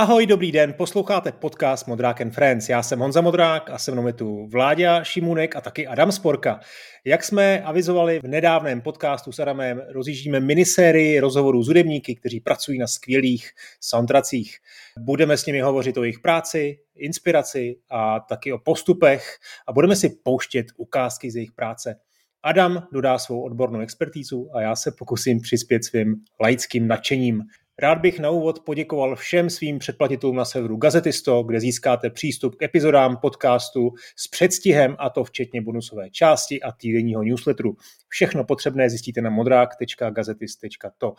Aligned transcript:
Ahoj, 0.00 0.26
dobrý 0.26 0.52
den, 0.52 0.72
posloucháte 0.72 1.32
podcast 1.32 1.86
Modrák 1.86 2.20
and 2.20 2.30
Friends. 2.30 2.68
Já 2.68 2.82
jsem 2.82 2.98
Honza 2.98 3.20
Modrák 3.20 3.70
a 3.70 3.78
se 3.78 3.92
mnou 3.92 4.06
je 4.06 4.12
tu 4.12 4.46
Vláďa 4.46 5.04
Šimunek 5.04 5.56
a 5.56 5.60
taky 5.60 5.86
Adam 5.86 6.12
Sporka. 6.12 6.60
Jak 7.04 7.24
jsme 7.24 7.62
avizovali 7.62 8.20
v 8.20 8.28
nedávném 8.28 8.80
podcastu 8.80 9.32
s 9.32 9.38
Adamem, 9.38 9.82
rozjíždíme 9.88 10.40
minisérii 10.40 11.20
rozhovorů 11.20 11.62
s 11.62 11.68
hudebníky, 11.68 12.14
kteří 12.14 12.40
pracují 12.40 12.78
na 12.78 12.86
skvělých 12.86 13.50
soundtracích. 13.80 14.56
Budeme 14.98 15.36
s 15.36 15.46
nimi 15.46 15.60
hovořit 15.60 15.96
o 15.96 16.02
jejich 16.02 16.20
práci, 16.20 16.78
inspiraci 16.96 17.76
a 17.90 18.20
taky 18.20 18.52
o 18.52 18.58
postupech 18.58 19.36
a 19.68 19.72
budeme 19.72 19.96
si 19.96 20.10
pouštět 20.24 20.66
ukázky 20.76 21.30
z 21.30 21.36
jejich 21.36 21.52
práce. 21.52 21.96
Adam 22.42 22.82
dodá 22.92 23.18
svou 23.18 23.42
odbornou 23.42 23.80
expertízu 23.80 24.50
a 24.54 24.60
já 24.60 24.76
se 24.76 24.92
pokusím 24.98 25.40
přispět 25.40 25.84
svým 25.84 26.14
laickým 26.40 26.88
nadšením. 26.88 27.42
Rád 27.82 27.98
bych 27.98 28.18
na 28.18 28.30
úvod 28.30 28.60
poděkoval 28.60 29.16
všem 29.16 29.50
svým 29.50 29.78
předplatitelům 29.78 30.36
na 30.36 30.44
serveru 30.44 30.76
Gazetisto, 30.76 31.42
kde 31.42 31.60
získáte 31.60 32.10
přístup 32.10 32.54
k 32.54 32.62
epizodám 32.62 33.16
podcastu 33.16 33.92
s 34.16 34.28
předstihem, 34.28 34.96
a 34.98 35.10
to 35.10 35.24
včetně 35.24 35.62
bonusové 35.62 36.10
části 36.10 36.62
a 36.62 36.72
týdenního 36.72 37.22
newsletteru. 37.22 37.76
Všechno 38.08 38.44
potřebné 38.44 38.90
zjistíte 38.90 39.20
na 39.20 39.30
modrák.gazetist.to. 39.30 41.14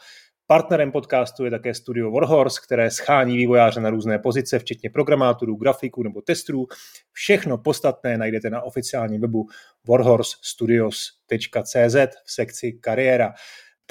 Partnerem 0.48 0.92
podcastu 0.92 1.46
je 1.46 1.52
také 1.52 1.74
studio 1.74 2.12
Warhorse, 2.12 2.62
které 2.64 2.92
schání 2.92 3.38
vývojáře 3.38 3.82
na 3.82 3.90
různé 3.90 4.20
pozice, 4.20 4.60
včetně 4.60 4.90
programátorů, 4.90 5.56
grafiků 5.56 6.04
nebo 6.04 6.22
testrů. 6.22 6.68
Všechno 7.12 7.58
podstatné 7.58 8.18
najdete 8.18 8.50
na 8.50 8.62
oficiálním 8.62 9.22
webu 9.22 9.48
warhorsestudios.cz 9.88 11.96
v 12.26 12.32
sekci 12.32 12.74
kariéra 12.74 13.34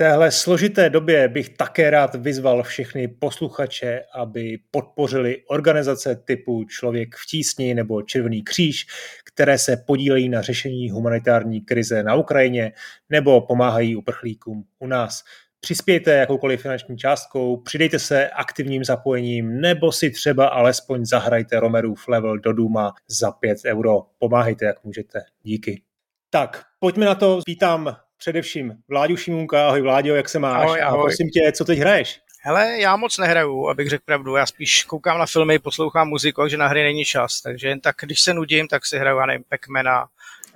téhle 0.01 0.31
složité 0.31 0.91
době 0.91 1.29
bych 1.29 1.49
také 1.49 1.91
rád 1.91 2.15
vyzval 2.15 2.63
všechny 2.63 3.09
posluchače, 3.09 4.03
aby 4.15 4.59
podpořili 4.71 5.43
organizace 5.47 6.17
typu 6.17 6.65
Člověk 6.65 7.15
v 7.15 7.27
tísni 7.27 7.75
nebo 7.75 8.03
Červený 8.03 8.43
kříž, 8.43 8.87
které 9.25 9.59
se 9.59 9.77
podílejí 9.87 10.29
na 10.29 10.43
řešení 10.43 10.91
humanitární 10.91 11.61
krize 11.61 12.03
na 12.03 12.15
Ukrajině 12.15 12.73
nebo 13.11 13.41
pomáhají 13.41 13.97
uprchlíkům 13.97 14.65
u 14.79 14.87
nás. 14.87 15.23
Přispějte 15.61 16.13
jakoukoliv 16.13 16.63
finanční 16.63 16.99
částkou, 16.99 17.57
přidejte 17.57 17.99
se 17.99 18.29
aktivním 18.29 18.85
zapojením 18.85 19.61
nebo 19.61 19.93
si 19.93 20.11
třeba 20.11 20.47
alespoň 20.47 21.05
zahrajte 21.05 21.61
Romerův 21.61 22.09
level 22.09 22.39
do 22.39 22.53
Duma 22.53 22.95
za 23.09 23.33
5 23.33 23.59
euro. 23.67 24.03
Pomáhejte, 24.19 24.65
jak 24.65 24.85
můžete. 24.85 25.21
Díky. 25.43 25.83
Tak, 26.31 26.65
pojďme 26.79 27.07
na 27.07 27.15
to. 27.15 27.41
Vítám 27.47 27.97
především 28.21 28.75
Vláďu 28.89 29.17
Šimunka. 29.17 29.69
Ahoj 29.69 29.81
Vláďo, 29.83 30.15
jak 30.15 30.29
se 30.29 30.39
máš? 30.39 30.65
Ahoj, 30.65 30.83
ahoj. 30.83 31.01
A 31.01 31.03
prosím 31.03 31.31
tě, 31.31 31.53
co 31.53 31.65
teď 31.65 31.79
hraješ? 31.79 32.21
Hele, 32.43 32.81
já 32.81 32.97
moc 32.97 33.19
nehraju, 33.19 33.69
abych 33.69 33.89
řekl 33.89 34.05
pravdu. 34.05 34.37
Já 34.37 34.47
spíš 34.47 34.85
koukám 34.85 35.19
na 35.19 35.27
filmy, 35.27 35.59
poslouchám 35.59 36.09
muziku, 36.09 36.41
takže 36.41 36.57
na 36.57 36.69
hry 36.69 36.83
není 36.83 37.05
čas. 37.05 37.41
Takže 37.41 37.69
jen 37.69 37.81
tak, 37.81 37.97
když 38.01 38.21
se 38.21 38.35
nudím, 38.35 38.69
tak 38.69 38.87
si 38.87 38.99
hraju, 38.99 39.19
já 39.19 39.27
nevím, 39.27 39.45
Pac-Mana, 39.51 40.07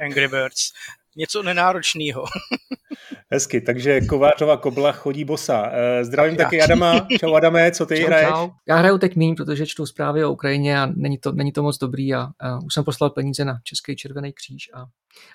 Angry 0.01 0.29
Birds. 0.29 0.73
Něco 1.17 1.43
nenáročného. 1.43 2.25
Hezky, 3.31 3.61
takže 3.61 4.01
Kovářova 4.01 4.57
kobla 4.57 4.93
chodí 4.93 5.25
bosa. 5.25 5.71
Eh, 5.73 6.05
zdravím 6.05 6.37
taky 6.37 6.63
Adama. 6.63 7.07
Čau 7.21 7.35
Adame, 7.35 7.71
co 7.73 7.87
ty 7.87 7.97
čau, 8.01 8.07
hraješ? 8.07 8.29
Čau. 8.29 8.51
Já 8.69 8.77
hraju 8.77 8.99
teď 8.99 9.17
míň, 9.17 9.35
protože 9.35 9.67
čtu 9.67 9.87
zprávy 9.87 10.25
o 10.25 10.33
Ukrajině 10.33 10.81
a 10.81 10.87
není 10.87 11.19
to, 11.19 11.33
není 11.33 11.53
to 11.53 11.63
moc 11.63 11.79
dobrý 11.79 12.15
a, 12.15 12.29
a 12.41 12.59
už 12.59 12.75
jsem 12.75 12.85
poslal 12.85 13.11
peníze 13.11 13.45
na 13.45 13.59
Český 13.65 13.97
červený 13.97 14.33
kříž 14.33 14.71
a, 14.75 14.81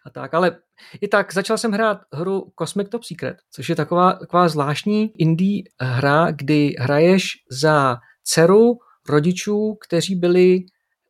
a 0.05 0.09
tak. 0.09 0.33
Ale 0.33 0.57
i 1.01 1.07
tak 1.07 1.33
začal 1.33 1.57
jsem 1.57 1.71
hrát 1.71 1.97
hru 2.13 2.51
Cosmic 2.59 2.89
Top 2.89 3.03
Secret, 3.03 3.37
což 3.51 3.69
je 3.69 3.75
taková, 3.75 4.13
taková 4.13 4.49
zvláštní 4.49 5.11
indie 5.17 5.63
hra, 5.79 6.31
kdy 6.31 6.75
hraješ 6.79 7.31
za 7.51 7.97
dceru 8.23 8.77
rodičů, 9.09 9.77
kteří 9.87 10.15
byli 10.15 10.59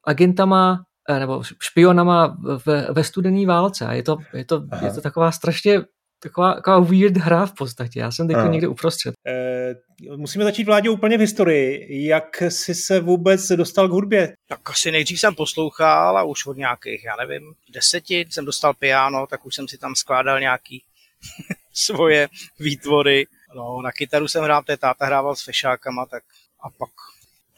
agentama 0.03 0.83
nebo 1.09 1.43
špionama 1.61 2.37
ve, 2.65 2.87
ve 2.91 3.03
studené 3.03 3.45
válce. 3.45 3.85
A 3.85 3.93
je 3.93 4.03
to, 4.03 4.17
je 4.33 4.45
to, 4.45 4.63
je 4.85 4.93
to 4.93 5.01
taková 5.01 5.31
strašně 5.31 5.81
taková, 6.19 6.53
taková 6.53 6.79
weird 6.79 7.17
hra 7.17 7.45
v 7.45 7.53
podstatě. 7.53 7.99
Já 7.99 8.11
jsem 8.11 8.27
teď 8.27 8.37
někde 8.49 8.67
uprostřed. 8.67 9.15
E, 9.27 9.75
musíme 10.15 10.43
začít 10.43 10.63
vládě 10.63 10.89
úplně 10.89 11.17
v 11.17 11.21
historii. 11.21 11.87
Jak 12.07 12.41
jsi 12.41 12.75
se 12.75 12.99
vůbec 12.99 13.47
dostal 13.47 13.87
k 13.87 13.91
hudbě? 13.91 14.33
Tak 14.47 14.69
asi 14.69 14.91
nejdřív 14.91 15.19
jsem 15.19 15.35
poslouchal 15.35 16.17
a 16.17 16.23
už 16.23 16.45
od 16.45 16.57
nějakých, 16.57 17.03
já 17.03 17.15
nevím, 17.15 17.53
deseti 17.73 18.25
jsem 18.29 18.45
dostal 18.45 18.73
piano, 18.73 19.27
tak 19.27 19.45
už 19.45 19.55
jsem 19.55 19.67
si 19.67 19.77
tam 19.77 19.95
skládal 19.95 20.39
nějaký 20.39 20.83
svoje 21.73 22.27
výtvory. 22.59 23.27
No, 23.55 23.81
na 23.81 23.91
kytaru 23.91 24.27
jsem 24.27 24.43
hrál, 24.43 24.63
té 24.63 24.77
táta 24.77 25.05
hrával 25.05 25.35
s 25.35 25.43
fešákama, 25.43 26.05
tak 26.05 26.23
a 26.63 26.69
pak, 26.69 26.89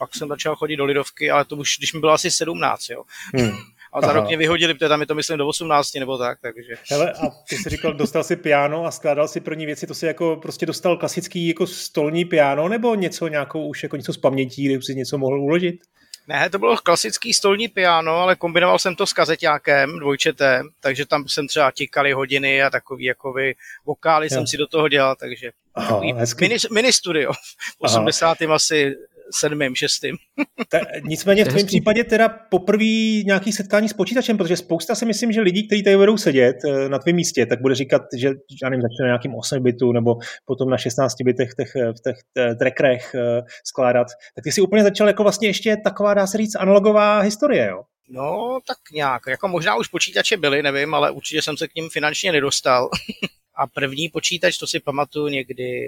pak 0.01 0.15
jsem 0.15 0.27
začal 0.27 0.55
chodit 0.55 0.75
do 0.75 0.85
lidovky, 0.85 1.31
ale 1.31 1.45
to 1.45 1.55
už, 1.55 1.77
když 1.77 1.93
mi 1.93 1.99
bylo 1.99 2.11
asi 2.11 2.31
17, 2.31 2.89
jo. 2.89 3.03
Hmm 3.33 3.51
a 3.93 4.01
za 4.01 4.07
Aha. 4.07 4.13
rok 4.13 4.27
mě 4.27 4.37
vyhodili, 4.37 4.73
protože 4.73 4.89
tam 4.89 5.01
je 5.01 5.07
to 5.07 5.15
myslím 5.15 5.37
do 5.37 5.47
18 5.47 5.95
nebo 5.95 6.17
tak, 6.17 6.39
takže. 6.41 6.73
Hele, 6.89 7.11
a 7.11 7.29
ty 7.49 7.57
jsi 7.57 7.69
říkal, 7.69 7.93
dostal 7.93 8.23
si 8.23 8.35
piano 8.35 8.85
a 8.85 8.91
skládal 8.91 9.27
si 9.27 9.39
první 9.39 9.65
věci, 9.65 9.87
to 9.87 9.93
si 9.93 10.05
jako 10.05 10.39
prostě 10.41 10.65
dostal 10.65 10.97
klasický 10.97 11.47
jako 11.47 11.67
stolní 11.67 12.25
piano 12.25 12.69
nebo 12.69 12.95
něco 12.95 13.27
nějakou 13.27 13.67
už 13.67 13.83
jako 13.83 13.97
něco 13.97 14.13
z 14.13 14.17
pamětí, 14.17 14.65
kde 14.65 14.81
si 14.81 14.95
něco 14.95 15.17
mohl 15.17 15.41
uložit? 15.41 15.75
Ne, 16.27 16.49
to 16.49 16.59
bylo 16.59 16.77
klasický 16.77 17.33
stolní 17.33 17.67
piano, 17.67 18.15
ale 18.15 18.35
kombinoval 18.35 18.79
jsem 18.79 18.95
to 18.95 19.07
s 19.07 19.13
kazeťákem 19.13 19.99
dvojčetem, 19.99 20.69
takže 20.79 21.05
tam 21.05 21.27
jsem 21.27 21.47
třeba 21.47 21.71
tikali 21.71 22.13
hodiny 22.13 22.63
a 22.63 22.69
takový 22.69 23.05
jako 23.05 23.33
vy 23.33 23.55
vokály 23.85 24.25
jo. 24.25 24.29
jsem 24.29 24.47
si 24.47 24.57
do 24.57 24.67
toho 24.67 24.89
dělal, 24.89 25.15
takže 25.15 25.51
Aha, 25.75 26.01
mini, 26.39 26.55
mini 26.73 26.93
studio. 26.93 27.33
V 27.33 27.75
80. 27.79 28.37
Aha. 28.41 28.55
asi 28.55 28.95
sedmým, 29.39 29.75
šestým. 29.75 30.15
Ta, 30.69 30.79
nicméně 31.03 31.45
v 31.45 31.47
tvém 31.47 31.65
případě 31.65 32.03
teda 32.03 32.29
poprvé 32.29 33.23
nějaký 33.25 33.51
setkání 33.51 33.89
s 33.89 33.93
počítačem, 33.93 34.37
protože 34.37 34.57
spousta 34.57 34.95
si 34.95 35.05
myslím, 35.05 35.31
že 35.31 35.41
lidí, 35.41 35.67
kteří 35.67 35.83
tady 35.83 35.97
budou 35.97 36.17
sedět 36.17 36.55
eh, 36.65 36.89
na 36.89 36.99
tvém 36.99 37.15
místě, 37.15 37.45
tak 37.45 37.61
bude 37.61 37.75
říkat, 37.75 38.01
že 38.17 38.27
já 38.63 38.69
nevím, 38.69 38.81
začne 38.81 39.03
na 39.03 39.07
nějakým 39.07 39.35
8 39.35 39.63
bitu 39.63 39.91
nebo 39.91 40.15
potom 40.45 40.69
na 40.69 40.77
16 40.77 41.15
bitech 41.21 41.51
v 41.51 41.55
těch, 41.55 41.75
v 41.75 42.01
těch 42.03 42.15
eh, 42.37 42.55
trackerech 42.55 43.15
eh, 43.15 43.41
skládat. 43.63 44.07
Tak 44.35 44.43
ty 44.43 44.51
si 44.51 44.61
úplně 44.61 44.83
začal 44.83 45.07
jako 45.07 45.23
vlastně 45.23 45.47
ještě 45.47 45.77
taková, 45.83 46.13
dá 46.13 46.27
se 46.27 46.37
říct, 46.37 46.55
analogová 46.55 47.19
historie, 47.19 47.67
jo? 47.67 47.81
No, 48.09 48.59
tak 48.67 48.77
nějak. 48.93 49.21
Jako 49.27 49.47
možná 49.47 49.75
už 49.75 49.87
počítače 49.87 50.37
byly, 50.37 50.63
nevím, 50.63 50.93
ale 50.93 51.11
určitě 51.11 51.41
jsem 51.41 51.57
se 51.57 51.67
k 51.67 51.75
ním 51.75 51.89
finančně 51.89 52.31
nedostal. 52.31 52.89
A 53.55 53.67
první 53.67 54.09
počítač, 54.09 54.57
to 54.57 54.67
si 54.67 54.79
pamatuju 54.79 55.27
někdy 55.27 55.81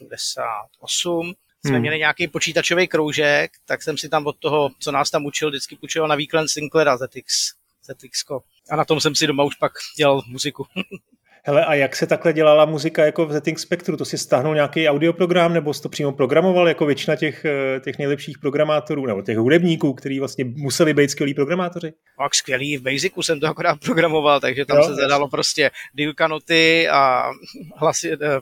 88, 0.00 1.32
jsme 1.64 1.72
hmm. 1.72 1.80
měli 1.80 1.98
nějaký 1.98 2.28
počítačový 2.28 2.88
kroužek, 2.88 3.50
tak 3.66 3.82
jsem 3.82 3.98
si 3.98 4.08
tam 4.08 4.26
od 4.26 4.36
toho, 4.38 4.70
co 4.78 4.92
nás 4.92 5.10
tam 5.10 5.26
učil, 5.26 5.50
vždycky 5.50 5.76
půjčil 5.76 6.08
na 6.08 6.14
výklen 6.14 6.48
Sinclaira 6.48 6.96
ZX. 6.96 7.52
ZX. 7.82 8.24
A 8.70 8.76
na 8.76 8.84
tom 8.84 9.00
jsem 9.00 9.14
si 9.14 9.26
doma 9.26 9.44
už 9.44 9.54
pak 9.54 9.72
dělal 9.96 10.22
muziku. 10.26 10.66
Hele, 11.44 11.64
a 11.64 11.74
jak 11.74 11.96
se 11.96 12.06
takhle 12.06 12.32
dělala 12.32 12.64
muzika 12.64 13.04
jako 13.04 13.26
v 13.26 13.32
ZX 13.32 13.62
Spectru? 13.62 13.96
To 13.96 14.04
si 14.04 14.18
stáhnul 14.18 14.54
nějaký 14.54 14.88
audioprogram, 14.88 15.54
nebo 15.54 15.74
jsi 15.74 15.82
to 15.82 15.88
přímo 15.88 16.12
programoval 16.12 16.68
jako 16.68 16.86
většina 16.86 17.16
těch, 17.16 17.44
eh, 17.44 17.80
těch 17.80 17.98
nejlepších 17.98 18.38
programátorů, 18.38 19.06
nebo 19.06 19.22
těch 19.22 19.38
hudebníků, 19.38 19.92
kteří 19.92 20.18
vlastně 20.18 20.44
museli 20.44 20.94
být 20.94 21.10
skvělí 21.10 21.34
programátoři? 21.34 21.92
Tak 22.18 22.34
skvělý, 22.34 22.76
v 22.76 22.82
Basicu 22.82 23.22
jsem 23.22 23.40
to 23.40 23.46
akorát 23.46 23.80
programoval, 23.84 24.40
takže 24.40 24.64
tam 24.64 24.76
jo, 24.76 24.84
se 24.84 24.94
zadalo 24.94 25.28
prostě 25.28 25.70
dílka 25.92 26.28
noty 26.28 26.88
a 26.88 27.30
hlasy, 27.76 28.12
eh, 28.12 28.40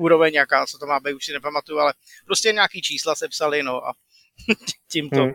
úroveň 0.00 0.32
nějaká, 0.32 0.66
co 0.66 0.78
to 0.78 0.86
má 0.86 1.00
být, 1.00 1.14
už 1.14 1.24
si 1.24 1.32
nepamatuju, 1.32 1.78
ale 1.78 1.94
prostě 2.26 2.52
nějaký 2.52 2.82
čísla 2.82 3.14
se 3.14 3.28
psali, 3.28 3.62
no 3.62 3.86
a 3.86 3.92
tím 4.92 5.10
to, 5.10 5.22
hmm. 5.22 5.34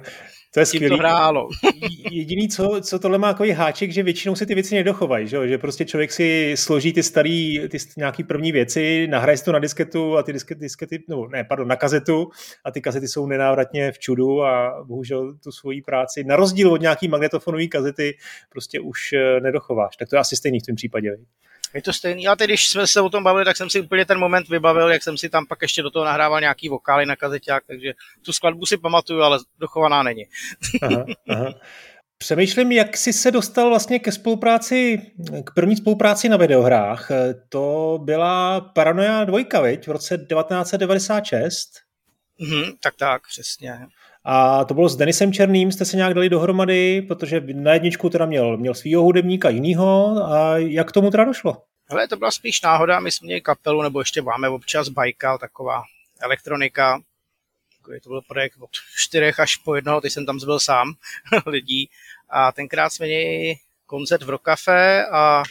To 0.55 0.59
je 0.59 0.65
skvělý. 0.65 0.89
to 0.89 0.97
hrálo. 0.97 1.49
Jediný, 2.11 2.49
co, 2.49 2.81
co 2.81 2.99
tohle 2.99 3.17
má 3.17 3.33
takový 3.33 3.51
háček, 3.51 3.91
že 3.91 4.03
většinou 4.03 4.35
se 4.35 4.45
ty 4.45 4.53
věci 4.55 4.75
nedochovají, 4.75 5.27
že, 5.27 5.47
že 5.47 5.57
prostě 5.57 5.85
člověk 5.85 6.11
si 6.11 6.53
složí 6.57 6.94
ty 6.94 7.03
starý, 7.03 7.59
ty 7.69 7.77
nějaký 7.97 8.23
první 8.23 8.51
věci, 8.51 9.07
nahraje 9.07 9.38
si 9.38 9.45
to 9.45 9.51
na 9.51 9.59
disketu 9.59 10.17
a 10.17 10.23
ty 10.23 10.33
diskety, 10.33 10.62
diskety 10.62 11.03
no 11.09 11.27
ne, 11.27 11.44
pardon, 11.44 11.68
na 11.68 11.75
kazetu 11.75 12.29
a 12.65 12.71
ty 12.71 12.81
kazety 12.81 13.07
jsou 13.07 13.27
nenávratně 13.27 13.91
v 13.91 14.00
čudu 14.00 14.44
a 14.44 14.83
bohužel 14.83 15.33
tu 15.44 15.51
svoji 15.51 15.81
práci, 15.81 16.23
na 16.23 16.35
rozdíl 16.35 16.73
od 16.73 16.81
nějaký 16.81 17.07
magnetofonové 17.07 17.68
kazety, 17.68 18.18
prostě 18.50 18.79
už 18.79 19.13
eh, 19.13 19.39
nedochováš. 19.39 19.97
Tak 19.97 20.09
to 20.09 20.15
je 20.15 20.19
asi 20.19 20.35
stejný 20.35 20.59
v 20.59 20.65
tom 20.65 20.75
případě. 20.75 21.18
Je 21.75 21.81
to 21.81 21.94
stejný, 21.94 22.27
a 22.27 22.36
teď, 22.36 22.48
když 22.48 22.68
jsme 22.68 22.88
se 22.88 23.01
o 23.01 23.10
tom 23.10 23.24
bavili, 23.24 23.45
tak 23.45 23.57
jsem 23.57 23.69
si 23.69 23.81
úplně 23.81 24.06
ten 24.06 24.19
moment 24.19 24.50
vybavil, 24.50 24.89
jak 24.89 25.04
jsem 25.04 25.18
si 25.18 25.30
tam 25.30 25.45
pak 25.45 25.62
ještě 25.62 25.81
do 25.81 25.92
toho 25.92 26.06
nahrával 26.06 26.42
nějaký 26.42 26.69
vokály 26.69 27.06
na 27.06 27.16
kazeťák, 27.16 27.63
takže 27.68 27.94
tu 28.25 28.33
skladbu 28.33 28.66
si 28.66 28.77
pamatuju, 28.77 29.22
ale 29.22 29.39
dochovaná 29.60 30.04
není. 30.04 30.25
Aha, 30.81 31.06
aha. 31.30 31.54
Přemýšlím, 32.18 32.72
jak 32.72 32.98
jsi 32.98 33.13
se 33.13 33.31
dostal 33.31 33.69
vlastně 33.69 34.00
ke 34.00 34.12
spolupráci, 34.12 35.01
k 35.44 35.54
první 35.54 35.75
spolupráci 35.75 36.30
na 36.30 36.38
videohrách. 36.38 37.12
To 37.50 38.00
byla 38.04 38.62
Paranoia 38.62 39.24
2, 39.24 39.62
viď? 39.62 39.88
v 39.88 39.92
roce 39.92 40.18
1996. 40.18 41.69
Mhm, 42.39 42.63
tak 42.83 42.95
tak, 42.95 43.21
přesně. 43.28 43.80
A 44.27 44.66
to 44.66 44.74
bylo 44.74 44.89
s 44.89 44.95
Denisem 44.95 45.33
Černým, 45.33 45.72
jste 45.72 45.86
se 45.86 45.98
nějak 45.98 46.13
dali 46.13 46.30
dohromady, 46.30 47.01
protože 47.01 47.42
na 47.54 47.74
jedničku 47.74 48.10
teda 48.10 48.25
měl, 48.25 48.57
měl 48.57 48.74
svýho 48.74 49.01
hudebníka 49.01 49.50
jinýho 49.50 50.18
a 50.31 50.57
jak 50.57 50.92
tomu 50.92 51.12
teda 51.12 51.24
došlo? 51.24 51.62
Ale 51.89 52.07
to 52.07 52.18
byla 52.18 52.31
spíš 52.31 52.62
náhoda, 52.62 53.00
my 53.00 53.12
jsme 53.12 53.25
měli 53.25 53.42
kapelu, 53.42 53.81
nebo 53.81 54.00
ještě 54.00 54.22
máme 54.22 54.50
občas 54.50 54.89
Baikal, 54.89 55.38
taková 55.38 55.83
elektronika. 56.22 57.01
to 58.04 58.10
byl 58.10 58.22
projekt 58.22 58.54
od 58.60 58.69
čtyřech 58.98 59.39
až 59.39 59.56
po 59.56 59.75
jednoho, 59.75 60.01
teď 60.01 60.13
jsem 60.13 60.25
tam 60.25 60.39
zbyl 60.39 60.60
sám 60.60 60.94
lidí. 61.45 61.89
A 62.30 62.51
tenkrát 62.51 62.89
jsme 62.89 63.06
měli 63.06 63.56
koncert 63.86 64.24
v 64.24 64.30
Rokafe 64.30 65.06
a 65.06 65.44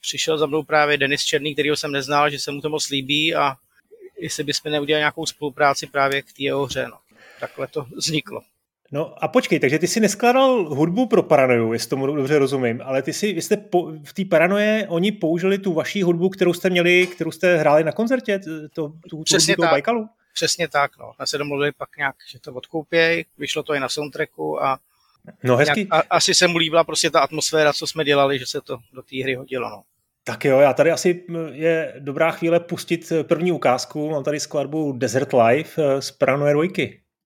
přišel 0.00 0.38
za 0.38 0.46
mnou 0.46 0.62
právě 0.62 0.98
Denis 0.98 1.24
Černý, 1.24 1.54
kterýho 1.54 1.76
jsem 1.76 1.92
neznal, 1.92 2.30
že 2.30 2.38
se 2.38 2.50
mu 2.50 2.60
to 2.60 2.68
moc 2.68 2.88
líbí 2.88 3.34
a 3.34 3.56
jestli 4.18 4.44
bychom 4.44 4.72
neudělali 4.72 5.00
nějakou 5.00 5.26
spolupráci 5.26 5.86
právě 5.86 6.22
k 6.22 6.32
té 6.32 6.42
jeho 6.42 6.66
hře. 6.66 6.86
No. 6.88 6.98
Takhle 7.40 7.66
to 7.66 7.86
vzniklo. 7.96 8.40
No 8.92 9.24
a 9.24 9.28
počkej, 9.28 9.60
takže 9.60 9.78
ty 9.78 9.86
si 9.86 10.00
neskládal 10.00 10.74
hudbu 10.74 11.06
pro 11.06 11.22
paranoju, 11.22 11.72
jestli 11.72 11.88
tomu 11.90 12.06
dobře 12.06 12.38
rozumím, 12.38 12.80
ale 12.84 13.02
ty 13.02 13.12
si, 13.12 13.32
vy 13.32 13.42
jste 13.42 13.56
po, 13.56 13.92
v 14.04 14.12
té 14.12 14.24
paranoje, 14.24 14.86
oni 14.88 15.12
použili 15.12 15.58
tu 15.58 15.72
vaší 15.72 16.02
hudbu, 16.02 16.28
kterou 16.28 16.52
jste 16.52 16.70
měli, 16.70 17.06
kterou 17.06 17.30
jste 17.30 17.56
hráli 17.56 17.84
na 17.84 17.92
koncertě, 17.92 18.40
to, 18.72 18.92
tu, 19.10 19.22
Přesně 19.22 19.56
tu 19.56 19.62
hudbu 19.62 19.66
tak. 19.66 19.70
Bajkalu? 19.70 20.08
Přesně 20.34 20.68
tak, 20.68 20.98
no. 20.98 21.12
Jsme 21.16 21.26
se 21.26 21.38
domluvili 21.38 21.72
pak 21.72 21.96
nějak, 21.96 22.16
že 22.32 22.38
to 22.40 22.52
odkoupěj, 22.52 23.24
vyšlo 23.38 23.62
to 23.62 23.74
i 23.74 23.80
na 23.80 23.88
soundtracku 23.88 24.62
a 24.62 24.78
No 25.42 25.56
hezky. 25.56 25.80
nějak, 25.80 26.04
a, 26.10 26.16
asi 26.16 26.34
se 26.34 26.46
mu 26.48 26.58
líbila 26.58 26.84
prostě 26.84 27.10
ta 27.10 27.20
atmosféra, 27.20 27.72
co 27.72 27.86
jsme 27.86 28.04
dělali, 28.04 28.38
že 28.38 28.46
se 28.46 28.60
to 28.60 28.78
do 28.92 29.02
té 29.02 29.22
hry 29.22 29.34
hodilo, 29.34 29.70
no. 29.70 29.82
Tak 30.24 30.44
jo, 30.44 30.60
já 30.60 30.72
tady 30.72 30.90
asi 30.90 31.24
je 31.52 31.94
dobrá 31.98 32.30
chvíle 32.30 32.60
pustit 32.60 33.12
první 33.22 33.52
ukázku. 33.52 34.10
Mám 34.10 34.24
tady 34.24 34.40
skladbu 34.40 34.92
Desert 34.92 35.28
Life 35.32 35.82
eh, 35.84 36.02
z 36.02 36.10
Paranoia 36.10 36.52
2. 36.52 36.64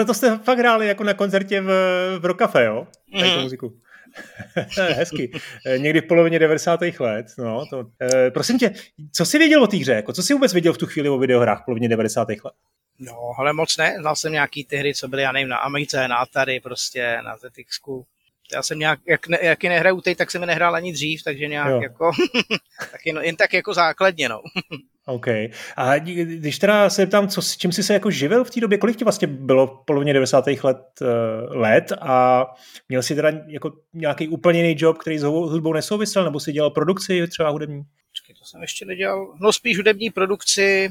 Tohle 0.00 0.06
to 0.06 0.14
jste 0.14 0.38
fakt 0.44 0.58
hráli 0.58 0.86
jako 0.88 1.04
na 1.04 1.14
koncertě 1.14 1.60
v, 1.60 1.66
v 2.18 2.24
Rokafe, 2.24 2.64
jo? 2.64 2.86
Tady 3.12 3.24
tu 3.24 3.30
Mhm. 3.30 3.42
muziku. 3.42 3.76
Hezky. 4.76 5.30
Eh, 5.66 5.78
Někdy 5.78 6.00
v 6.00 6.06
polovině 6.06 6.38
90. 6.38 6.80
let. 7.00 7.26
No, 7.38 7.66
to, 7.70 7.84
eh, 8.02 8.30
prosím 8.30 8.58
tě, 8.58 8.74
co 9.12 9.24
jsi 9.24 9.38
věděl 9.38 9.62
o 9.62 9.66
té 9.66 9.76
hře? 9.76 9.92
Jako, 9.92 10.12
co 10.12 10.22
jsi 10.22 10.34
vůbec 10.34 10.52
věděl 10.52 10.72
v 10.72 10.78
tu 10.78 10.86
chvíli 10.86 11.08
o 11.08 11.18
videohrách 11.18 11.62
v 11.62 11.64
polovině 11.64 11.88
90. 11.88 12.28
let? 12.44 12.54
No, 12.98 13.32
ale 13.38 13.52
moc 13.52 13.76
ne. 13.76 13.94
Znal 14.00 14.16
jsem 14.16 14.32
nějaký 14.32 14.64
ty 14.64 14.76
hry, 14.76 14.94
co 14.94 15.08
byly, 15.08 15.22
já 15.22 15.32
nevím, 15.32 15.48
na 15.48 15.56
Amice, 15.56 16.08
na 16.08 16.16
Atari, 16.16 16.60
prostě, 16.60 17.18
na 17.24 17.36
ZX. 17.36 17.80
Já 18.54 18.62
jsem 18.62 18.78
nějak, 18.78 19.00
jak, 19.06 19.28
ne, 19.28 19.38
jak 19.42 19.64
je 19.64 19.70
nehraju 19.70 20.00
teď, 20.00 20.18
tak 20.18 20.30
jsem 20.30 20.46
nehrál 20.46 20.74
ani 20.74 20.92
dřív, 20.92 21.22
takže 21.22 21.48
nějak 21.48 21.68
Jo. 21.68 21.80
jako, 21.82 22.10
tak 22.92 23.06
jen, 23.06 23.18
jen, 23.22 23.36
tak 23.36 23.52
jako 23.52 23.74
základně, 23.74 24.28
no. 24.28 24.40
OK. 25.06 25.26
A 25.76 25.98
když 25.98 26.58
teda 26.58 26.90
se 26.90 27.06
ptám, 27.06 27.28
co, 27.28 27.42
s 27.42 27.56
čím 27.56 27.72
jsi 27.72 27.82
se 27.82 27.94
jako 27.94 28.10
živil 28.10 28.44
v 28.44 28.50
té 28.50 28.60
době, 28.60 28.78
kolik 28.78 28.96
ti 28.96 29.04
vlastně 29.04 29.28
bylo 29.28 29.66
v 29.66 29.84
polovině 29.86 30.12
90. 30.12 30.44
let, 30.46 30.78
uh, 31.00 31.08
let 31.56 31.92
a 32.00 32.46
měl 32.88 33.02
jsi 33.02 33.14
teda 33.14 33.32
jako 33.46 33.72
nějaký 33.92 34.28
úplně 34.28 34.60
jiný 34.60 34.74
job, 34.78 34.98
který 34.98 35.18
s 35.18 35.22
hudbou 35.22 35.72
nesouvisel, 35.72 36.24
nebo 36.24 36.40
si 36.40 36.52
dělal 36.52 36.70
produkci 36.70 37.28
třeba 37.28 37.48
hudební? 37.48 37.82
Počkej, 38.10 38.34
to 38.34 38.44
jsem 38.44 38.62
ještě 38.62 38.84
nedělal. 38.84 39.34
No 39.40 39.52
spíš 39.52 39.76
hudební 39.76 40.10
produkci. 40.10 40.88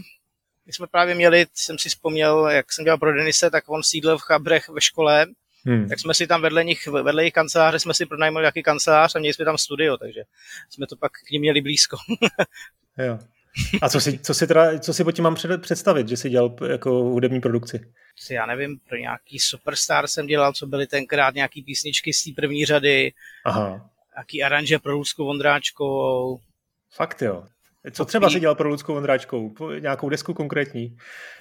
My 0.66 0.74
jsme 0.74 0.88
právě 0.88 1.16
měli, 1.16 1.46
jsem 1.54 1.80
si 1.80 1.90
vzpomněl, 1.90 2.48
jak 2.48 2.74
jsem 2.74 2.86
dělal 2.86 2.98
pro 2.98 3.14
Denise, 3.14 3.50
tak 3.50 3.70
on 3.70 3.84
sídlil 3.84 4.18
v 4.18 4.22
Chabrech 4.22 4.70
ve 4.70 4.82
škole, 4.82 5.26
Hmm. 5.66 5.90
tak 5.90 6.00
jsme 6.00 6.14
si 6.14 6.28
tam 6.28 6.42
vedle 6.42 6.64
nich, 6.64 6.88
vedle 6.88 7.22
jejich 7.24 7.34
kanceláře 7.34 7.80
jsme 7.80 7.94
si 7.94 8.06
pronajmali 8.06 8.44
nějaký 8.44 8.64
kancelář 8.64 9.16
a 9.16 9.20
měli 9.20 9.34
jsme 9.34 9.46
tam 9.46 9.58
studio, 9.58 9.98
takže 9.98 10.22
jsme 10.70 10.88
to 10.88 10.96
pak 10.96 11.12
k 11.28 11.32
ním 11.32 11.42
měli 11.42 11.62
blízko. 11.62 11.98
Jo. 12.98 13.20
A 13.82 13.90
co 13.90 14.02
si, 14.02 14.20
co 14.20 14.34
si, 14.34 14.48
teda, 14.48 14.80
co 14.80 14.94
si 14.94 15.04
po 15.04 15.12
tím 15.12 15.24
mám 15.24 15.36
před, 15.36 15.62
představit, 15.62 16.08
že 16.10 16.18
jsi 16.18 16.30
dělal 16.30 16.56
jako 16.70 16.92
hudební 16.92 17.42
produkci? 17.42 17.92
Si 18.16 18.34
já 18.34 18.46
nevím, 18.46 18.80
pro 18.90 18.98
nějaký 18.98 19.40
Superstar 19.40 20.08
jsem 20.08 20.28
dělal, 20.28 20.54
co 20.54 20.68
byly 20.68 20.88
tenkrát 20.88 21.36
nějaký 21.36 21.62
písničky 21.64 22.14
z 22.14 22.24
té 22.24 22.30
první 22.36 22.66
řady, 22.66 23.14
Aha, 23.46 23.90
nějaký 24.16 24.44
aranže 24.44 24.80
pro 24.80 24.92
Lucku 24.94 25.26
Vondráčkovou. 25.26 26.40
fakt 26.92 27.22
jo. 27.22 27.44
Co 27.92 28.06
třeba 28.06 28.30
si 28.30 28.40
dělal 28.40 28.56
pro 28.56 28.70
Ludskou 28.70 28.94
Vondráčkou? 28.94 29.50
Po- 29.50 29.72
Nějakou 29.72 30.10
desku 30.10 30.34
konkrétní? 30.34 30.98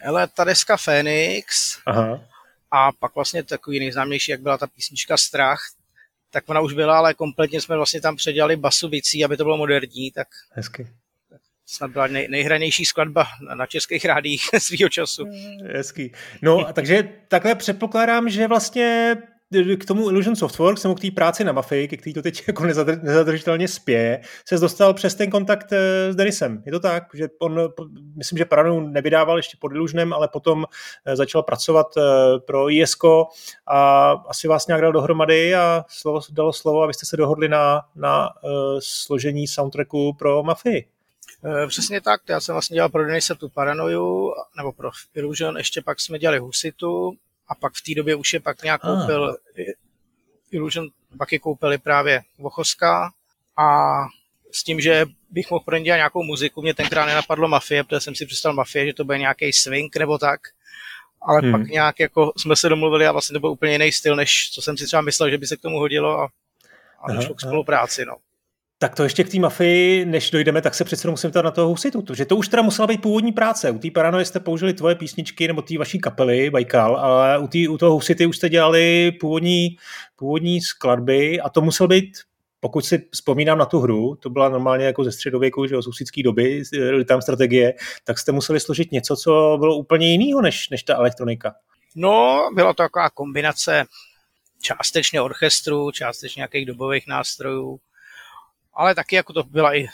Ale 0.06 0.28
ta 0.28 0.44
deska 0.44 0.76
Phoenix 0.76 1.78
Aha. 1.86 2.20
A 2.70 2.92
pak 2.92 3.14
vlastně 3.14 3.42
takový 3.42 3.78
nejznámější, 3.78 4.30
jak 4.30 4.40
byla 4.40 4.58
ta 4.58 4.66
písnička 4.66 5.16
Strach, 5.16 5.60
tak 6.30 6.48
ona 6.48 6.60
už 6.60 6.72
byla, 6.72 6.98
ale 6.98 7.14
kompletně 7.14 7.60
jsme 7.60 7.76
vlastně 7.76 8.00
tam 8.00 8.16
předělali 8.16 8.56
basu 8.56 8.88
bicí, 8.88 9.24
aby 9.24 9.36
to 9.36 9.44
bylo 9.44 9.56
moderní, 9.56 10.10
tak 10.10 10.28
Hezky. 10.50 10.88
snad 11.66 11.90
byla 11.90 12.06
nej, 12.06 12.28
nejhranější 12.28 12.84
skladba 12.84 13.26
na, 13.48 13.54
na 13.54 13.66
českých 13.66 14.04
rádích 14.04 14.42
svýho 14.58 14.88
času. 14.88 15.24
Hezký. 15.74 16.12
No, 16.42 16.68
a 16.68 16.72
takže 16.72 17.08
takhle 17.28 17.54
předpokládám, 17.54 18.28
že 18.30 18.48
vlastně 18.48 19.16
k 19.50 19.84
tomu 19.84 20.10
Illusion 20.10 20.36
Softworks, 20.36 20.82
nebo 20.82 20.94
k 20.94 21.00
té 21.00 21.10
práci 21.10 21.44
na 21.44 21.52
Mafii, 21.52 21.88
ke 21.88 21.96
který 21.96 22.14
to 22.14 22.22
teď 22.22 22.44
jako 22.48 22.62
nezadr- 22.62 23.02
nezadržitelně 23.02 23.68
spěje, 23.68 24.20
se 24.48 24.58
dostal 24.58 24.94
přes 24.94 25.14
ten 25.14 25.30
kontakt 25.30 25.72
eh, 25.72 26.12
s 26.12 26.16
Denisem. 26.16 26.62
Je 26.66 26.72
to 26.72 26.80
tak, 26.80 27.04
že 27.14 27.28
on, 27.38 27.60
myslím, 28.16 28.38
že 28.38 28.44
Paranu 28.44 28.80
nevydával 28.80 29.36
ještě 29.36 29.56
pod 29.60 29.72
Illusionem, 29.72 30.12
ale 30.12 30.28
potom 30.28 30.64
eh, 31.06 31.16
začal 31.16 31.42
pracovat 31.42 31.86
eh, 31.96 32.02
pro 32.38 32.70
ISKO 32.70 33.26
a 33.66 34.10
asi 34.10 34.48
vás 34.48 34.66
nějak 34.66 34.82
dal 34.82 34.92
dohromady 34.92 35.54
a 35.54 35.84
slovo, 35.88 36.20
dalo 36.30 36.52
slovo, 36.52 36.82
abyste 36.82 37.06
se 37.06 37.16
dohodli 37.16 37.48
na, 37.48 37.80
na 37.96 38.28
složení 38.78 39.46
soundtracku 39.48 40.12
pro 40.18 40.42
Mafii. 40.42 40.88
Přesně 41.68 42.00
tak, 42.00 42.20
já 42.28 42.40
jsem 42.40 42.52
vlastně 42.52 42.74
dělal 42.74 42.88
pro 42.88 43.06
Denise 43.06 43.34
tu 43.34 43.48
Paranoju, 43.48 44.32
nebo 44.56 44.72
pro 44.72 44.90
Illusion, 45.14 45.56
ještě 45.56 45.82
pak 45.82 46.00
jsme 46.00 46.18
dělali 46.18 46.38
Husitu 46.38 47.12
a 47.48 47.54
pak 47.54 47.72
v 47.74 47.82
té 47.82 47.94
době 47.94 48.14
už 48.14 48.32
je 48.32 48.40
pak 48.40 48.62
nějak 48.62 48.80
Ah. 48.84 48.88
koupil 49.00 49.36
Illusion, 50.50 50.88
pak 51.18 51.32
je 51.32 51.38
koupili 51.38 51.78
právě 51.78 52.22
Vochoska 52.38 53.10
a 53.58 53.96
s 54.52 54.64
tím, 54.64 54.80
že 54.80 55.06
bych 55.30 55.50
mohl 55.50 55.64
pro 55.64 55.76
ně 55.76 55.84
dělat 55.84 55.96
nějakou 55.96 56.22
muziku, 56.22 56.62
mě 56.62 56.74
tenkrát 56.74 57.06
nenapadlo 57.06 57.48
Mafie, 57.48 57.84
protože 57.84 58.00
jsem 58.00 58.14
si 58.14 58.26
představil 58.26 58.56
Mafie, 58.56 58.86
že 58.86 58.94
to 58.94 59.04
bude 59.04 59.18
nějaký 59.18 59.52
swing 59.52 59.96
nebo 59.96 60.18
tak, 60.18 60.40
ale 61.22 61.40
Hmm. 61.40 61.52
pak 61.52 61.66
nějak 61.66 62.00
jako 62.00 62.32
jsme 62.36 62.56
se 62.56 62.68
domluvili 62.68 63.06
a 63.06 63.12
vlastně 63.12 63.34
to 63.34 63.40
byl 63.40 63.50
úplně 63.50 63.72
jiný 63.72 63.92
styl, 63.92 64.16
než 64.16 64.50
co 64.50 64.62
jsem 64.62 64.76
si 64.76 64.86
třeba 64.86 65.02
myslel, 65.02 65.30
že 65.30 65.38
by 65.38 65.46
se 65.46 65.56
k 65.56 65.60
tomu 65.60 65.78
hodilo 65.78 66.18
a, 66.20 66.28
a 67.02 67.12
došlo 67.12 67.34
k 67.34 67.40
spolupráci. 67.40 68.04
No. 68.04 68.16
Tak 68.80 68.94
to 68.94 69.02
ještě 69.02 69.24
k 69.24 69.28
té 69.28 69.38
mafii, 69.38 70.04
než 70.04 70.30
dojdeme, 70.30 70.62
tak 70.62 70.74
se 70.74 70.84
přece 70.84 71.10
musím 71.10 71.30
ptát 71.30 71.44
na 71.44 71.50
toho 71.50 71.68
husitu, 71.68 72.02
protože 72.02 72.24
to 72.24 72.36
už 72.36 72.48
teda 72.48 72.62
musela 72.62 72.86
být 72.86 73.02
původní 73.02 73.32
práce. 73.32 73.70
U 73.70 73.78
té 73.78 73.90
paranoje 73.90 74.24
jste 74.24 74.40
použili 74.40 74.74
tvoje 74.74 74.94
písničky 74.94 75.46
nebo 75.48 75.62
té 75.62 75.78
vaší 75.78 75.98
kapely, 75.98 76.50
Baikal, 76.50 76.96
ale 76.96 77.38
u, 77.38 77.48
tý, 77.48 77.68
u 77.68 77.78
toho 77.78 77.92
husity 77.92 78.26
už 78.26 78.36
jste 78.36 78.48
dělali 78.48 79.12
původní, 79.12 79.76
původní 80.16 80.60
skladby 80.60 81.40
a 81.40 81.48
to 81.48 81.60
musel 81.60 81.88
být 81.88 82.18
pokud 82.60 82.84
si 82.84 83.08
vzpomínám 83.10 83.58
na 83.58 83.64
tu 83.64 83.80
hru, 83.80 84.16
to 84.16 84.30
byla 84.30 84.48
normálně 84.48 84.84
jako 84.84 85.04
ze 85.04 85.12
středověku, 85.12 85.66
že 85.66 85.74
jo, 85.74 85.82
z 85.82 85.86
husické 85.86 86.22
doby, 86.22 86.62
tam 87.08 87.22
strategie, 87.22 87.74
tak 88.04 88.18
jste 88.18 88.32
museli 88.32 88.60
složit 88.60 88.92
něco, 88.92 89.16
co 89.16 89.56
bylo 89.60 89.76
úplně 89.76 90.12
jiného 90.12 90.42
než, 90.42 90.70
než 90.70 90.82
ta 90.82 90.94
elektronika. 90.94 91.54
No, 91.96 92.48
byla 92.54 92.72
to 92.72 92.82
taková 92.82 93.10
kombinace 93.10 93.84
částečně 94.62 95.20
orchestru, 95.20 95.90
částečně 95.90 96.40
nějakých 96.40 96.66
dobových 96.66 97.06
nástrojů, 97.06 97.80
ale 98.78 98.94
taky 98.94 99.16
jako 99.16 99.32
to 99.32 99.42
byla 99.42 99.76
i 99.76 99.86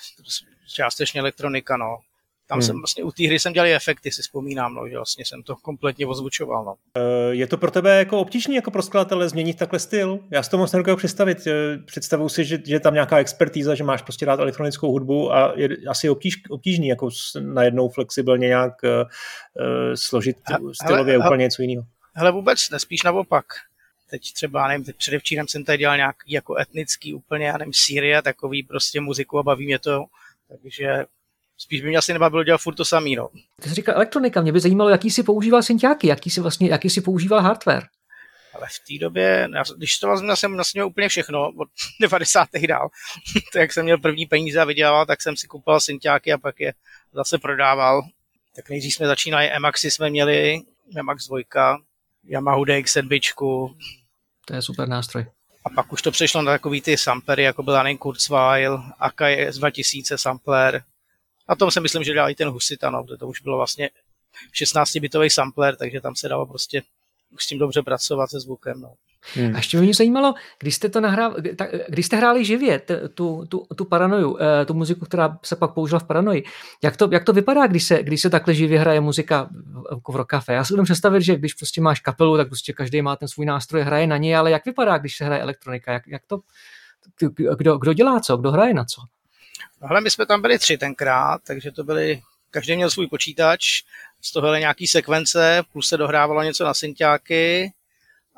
částečně 0.75 1.21
elektronika, 1.21 1.77
no. 1.77 1.99
Tam 2.47 2.59
Hmm. 2.59 2.63
jsem 2.67 2.77
vlastně 2.77 3.05
u 3.05 3.11
té 3.11 3.27
hry 3.27 3.39
jsem 3.39 3.53
dělal 3.53 3.71
efekty, 3.71 4.11
si 4.11 4.23
vzpomínám, 4.23 4.75
no, 4.75 4.89
že 4.89 4.97
vlastně 4.97 5.25
jsem 5.25 5.43
to 5.43 5.57
kompletně 5.57 6.07
ozvučoval, 6.07 6.65
no. 6.65 6.75
Je 7.31 7.47
to 7.47 7.57
pro 7.57 7.71
tebe 7.71 7.99
jako 7.99 8.19
obtížný 8.21 8.55
jako 8.55 8.71
pro 8.71 8.83
skladatele 8.83 9.29
změnit 9.29 9.59
takhle 9.59 9.79
styl? 9.79 10.19
Já 10.31 10.43
si 10.43 10.51
to 10.51 10.59
moc 10.59 10.73
nedokážu 10.73 10.97
představit. 10.97 11.47
Eh, 11.47 11.79
Představuji 11.87 12.29
si, 12.29 12.45
že, 12.45 12.59
že 12.67 12.81
tam 12.81 12.95
nějaká 12.95 13.19
expertíza, 13.19 13.75
že 13.75 13.85
máš 13.85 14.03
prostě 14.03 14.27
dát 14.27 14.41
elektronickou 14.41 14.91
hudbu 14.91 15.33
a 15.33 15.53
je 15.57 15.69
asi 15.89 16.09
obtíž, 16.09 16.43
obtížný 16.51 16.89
jako 16.89 17.09
najednou 17.41 17.89
flexibilně 17.89 18.49
nějak 18.49 18.73
uh, 18.83 18.91
složit 19.95 20.37
stylově 20.83 21.15
hele, 21.15 21.27
úplně 21.27 21.43
něco 21.43 21.63
jiného. 21.63 21.87
Hele, 22.15 22.33
vůbec, 22.33 22.71
nespíš 22.71 23.03
naopak. 23.03 23.45
Teď 24.15 24.33
třeba, 24.33 24.69
nevím, 24.69 24.85
teď 24.85 24.97
předevčírem 24.97 25.49
jsem 25.49 25.65
tady 25.65 25.79
dělal 25.79 25.97
nějaký 25.97 26.33
jako 26.33 26.57
etnický 26.59 27.15
úplně, 27.15 27.47
já 27.47 27.59
nevím, 27.59 27.73
Sýrie, 27.73 28.23
takový 28.23 28.63
prostě 28.63 29.01
muziku 29.01 29.39
a 29.39 29.43
baví 29.43 29.67
mě 29.67 29.79
to, 29.79 30.05
takže 30.49 31.05
spíš 31.59 31.83
by 31.83 31.89
mě 31.89 31.99
asi 31.99 32.13
nebavilo 32.13 32.45
dělat 32.45 32.59
furt 32.59 32.75
to 32.75 32.85
samý, 32.85 33.17
no. 33.17 33.29
Ty 33.63 33.69
jsi 33.69 33.75
říkal 33.75 33.95
elektronika, 33.95 34.41
mě 34.41 34.53
by 34.53 34.61
zajímalo, 34.61 34.91
jaký 34.91 35.11
si 35.11 35.23
používal 35.23 35.63
synťáky, 35.63 36.07
jaký 36.07 36.31
si 36.31 36.41
vlastně, 36.41 36.69
jaký 36.69 36.91
si 36.91 37.01
používal 37.01 37.41
hardware. 37.41 37.87
Ale 38.55 38.67
v 38.67 38.87
té 38.89 39.05
době, 39.05 39.49
když 39.77 39.99
to 39.99 40.09
vezmu, 40.09 40.37
jsem 40.37 40.57
nasměl 40.57 40.87
úplně 40.87 41.09
všechno, 41.09 41.49
od 41.49 41.69
90. 42.01 42.49
dál. 42.69 42.89
to 43.53 43.59
jak 43.59 43.73
jsem 43.73 43.85
měl 43.85 43.99
první 43.99 44.27
peníze 44.27 44.61
a 44.61 44.65
vydělával, 44.65 45.07
tak 45.07 45.23
jsem 45.23 45.37
si 45.37 45.47
kupoval 45.47 45.81
synťáky 45.81 46.33
a 46.33 46.39
pak 46.39 46.61
je 46.61 46.75
zase 47.13 47.39
prodával. 47.39 48.03
Tak 48.57 48.71
nejdřív 48.71 48.95
jsme 48.95 49.07
začínali, 49.07 49.51
Emaxy 49.51 49.91
jsme 49.91 50.11
měli, 50.11 50.61
Emax 50.97 51.29
2, 51.29 51.39
Yamaha 52.27 52.59
DX7, 52.59 53.75
To 54.45 54.55
je 54.55 54.63
super 54.63 54.89
nástroj. 54.89 55.27
a 55.65 55.71
pak 55.71 55.93
už 55.93 56.03
to 56.03 56.11
přešlo 56.11 56.43
na 56.43 56.53
takový 56.53 56.81
ty 56.81 56.97
samplery, 56.97 57.43
jako 57.43 57.63
byl 57.63 57.77
Anen 57.77 57.99
Kurzweil, 57.99 58.83
Akai 58.99 59.49
S2000 59.49 60.17
sampler. 60.17 60.85
A 61.49 61.57
tom 61.57 61.71
si 61.71 61.81
myslím, 61.81 62.05
že 62.05 62.13
dělal 62.13 62.31
i 62.31 62.35
ten 62.35 62.49
no, 62.91 63.05
protože 63.05 63.17
to 63.17 63.29
už 63.29 63.41
bylo 63.41 63.57
vlastně 63.57 63.91
16-bitový 64.55 65.29
sampler, 65.29 65.77
takže 65.77 66.01
tam 66.01 66.17
se 66.17 66.29
dalo 66.29 66.47
prostě 66.47 66.83
s 67.39 67.47
tím 67.47 67.59
dobře 67.59 67.83
pracovat 67.83 68.31
se 68.31 68.41
zvukem. 68.41 68.81
No. 68.81 68.95
A 69.55 69.57
ještě 69.57 69.81
mě 69.81 69.95
zajímalo, 69.95 70.35
když 70.59 70.75
jste 70.75 70.89
to 70.89 71.01
nahrál, 71.01 71.35
tak, 71.57 71.71
když 71.89 72.07
jste 72.07 72.17
hráli 72.17 72.45
živě 72.45 72.79
t- 72.79 73.09
tu, 73.09 73.47
tu, 73.49 73.67
tu 73.77 73.85
paranoju, 73.85 74.39
eh, 74.41 74.65
tu 74.65 74.75
muziku, 74.75 75.05
která 75.05 75.39
se 75.43 75.57
pak 75.57 75.75
použila 75.75 75.99
v 75.99 76.05
paranoji, 76.05 76.45
jak 76.83 76.97
to, 76.97 77.09
jak 77.13 77.25
to 77.25 77.33
vypadá, 77.33 77.67
když 77.67 77.85
se, 77.85 78.03
když 78.03 78.21
se 78.21 78.31
takhle 78.31 78.55
živě 78.55 78.79
hraje 78.79 79.01
muzika 79.01 79.49
jako 79.91 80.13
v 80.13 80.17
rokafe? 80.17 80.53
Já 80.53 80.65
si 80.65 80.75
umím 80.75 80.85
představit, 80.85 81.23
že 81.23 81.37
když 81.37 81.55
prostě 81.55 81.81
máš 81.81 82.01
kapelu, 82.01 82.37
tak 82.37 82.49
prostě 82.49 82.73
každý 82.73 83.03
má 83.03 83.17
ten 83.17 83.29
svůj 83.29 83.47
nástroj, 83.47 83.83
hraje 83.83 84.07
na 84.07 84.17
něj, 84.17 84.37
ale 84.37 84.51
jak 84.51 84.65
vypadá, 84.65 84.99
když 84.99 85.17
se 85.17 85.25
hraje 85.25 85.43
elektronika? 85.43 85.93
Jak, 85.93 86.07
jak 86.07 86.23
to, 86.27 86.41
kdo, 87.57 87.79
kdo 87.79 87.93
dělá 87.93 88.21
co, 88.21 88.37
kdo 88.37 88.51
hraje 88.51 88.75
na 88.75 88.85
co? 88.85 89.03
No 89.83 89.89
hele, 89.89 90.01
my 90.01 90.11
jsme 90.11 90.27
tam 90.27 90.43
byli 90.43 90.59
tři 90.59 90.79
tenkrát, 90.79 91.41
takže 91.47 91.71
to 91.71 91.85
byli, 91.85 92.23
každý 92.51 92.77
měl 92.77 92.91
svůj 92.91 93.07
počítač, 93.07 93.83
z 94.23 94.33
toho 94.33 94.55
nějaký 94.55 94.87
sekvence, 94.87 95.63
plus 95.73 95.89
se 95.89 95.97
dohrávalo 95.97 96.43
něco 96.43 96.65
na 96.65 96.75
synťáky 96.75 97.73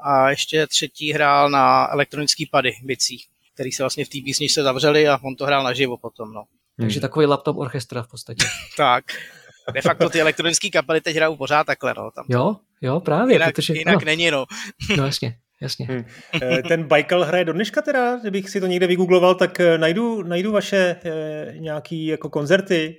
a 0.03 0.31
ještě 0.31 0.67
třetí 0.67 1.13
hrál 1.13 1.51
na 1.51 1.89
elektronický 1.93 2.47
pady 2.47 2.73
bicí, 2.83 3.19
který 3.55 3.73
se 3.73 3.83
vlastně 3.83 4.05
v 4.05 4.09
té 4.09 4.19
písni 4.25 4.49
se 4.49 4.63
zavřeli 4.63 5.09
a 5.09 5.19
on 5.23 5.37
to 5.37 5.45
hrál 5.47 5.63
naživo 5.65 5.97
potom. 5.97 6.33
No. 6.33 6.45
Takže 6.79 7.01
takový 7.01 7.27
laptop 7.27 7.57
orchestra 7.57 8.03
v 8.03 8.09
podstatě. 8.09 8.47
Tak. 8.77 9.05
De 9.75 9.83
facto 9.83 10.09
ty 10.11 10.21
elektronické 10.21 10.71
kapely 10.71 11.01
teď 11.01 11.17
hrajou 11.17 11.37
pořád 11.37 11.65
takhle. 11.65 11.95
No. 11.97 12.11
Tam 12.11 12.25
Jo, 12.29 12.57
jo, 12.81 13.01
právě. 13.01 13.35
jinak, 13.35 13.55
protože, 13.55 13.75
jinak 13.75 13.95
no, 13.95 14.05
není, 14.05 14.31
no. 14.31 14.45
no, 14.97 15.07
jasně, 15.07 15.37
jasně. 15.61 15.87
Hmm. 15.87 16.05
Eh, 16.43 16.63
Ten 16.63 16.85
Baikal 16.85 17.25
hraje 17.25 17.45
do 17.45 17.53
dneška 17.53 17.83
teda, 17.83 18.17
kdybych 18.17 18.51
si 18.51 18.61
to 18.61 18.67
někde 18.67 18.87
vygoogloval, 18.87 19.35
tak 19.35 19.61
eh, 19.61 19.79
najdu, 19.79 20.23
najdu 20.23 20.53
vaše 20.53 20.97
eh, 21.05 21.55
nějaký 21.59 22.07
jako 22.07 22.31
koncerty. 22.31 22.99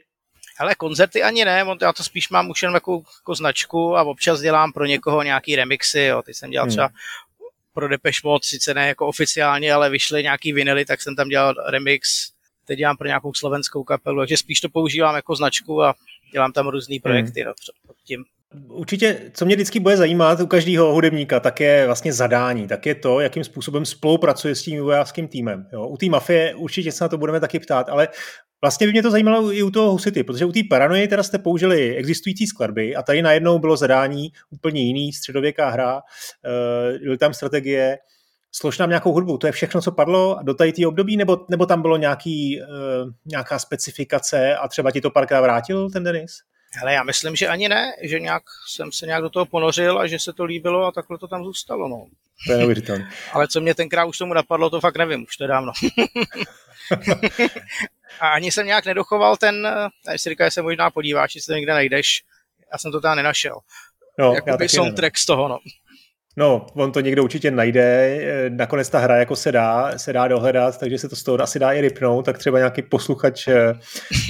Ale 0.59 0.75
koncerty 0.75 1.23
ani 1.23 1.45
ne, 1.45 1.65
já 1.81 1.93
to 1.93 2.03
spíš 2.03 2.29
mám 2.29 2.49
už 2.49 2.61
jenom 2.61 2.73
jako, 2.73 3.01
jako 3.21 3.35
značku 3.35 3.97
a 3.97 4.03
občas 4.03 4.41
dělám 4.41 4.73
pro 4.73 4.85
někoho 4.85 5.23
nějaký 5.23 5.55
remixy, 5.55 6.01
jo. 6.01 6.21
Teď 6.21 6.35
jsem 6.35 6.49
dělal 6.49 6.65
Hmm. 6.65 6.71
třeba 6.71 6.89
pro 7.73 7.87
Depeche 7.87 8.19
Mode, 8.23 8.43
sice 8.43 8.73
ne 8.73 8.87
jako 8.87 9.07
oficiálně, 9.07 9.73
ale 9.73 9.89
vyšly 9.89 10.23
nějaký 10.23 10.53
vinily, 10.53 10.85
tak 10.85 11.01
jsem 11.01 11.15
tam 11.15 11.29
dělal 11.29 11.53
remix. 11.69 12.29
Teď 12.65 12.77
dělám 12.77 12.97
pro 12.97 13.07
nějakou 13.07 13.33
slovenskou 13.33 13.83
kapelu, 13.83 14.21
takže 14.21 14.37
spíš 14.37 14.59
to 14.59 14.69
používám 14.69 15.15
jako 15.15 15.35
značku 15.35 15.83
a 15.83 15.93
dělám 16.33 16.51
tam 16.51 16.67
různé 16.67 16.95
projekty 17.03 17.43
no, 17.43 17.53
pod 17.87 17.95
tím. 18.03 18.23
Určitě, 18.67 19.31
co 19.33 19.45
mě 19.45 19.55
vždycky 19.55 19.79
bude 19.79 19.97
zajímat 19.97 20.39
u 20.39 20.47
každého 20.47 20.93
hudebníka, 20.93 21.39
tak 21.39 21.59
je 21.59 21.85
vlastně 21.85 22.13
zadání, 22.13 22.67
tak 22.67 22.85
je 22.85 22.95
to, 22.95 23.19
jakým 23.19 23.43
způsobem 23.43 23.85
spolupracuje 23.85 24.55
s 24.55 24.63
tím 24.63 24.73
vývojářským 24.73 25.27
týmem. 25.27 25.67
Jo? 25.73 25.87
U 25.87 25.97
té 25.97 26.05
mafie 26.05 26.55
určitě 26.55 26.91
se 26.91 27.03
na 27.03 27.07
to 27.07 27.17
budeme 27.17 27.39
taky 27.39 27.59
ptát, 27.59 27.89
ale 27.89 28.07
vlastně 28.61 28.87
by 28.87 28.91
mě 28.91 29.03
to 29.03 29.11
zajímalo 29.11 29.53
i 29.53 29.63
u 29.63 29.71
toho 29.71 29.91
Husity, 29.91 30.23
protože 30.23 30.45
u 30.45 30.51
té 30.51 30.59
paranoje 30.69 31.07
teda 31.07 31.23
jste 31.23 31.37
použili 31.37 31.95
existující 31.95 32.47
skladby 32.47 32.95
a 32.95 33.03
tady 33.03 33.21
najednou 33.21 33.59
bylo 33.59 33.77
zadání 33.77 34.31
úplně 34.49 34.81
jiný, 34.81 35.13
středověká 35.13 35.69
hra, 35.69 35.95
uh, 35.95 36.99
byly 36.99 37.17
tam 37.17 37.33
strategie, 37.33 37.97
slož 38.51 38.77
nám 38.77 38.89
nějakou 38.89 39.13
hudbu, 39.13 39.37
to 39.37 39.47
je 39.47 39.51
všechno, 39.51 39.81
co 39.81 39.91
padlo 39.91 40.39
do 40.43 40.53
tady 40.53 40.73
té 40.73 40.87
období, 40.87 41.17
nebo, 41.17 41.45
nebo 41.49 41.65
tam 41.65 41.81
bylo 41.81 41.97
nějaký, 41.97 42.61
uh, 42.61 43.11
nějaká 43.25 43.59
specifikace 43.59 44.55
a 44.55 44.67
třeba 44.67 44.91
ti 44.91 45.01
to 45.01 45.09
párkrát 45.09 45.41
vrátil 45.41 45.89
ten 45.89 46.03
Denis? 46.03 46.37
Ale 46.81 46.93
já 46.93 47.03
myslím, 47.03 47.35
že 47.35 47.47
ani 47.47 47.69
ne, 47.69 47.93
že 48.01 48.19
nějak 48.19 48.43
jsem 48.67 48.91
se 48.91 49.05
nějak 49.05 49.21
do 49.21 49.29
toho 49.29 49.45
ponořil 49.45 49.99
a 49.99 50.07
že 50.07 50.19
se 50.19 50.33
to 50.33 50.43
líbilo 50.43 50.85
a 50.85 50.91
takhle 50.91 51.17
to 51.17 51.27
tam 51.27 51.43
zůstalo. 51.43 51.87
No. 51.87 52.05
To 52.47 52.51
je 52.51 52.57
neuvěřitelné. 52.57 53.09
Ale 53.33 53.47
co 53.47 53.61
mě 53.61 53.75
tenkrát 53.75 54.05
už 54.05 54.17
tomu 54.17 54.33
napadlo, 54.33 54.69
to 54.69 54.79
fakt 54.79 54.97
nevím, 54.97 55.23
už 55.23 55.37
to 55.37 55.43
je 55.43 55.47
dávno. 55.47 55.71
a 58.19 58.29
ani 58.29 58.51
jsem 58.51 58.65
nějak 58.65 58.85
nedochoval 58.85 59.37
ten, 59.37 59.67
tady 60.05 60.19
si 60.19 60.29
říká, 60.29 60.45
že 60.45 60.51
se 60.51 60.61
možná 60.61 60.91
podíváš, 60.91 61.35
jestli 61.35 61.51
to 61.51 61.55
někde 61.55 61.73
najdeš, 61.73 62.21
já 62.71 62.77
jsem 62.77 62.91
to 62.91 63.01
tam 63.01 63.17
nenašel. 63.17 63.59
No, 64.19 64.33
Jakoby 64.33 64.51
taky 64.51 64.63
ne, 64.63 64.69
soundtrack 64.69 65.17
z 65.17 65.25
toho, 65.25 65.47
no. 65.47 65.59
No, 66.39 66.65
on 66.73 66.91
to 66.91 66.99
někdo 66.99 67.23
určitě 67.23 67.51
najde, 67.51 67.81
eh, 67.81 68.49
nakonec 68.49 68.89
ta 68.89 68.99
hra 68.99 69.15
jako 69.15 69.35
se 69.35 69.51
dá, 69.51 69.97
se 69.97 70.13
dá 70.13 70.27
dohledat, 70.27 70.79
takže 70.79 70.97
se 70.97 71.09
to 71.09 71.15
z 71.15 71.23
toho 71.23 71.41
asi 71.41 71.59
dá 71.59 71.73
i 71.73 71.81
rypnout, 71.81 72.25
tak 72.25 72.37
třeba 72.37 72.57
nějaký 72.57 72.81
posluchač 72.81 73.47
eh, 73.47 73.73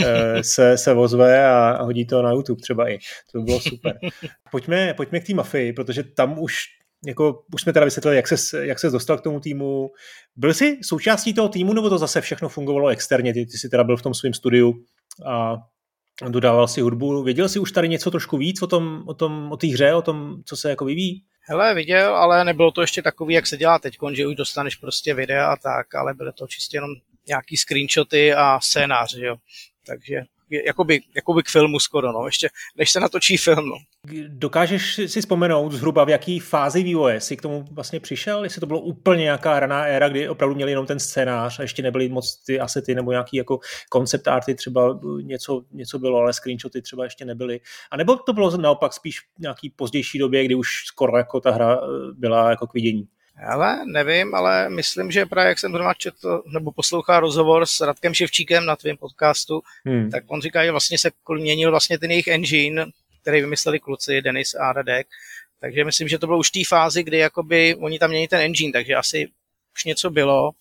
eh, 0.06 0.44
se, 0.44 0.78
se 0.78 0.94
ozve 0.94 1.46
a 1.46 1.68
a 1.70 1.84
hodí 1.84 2.06
to 2.06 2.22
na 2.22 2.32
YouTube 2.32 2.62
třeba 2.62 2.90
i. 2.90 2.98
To 3.32 3.40
by 3.40 3.44
bylo 3.44 3.60
super. 3.60 3.98
Pojďme, 4.52 4.94
pojďme 4.94 5.20
k 5.20 5.28
té 5.28 5.34
mafii, 5.34 5.74
protože 5.74 6.04
tam 6.04 6.40
už 6.40 6.64
jako, 7.06 7.44
už 7.54 7.62
jsme 7.62 7.74
teda 7.74 7.86
vysvětlili, 7.86 8.16
jak 8.16 8.28
se, 8.28 8.66
jak 8.68 8.78
dostal 8.92 9.18
k 9.18 9.22
tomu 9.22 9.40
týmu. 9.40 9.90
Byl 10.36 10.54
jsi 10.54 10.80
součástí 10.84 11.34
toho 11.34 11.50
týmu, 11.50 11.74
nebo 11.74 11.90
to 11.90 11.98
zase 11.98 12.22
všechno 12.22 12.50
fungovalo 12.50 12.88
externě? 12.88 13.34
Ty, 13.34 13.46
ty 13.46 13.58
jsi 13.58 13.70
teda 13.70 13.84
byl 13.84 13.98
v 13.98 14.02
tom 14.02 14.14
svém 14.14 14.34
studiu 14.34 14.74
a 15.26 15.56
dodával 16.30 16.68
si 16.68 16.82
hudbu. 16.82 17.24
Věděl 17.24 17.50
jsi 17.50 17.60
už 17.60 17.72
tady 17.72 17.90
něco 17.90 18.12
trošku 18.12 18.38
víc 18.38 18.62
o 18.62 18.68
tom, 18.68 19.04
o 19.08 19.14
tom, 19.14 19.52
o 19.52 19.58
té 19.58 19.68
hře, 19.68 19.94
o 19.94 20.02
tom, 20.02 20.36
co 20.46 20.58
se 20.58 20.70
jako 20.70 20.86
vyvíjí? 20.86 21.24
Hele, 21.50 21.76
viděl, 21.76 22.16
ale 22.16 22.46
nebylo 22.46 22.72
to 22.72 22.82
ještě 22.82 23.02
takový, 23.02 23.34
jak 23.34 23.48
se 23.48 23.58
dělá 23.58 23.80
teď, 23.80 23.98
že 24.14 24.28
už 24.28 24.36
dostaneš 24.36 24.76
prostě 24.76 25.14
videa 25.14 25.48
a 25.48 25.56
tak, 25.56 25.96
ale 25.96 26.14
byly 26.14 26.34
to 26.34 26.48
čistě 26.48 26.78
jenom 26.78 26.90
nějaký 27.28 27.58
screenshoty 27.58 28.34
a 28.34 28.60
scénář, 28.60 29.16
jo. 29.18 29.36
Takže 29.88 30.22
jakoby, 30.50 31.02
jakoby 31.16 31.44
k 31.44 31.50
filmu 31.50 31.80
skoro, 31.80 32.12
no, 32.12 32.26
ještě 32.26 32.50
než 32.76 32.92
se 32.92 33.00
natočí 33.00 33.38
film, 33.38 33.70
no. 33.70 33.76
Dokážeš 34.28 35.00
si 35.06 35.22
vzpomenout 35.22 35.72
zhruba, 35.72 36.04
v 36.04 36.10
jaký 36.10 36.40
fázi 36.40 36.84
vývoje 36.84 37.22
jsi 37.22 37.38
k 37.38 37.42
tomu 37.42 37.66
vlastně 37.72 38.00
přišel? 38.00 38.44
Jestli 38.44 38.60
to 38.60 38.66
bylo 38.66 38.80
úplně 38.80 39.24
nějaká 39.24 39.60
raná 39.60 39.86
éra, 39.86 40.10
kdy 40.10 40.30
opravdu 40.30 40.56
měli 40.56 40.72
jenom 40.72 40.86
ten 40.86 41.00
scénář 41.00 41.60
a 41.60 41.62
ještě 41.62 41.84
nebyly 41.84 42.10
moc 42.10 42.44
ty 42.46 42.60
asety 42.60 42.96
nebo 42.96 43.12
nějaký 43.12 43.38
jako 43.38 43.60
concept 43.94 44.28
arty, 44.28 44.56
třeba 44.56 45.00
něco, 45.22 45.64
něco 45.72 46.00
bylo, 46.00 46.18
ale 46.18 46.34
screenshoty 46.34 46.82
třeba 46.82 47.04
ještě 47.04 47.26
nebyly. 47.26 47.60
A 47.92 47.98
nebo 47.98 48.16
to 48.16 48.34
bylo 48.34 48.58
naopak 48.58 48.94
spíš 48.94 49.20
nějaký 49.40 49.70
pozdější 49.70 50.20
době, 50.20 50.46
kdy 50.46 50.56
už 50.56 50.68
skoro 50.86 51.18
jako 51.18 51.40
ta 51.40 51.52
hra 51.52 51.76
eh, 51.76 51.88
byla 52.14 52.50
jako 52.50 52.68
k 52.68 52.74
vidění? 52.74 53.08
Ale 53.46 53.86
nevím, 53.86 54.36
ale 54.36 54.70
myslím, 54.70 55.12
že 55.12 55.26
právě 55.26 55.50
jak 55.50 55.60
jsem 55.60 55.72
zrovna 55.72 55.94
četl 55.94 56.44
nebo 56.54 56.72
poslouchal 56.72 57.20
rozhovor 57.20 57.66
s 57.66 57.82
Radkem 57.82 58.14
Ševčíkem 58.14 58.66
na 58.66 58.76
tvém 58.76 58.98
podcastu, 58.98 59.62
Hmm. 59.86 60.12
tak 60.12 60.24
on 60.28 60.42
říká, 60.42 60.66
že 60.66 60.72
vlastně 60.72 60.98
se 60.98 61.12
měnil 61.38 61.72
vlastně 61.72 62.00
ten 62.00 62.12
jejich 62.12 62.28
engine, 62.28 62.86
který 63.22 63.42
vymysleli 63.42 63.80
kluci, 63.80 64.22
Denis 64.22 64.56
a 64.56 64.74
Radek. 64.74 65.08
Takže 65.60 65.86
myslím, 65.86 66.08
že 66.08 66.20
to 66.20 66.28
bylo 66.28 66.40
už 66.40 66.50
v 66.50 66.52
té 66.52 66.60
fázi, 66.68 67.04
kdy 67.04 67.18
jakoby 67.18 67.76
oni 67.76 68.00
tam 68.00 68.10
mění 68.10 68.28
ten 68.28 68.42
engine, 68.42 68.74
takže 68.74 68.96
asi 68.96 69.28
už 69.76 69.84
něco 69.84 70.10
bylo 70.10 70.52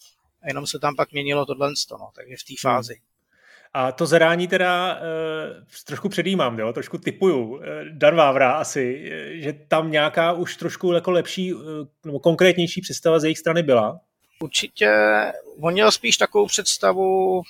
a 0.43 0.49
jenom 0.49 0.67
se 0.67 0.79
tam 0.79 0.97
pak 0.97 1.13
měnilo 1.13 1.47
tohle, 1.47 1.73
no, 1.91 2.11
takže 2.15 2.35
v 2.39 2.45
té 2.45 2.55
fázi. 2.61 2.97
A 3.79 3.93
to 3.93 4.07
zadání 4.07 4.49
teda 4.49 4.95
uh, 4.95 5.01
trošku 5.85 6.09
předjímám, 6.09 6.59
jo? 6.59 6.73
trošku 6.73 6.99
typuju. 6.99 7.45
Uh, 7.45 7.61
Dan 7.91 8.17
Vávra 8.17 8.53
asi, 8.53 9.11
eh, 9.13 9.41
že 9.43 9.53
tam 9.53 9.91
nějaká 9.91 10.33
už 10.33 10.57
trošku 10.57 10.93
jako 10.93 11.11
lepší 11.11 11.55
uh, 11.55 11.63
nebo 12.05 12.21
konkrétnější 12.21 12.81
představa 12.81 13.19
z 13.19 13.25
jejich 13.25 13.39
strany 13.39 13.63
byla. 13.63 14.01
Určitě 14.39 14.91
on 15.61 15.73
měl 15.73 15.91
spíš 15.91 16.17
takovou 16.17 16.47
představu, 16.47 17.43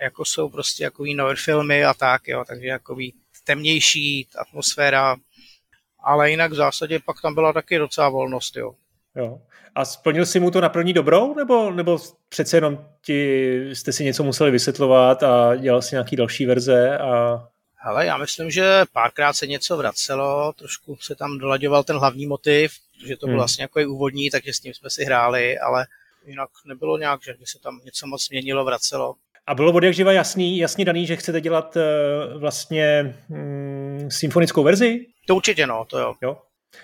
jako 0.00 0.24
jsou 0.24 0.48
prostě 0.48 0.84
jakový 0.84 1.14
nové 1.14 1.36
filmy 1.36 1.84
a 1.84 1.94
tak, 1.94 2.28
jo, 2.28 2.44
takže 2.48 2.66
jakový 2.66 3.14
temnější 3.44 4.28
atmosféra, 4.38 5.16
ale 6.00 6.30
jinak 6.30 6.52
v 6.52 6.54
zásadě 6.54 6.98
pak 6.98 7.20
tam 7.22 7.34
byla 7.34 7.52
taky 7.52 7.78
docela 7.78 8.08
volnost, 8.08 8.56
jo. 8.56 8.74
Jo. 9.16 9.40
A 9.74 9.84
splnil 9.84 10.26
si 10.26 10.40
mu 10.40 10.50
to 10.50 10.60
na 10.60 10.68
první 10.68 10.92
dobrou, 10.92 11.34
nebo, 11.34 11.70
nebo 11.70 11.98
přece 12.28 12.56
jenom 12.56 12.84
ti, 13.02 13.70
jste 13.72 13.92
si 13.92 14.04
něco 14.04 14.24
museli 14.24 14.50
vysvětlovat 14.50 15.22
a 15.22 15.56
dělal 15.56 15.82
si 15.82 15.94
nějaký 15.94 16.16
další 16.16 16.46
verze 16.46 16.98
a 16.98 17.44
Hele, 17.78 18.06
já 18.06 18.16
myslím, 18.16 18.50
že 18.50 18.82
párkrát 18.92 19.32
se 19.32 19.46
něco 19.46 19.76
vracelo, 19.76 20.52
trošku 20.52 20.96
se 21.00 21.14
tam 21.14 21.38
dolaďoval 21.38 21.84
ten 21.84 21.96
hlavní 21.96 22.26
motiv, 22.26 22.72
že 23.06 23.16
to 23.16 23.26
byl 23.26 23.32
Hmm. 23.32 23.38
vlastně 23.38 23.62
jako 23.64 23.80
i 23.80 23.86
úvodní, 23.86 24.30
takže 24.30 24.52
s 24.52 24.60
tím 24.60 24.74
jsme 24.74 24.90
si 24.90 25.04
hráli, 25.04 25.58
ale 25.58 25.86
jinak 26.26 26.48
nebylo 26.64 26.98
nějak, 26.98 27.20
že 27.22 27.32
by 27.32 27.46
se 27.46 27.58
tam 27.58 27.80
něco 27.84 28.06
moc 28.06 28.30
měnilo, 28.30 28.64
vracelo. 28.64 29.14
A 29.46 29.54
bylo 29.54 29.72
od 29.72 29.82
jak 29.82 29.94
živa 29.94 30.12
jasný, 30.12 30.58
jasně 30.58 30.84
daný, 30.84 31.06
že 31.06 31.16
chcete 31.16 31.40
dělat 31.40 31.76
uh, 31.76 32.40
vlastně 32.40 33.16
mm, 33.28 34.08
symfonickou 34.10 34.62
verzi? 34.62 35.06
To 35.26 35.36
určitě 35.36 35.66
no, 35.66 35.84
to 35.84 35.98
jo. 35.98 36.14
Jo? 36.22 36.38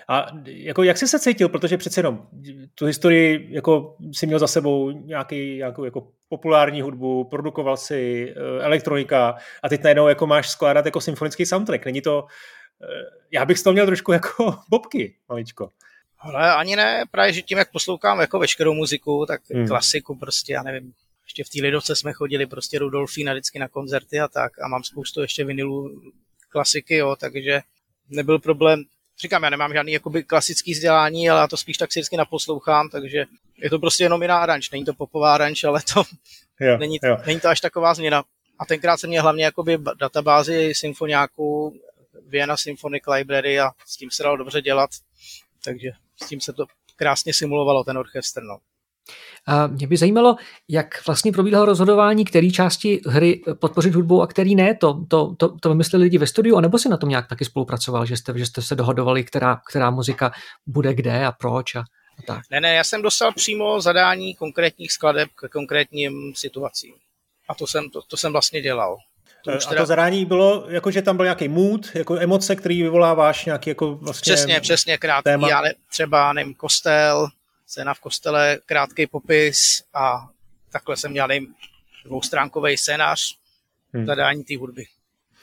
A 0.09 0.27
jako 0.45 0.83
jak 0.83 0.99
jsi 0.99 1.09
se 1.09 1.19
cítil, 1.19 1.49
protože 1.49 1.77
přece 1.77 2.01
jenom 2.01 2.27
tu 2.75 2.87
historii 2.87 3.49
jako 3.51 3.97
si 4.13 4.27
měl 4.27 4.39
za 4.39 4.47
sebou 4.47 4.91
nějaký, 4.91 5.57
nějakou 5.57 5.85
jako 5.85 6.09
populární 6.29 6.83
hudbu, 6.83 7.25
produkoval 7.25 7.77
si 7.77 8.33
uh, 8.37 8.65
elektronika 8.65 9.37
a 9.63 9.69
teď 9.69 9.83
najednou 9.83 10.09
jako 10.09 10.27
máš 10.27 10.51
skládat 10.51 10.85
jako 10.85 11.01
symfonický 11.01 11.47
soundtrack. 11.47 11.85
Není 11.85 12.01
to, 12.01 12.23
uh, 12.23 12.89
já 13.31 13.45
bych 13.45 13.59
z 13.59 13.63
toho 13.63 13.73
měl 13.73 13.87
trošku 13.87 14.13
jako 14.13 14.55
bobky, 14.71 15.15
maličko. 15.29 15.71
Ale 16.19 16.55
ani 16.55 16.77
ne, 16.77 17.05
právě 17.11 17.33
že 17.33 17.43
tím, 17.43 17.59
jak 17.59 17.73
poslouchám 17.73 18.21
jako 18.21 18.39
veškerou 18.39 18.75
muziku, 18.75 19.25
tak 19.29 19.41
hmm. 19.55 19.67
klasiku 19.67 20.19
prostě, 20.19 20.53
já 20.53 20.63
nevím, 20.63 20.93
ještě 21.25 21.45
v 21.45 21.49
té 21.49 21.67
Lidovce 21.67 21.97
jsme 21.97 22.13
chodili 22.13 22.47
prostě 22.47 22.79
Rudolfína 22.79 23.33
vždycky 23.33 23.59
na 23.59 23.69
koncerty 23.69 24.21
a 24.21 24.29
tak 24.29 24.53
a 24.63 24.69
mám 24.69 24.85
spoustu 24.85 25.21
ještě 25.21 25.45
vinilů 25.45 26.03
klasiky, 26.49 26.97
jo, 26.97 27.17
takže 27.17 27.61
nebyl 28.09 28.39
problém. 28.39 28.85
Říkám, 29.23 29.43
já 29.43 29.51
nemám 29.51 29.73
žádný 29.73 29.93
jakoby 29.93 30.23
klasický 30.23 30.73
vzdělání, 30.73 31.31
ale 31.31 31.41
já 31.41 31.47
to 31.47 31.57
spíš 31.57 31.79
tak 31.79 31.93
si 31.93 32.01
vždycky 32.01 32.17
naposlouchám, 32.17 32.89
takže 32.89 33.25
je 33.57 33.71
to 33.71 33.79
prostě 33.79 34.05
jenom 34.05 34.23
jiná 34.23 34.39
aranž. 34.39 34.71
Není 34.71 34.85
to 34.85 34.95
popová 34.95 35.35
aranž, 35.35 35.65
ale 35.65 35.81
to 35.95 36.03
jo, 36.61 36.77
není, 36.79 36.99
jo. 37.03 37.17
není 37.27 37.41
to 37.41 37.49
až 37.49 37.61
taková 37.61 37.95
změna. 37.95 38.25
A 38.59 38.65
tenkrát 38.65 38.97
jsem 38.97 39.11
měl 39.11 39.23
hlavně 39.23 39.45
jakoby 39.45 39.79
databázi 39.99 40.73
symfoniáků, 40.75 41.77
Vienna 42.27 42.57
Symphonic 42.57 43.03
Library 43.13 43.61
a 43.61 43.71
s 43.87 43.97
tím 43.97 44.11
se 44.11 44.23
dalo 44.23 44.37
dobře 44.37 44.63
dělat, 44.63 44.91
takže 45.65 45.91
s 46.23 46.29
tím 46.29 46.41
se 46.41 46.53
to 46.53 46.67
krásně 46.97 47.35
simulovalo, 47.35 47.85
ten 47.85 47.99
orchestr. 47.99 48.43
No. 48.43 48.59
A 49.47 49.67
mě 49.67 49.87
by 49.87 49.97
zajímalo, 49.97 50.37
jak 50.69 51.07
vlastně 51.07 51.33
probíhalo 51.33 51.67
rozhodování, 51.67 52.25
který 52.25 52.53
části 52.53 53.01
hry 53.07 53.41
podpořit 53.61 53.95
hudbou 53.95 54.23
a 54.23 54.27
který 54.27 54.55
ne. 54.55 54.75
To, 54.75 55.05
to, 55.09 55.35
to, 55.39 55.57
to 55.61 55.69
vymysleli 55.69 56.05
lidi 56.05 56.19
ve 56.19 56.27
studiu, 56.27 56.57
anebo 56.57 56.79
si 56.79 56.89
na 56.89 56.97
tom 56.97 57.09
nějak 57.09 57.29
taky 57.29 57.45
spolupracoval, 57.45 58.07
že 58.07 58.17
jste, 58.17 58.33
že 58.37 58.47
jste 58.47 58.63
se 58.63 58.75
dohodovali, 58.75 59.25
která, 59.25 59.61
která 59.71 59.91
muzika 59.91 60.33
bude 60.67 60.95
kde 60.95 61.27
a 61.27 61.33
proč 61.33 61.75
a, 61.75 61.81
a 61.81 62.23
tak. 62.27 62.41
Ne, 62.51 62.61
ne, 62.61 62.75
já 62.75 62.85
jsem 62.85 63.03
dostal 63.03 63.33
přímo 63.33 63.81
zadání 63.81 64.35
konkrétních 64.35 64.93
skladeb 64.93 65.29
k 65.35 65.49
konkrétním 65.49 66.33
situacím. 66.37 66.95
A 67.49 67.55
to 67.55 67.67
jsem, 67.67 67.91
to, 67.91 68.03
to 68.03 68.17
jsem 68.17 68.33
vlastně 68.33 68.63
dělal. 68.63 68.97
To 69.45 69.51
a 69.51 69.57
teda... 69.57 69.81
to 69.81 69.87
zadání 69.87 70.25
bylo, 70.25 70.65
jako 70.69 70.91
že 70.91 71.03
tam 71.03 71.17
byl 71.17 71.25
nějaký 71.25 71.49
mood, 71.49 71.89
jako 71.95 72.17
emoce, 72.17 72.57
který 72.57 72.83
vyvoláváš 72.83 73.45
nějaký 73.45 73.71
jako 73.71 73.95
vlastně 73.95 74.35
Přesně, 74.35 74.61
přesně, 74.61 74.99
krátký, 74.99 75.25
téma. 75.25 75.61
ne, 75.61 75.75
třeba, 75.91 76.33
nevím, 76.33 76.55
kostel, 76.55 77.29
scéna 77.73 77.95
v 77.95 78.01
kostele, 78.01 78.59
krátký 78.67 79.07
popis 79.07 79.83
a 79.95 80.29
takhle 80.73 80.97
jsem 80.97 81.11
měl 81.11 81.29
nevím, 81.29 81.55
dvoustránkový 82.05 82.77
scénář 82.77 83.39
hmm. 83.93 84.07
zadání 84.07 84.45
té 84.45 84.57
hudby. 84.57 84.85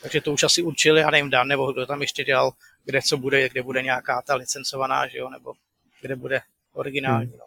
Takže 0.02 0.22
to 0.22 0.34
už 0.34 0.44
asi 0.44 0.62
určili, 0.62 1.04
a 1.04 1.12
nevím, 1.12 1.30
Dan, 1.30 1.48
nebo 1.48 1.74
kdo 1.74 1.86
tam 1.86 2.02
ještě 2.02 2.24
dělal, 2.24 2.52
kde 2.86 3.02
co 3.02 3.18
bude, 3.18 3.50
kde 3.50 3.64
bude 3.64 3.82
nějaká 3.82 4.22
ta 4.22 4.36
licencovaná, 4.36 5.08
že 5.08 5.18
jo, 5.18 5.30
nebo 5.30 5.54
kde 6.02 6.16
bude 6.16 6.42
originální. 6.74 7.30
Hmm. 7.30 7.38
No. 7.38 7.46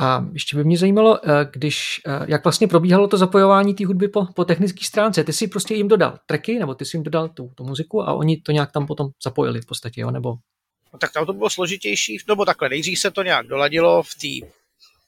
A 0.00 0.24
ještě 0.32 0.56
by 0.56 0.64
mě 0.64 0.78
zajímalo, 0.78 1.28
eh, 1.28 1.46
když, 1.52 2.00
eh, 2.06 2.26
jak 2.28 2.44
vlastně 2.44 2.68
probíhalo 2.68 3.08
to 3.08 3.16
zapojování 3.16 3.74
té 3.74 3.86
hudby 3.86 4.08
po, 4.08 4.26
po 4.26 4.44
technické 4.44 4.84
stránce. 4.84 5.24
Ty 5.24 5.32
si 5.32 5.48
prostě 5.48 5.74
jim 5.74 5.88
dodal 5.88 6.18
tracky, 6.26 6.58
nebo 6.58 6.74
ty 6.74 6.84
si 6.84 6.96
jim 6.96 7.04
dodal 7.04 7.28
tu, 7.28 7.50
tu 7.54 7.64
muziku 7.64 8.02
a 8.02 8.12
oni 8.12 8.36
to 8.36 8.52
nějak 8.52 8.72
tam 8.72 8.86
potom 8.86 9.08
zapojili 9.24 9.60
v 9.60 9.66
podstatě, 9.66 10.00
jo? 10.00 10.10
nebo 10.10 10.34
No, 10.92 10.98
tak 10.98 11.12
tam 11.12 11.26
to 11.26 11.32
bylo 11.32 11.50
složitější, 11.50 12.18
nebo 12.28 12.44
takhle, 12.44 12.68
nejdřív 12.68 12.98
se 12.98 13.10
to 13.10 13.22
nějak 13.22 13.46
doladilo 13.46 14.02
v 14.02 14.14
té 14.14 14.46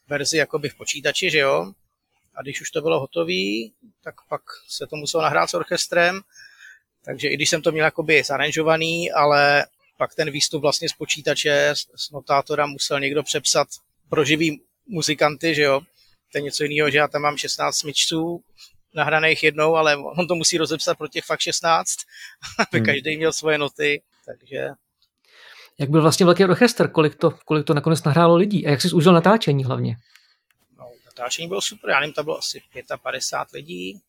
verzi 0.08 0.36
jakoby 0.36 0.68
v 0.68 0.74
počítači, 0.74 1.30
že 1.30 1.38
jo, 1.38 1.72
a 2.34 2.42
když 2.42 2.60
už 2.60 2.70
to 2.70 2.80
bylo 2.80 3.00
hotové, 3.00 3.70
tak 4.04 4.14
pak 4.28 4.42
se 4.68 4.86
to 4.86 4.96
muselo 4.96 5.22
nahrát 5.22 5.50
s 5.50 5.54
orchestrem, 5.54 6.20
takže 7.04 7.28
i 7.28 7.34
když 7.34 7.50
jsem 7.50 7.62
to 7.62 7.72
měl 7.72 7.84
jakoby 7.84 8.22
zaranžovaný, 8.22 9.12
ale 9.12 9.66
pak 9.96 10.14
ten 10.14 10.30
výstup 10.30 10.62
vlastně 10.62 10.88
z 10.88 10.92
počítače, 10.92 11.74
z 11.96 12.10
notátora 12.10 12.66
musel 12.66 13.00
někdo 13.00 13.22
přepsat 13.22 13.68
pro 14.08 14.24
živý 14.24 14.60
muzikanty, 14.86 15.54
že 15.54 15.62
jo, 15.62 15.80
to 16.32 16.38
je 16.38 16.42
něco 16.42 16.64
jiného, 16.64 16.90
že 16.90 16.98
já 16.98 17.08
tam 17.08 17.22
mám 17.22 17.36
16 17.36 17.76
smyčců 17.76 18.44
nahraných 18.94 19.42
jednou, 19.42 19.74
ale 19.74 19.96
on 19.96 20.28
to 20.28 20.34
musí 20.34 20.58
rozepsat 20.58 20.98
pro 20.98 21.08
těch 21.08 21.24
fakt 21.24 21.40
16, 21.40 21.96
aby 22.58 22.78
hmm. 22.78 22.86
každý 22.86 23.16
měl 23.16 23.32
svoje 23.32 23.58
noty, 23.58 24.02
takže 24.26 24.68
jak 25.80 25.90
byl 25.90 26.02
vlastně 26.02 26.26
velký 26.26 26.44
orchestr, 26.44 26.88
kolik 26.88 27.14
to, 27.14 27.30
kolik 27.30 27.66
to 27.66 27.74
nakonec 27.74 28.04
nahrálo 28.04 28.36
lidí 28.36 28.66
a 28.66 28.70
jak 28.70 28.82
jsi 28.82 28.92
užil 28.92 29.12
natáčení 29.12 29.64
hlavně? 29.64 29.96
No, 30.78 30.90
natáčení 31.06 31.48
bylo 31.48 31.60
super, 31.60 31.90
já 31.90 32.00
nevím, 32.00 32.14
tam 32.14 32.24
bylo 32.24 32.38
asi 32.38 32.62
55 33.02 33.58
lidí. 33.58 34.00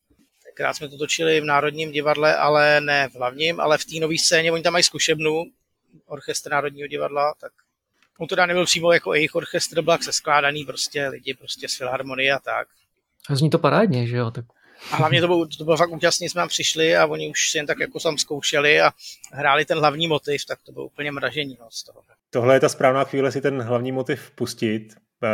Tenkrát 0.44 0.74
jsme 0.74 0.88
to 0.88 0.98
točili 0.98 1.40
v 1.40 1.44
Národním 1.44 1.92
divadle, 1.92 2.36
ale 2.36 2.80
ne 2.80 3.08
v 3.08 3.14
hlavním, 3.14 3.60
ale 3.60 3.78
v 3.78 3.84
té 3.84 4.00
nové 4.00 4.18
scéně, 4.18 4.52
oni 4.52 4.62
tam 4.62 4.72
mají 4.72 4.84
zkušebnu, 4.84 5.44
orchestr 6.06 6.50
Národního 6.50 6.88
divadla, 6.88 7.34
tak 7.40 7.52
on 8.18 8.28
to 8.28 8.46
nebyl 8.46 8.64
přímo 8.64 8.92
jako 8.92 9.14
jejich 9.14 9.34
orchestr, 9.34 9.82
byl 9.82 9.98
se 10.00 10.12
skládaný 10.12 10.64
prostě 10.64 11.08
lidi 11.08 11.34
prostě 11.34 11.68
z 11.68 11.76
filharmonie 11.76 12.32
a 12.32 12.38
tak. 12.38 12.68
A 13.28 13.36
zní 13.36 13.50
to 13.50 13.58
parádně, 13.58 14.06
že 14.06 14.16
jo? 14.16 14.30
Tak 14.30 14.44
a 14.90 14.96
hlavně 14.96 15.20
to 15.20 15.26
bylo, 15.26 15.46
to 15.46 15.64
bylo 15.64 15.76
fakt 15.76 15.90
úžasný, 15.90 16.28
jsme 16.28 16.40
tam 16.40 16.48
přišli 16.48 16.96
a 16.96 17.06
oni 17.06 17.30
už 17.30 17.50
si 17.50 17.58
jen 17.58 17.66
tak 17.66 17.78
jako 17.78 18.00
tam 18.00 18.18
zkoušeli 18.18 18.80
a 18.80 18.90
hráli 19.32 19.64
ten 19.64 19.78
hlavní 19.78 20.08
motiv, 20.08 20.46
tak 20.46 20.58
to 20.62 20.72
bylo 20.72 20.86
úplně 20.86 21.12
mražení 21.12 21.56
no, 21.60 21.66
z 21.70 21.84
toho. 21.84 22.02
Tohle 22.30 22.56
je 22.56 22.60
ta 22.60 22.68
správná 22.68 23.04
chvíle 23.04 23.32
si 23.32 23.40
ten 23.40 23.62
hlavní 23.62 23.92
motiv 23.92 24.30
pustit. 24.30 24.88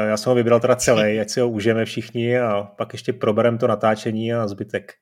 Já 0.09 0.17
jsem 0.17 0.31
ho 0.31 0.35
vybral 0.35 0.61
teda 0.61 0.77
celý, 0.77 1.21
ať 1.21 1.31
si 1.31 1.41
ho 1.41 1.49
užijeme 1.49 1.85
všichni 1.85 2.39
a 2.39 2.63
pak 2.63 2.93
ještě 2.93 3.13
proberem 3.13 3.59
to 3.59 3.67
natáčení 3.67 4.35
a 4.35 4.49
zbytek. 4.49 4.95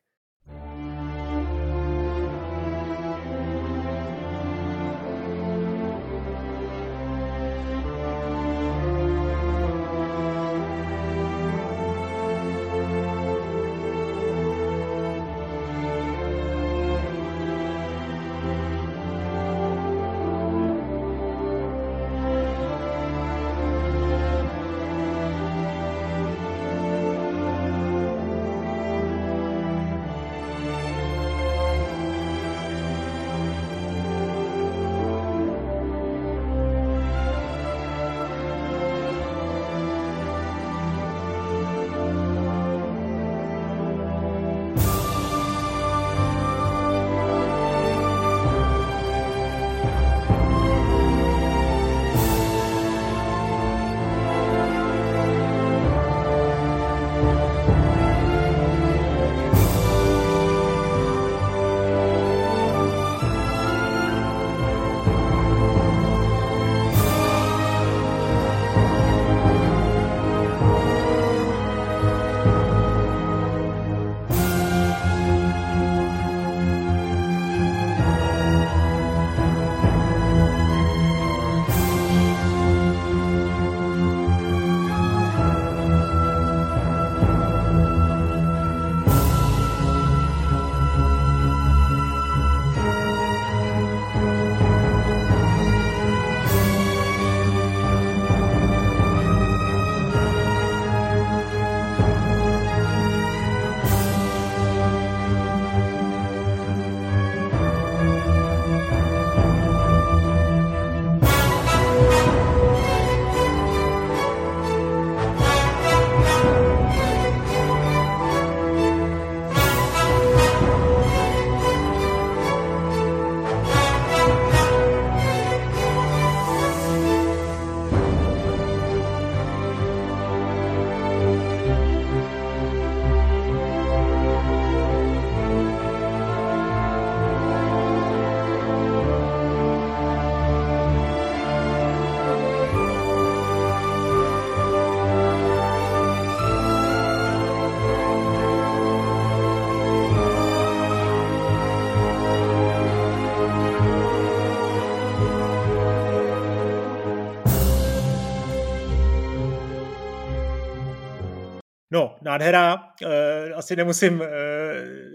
Nádhera. 162.38 162.78
E, 163.02 163.54
asi 163.54 163.76
nemusím 163.76 164.22
e, 164.22 164.28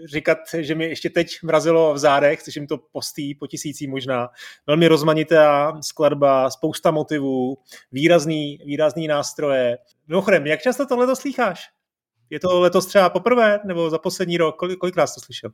říkat, 0.04 0.38
že 0.58 0.74
mi 0.74 0.84
ještě 0.84 1.10
teď 1.10 1.38
mrazilo 1.42 1.94
v 1.94 1.98
zádech, 1.98 2.40
jim 2.56 2.66
to 2.66 2.78
postý 2.92 3.34
po 3.34 3.46
tisící 3.46 3.86
možná. 3.86 4.28
Velmi 4.66 4.88
rozmanitá 4.88 5.72
skladba, 5.80 6.50
spousta 6.50 6.90
motivů, 6.90 7.58
výrazný, 7.92 8.58
výrazný 8.64 9.06
nástroje. 9.08 9.78
Mimochodem, 10.08 10.46
jak 10.46 10.62
často 10.62 10.86
tohle 10.86 11.06
to 11.06 11.16
slýcháš? 11.16 11.68
Je 12.30 12.40
to 12.40 12.60
letos 12.60 12.86
třeba 12.86 13.10
poprvé, 13.10 13.60
nebo 13.64 13.90
za 13.90 13.98
poslední 13.98 14.36
rok? 14.36 14.56
Kolik, 14.56 14.78
kolikrát 14.78 15.06
jsi 15.06 15.14
to 15.14 15.20
slyšel? 15.20 15.50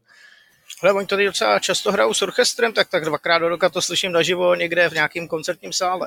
Ale 0.83 0.93
oni 0.93 1.07
tady 1.07 1.25
docela 1.25 1.59
často 1.59 1.93
hrajou 1.93 2.15
s 2.15 2.23
orchestrem, 2.23 2.73
tak 2.73 2.89
tak 2.91 3.05
dvakrát 3.05 3.39
do 3.39 3.49
roka 3.49 3.69
to 3.69 3.83
slyším 3.83 4.13
naživo 4.13 4.55
někde 4.55 4.89
v 4.89 4.93
nějakém 4.93 5.29
koncertním 5.29 5.73
sále. 5.73 6.07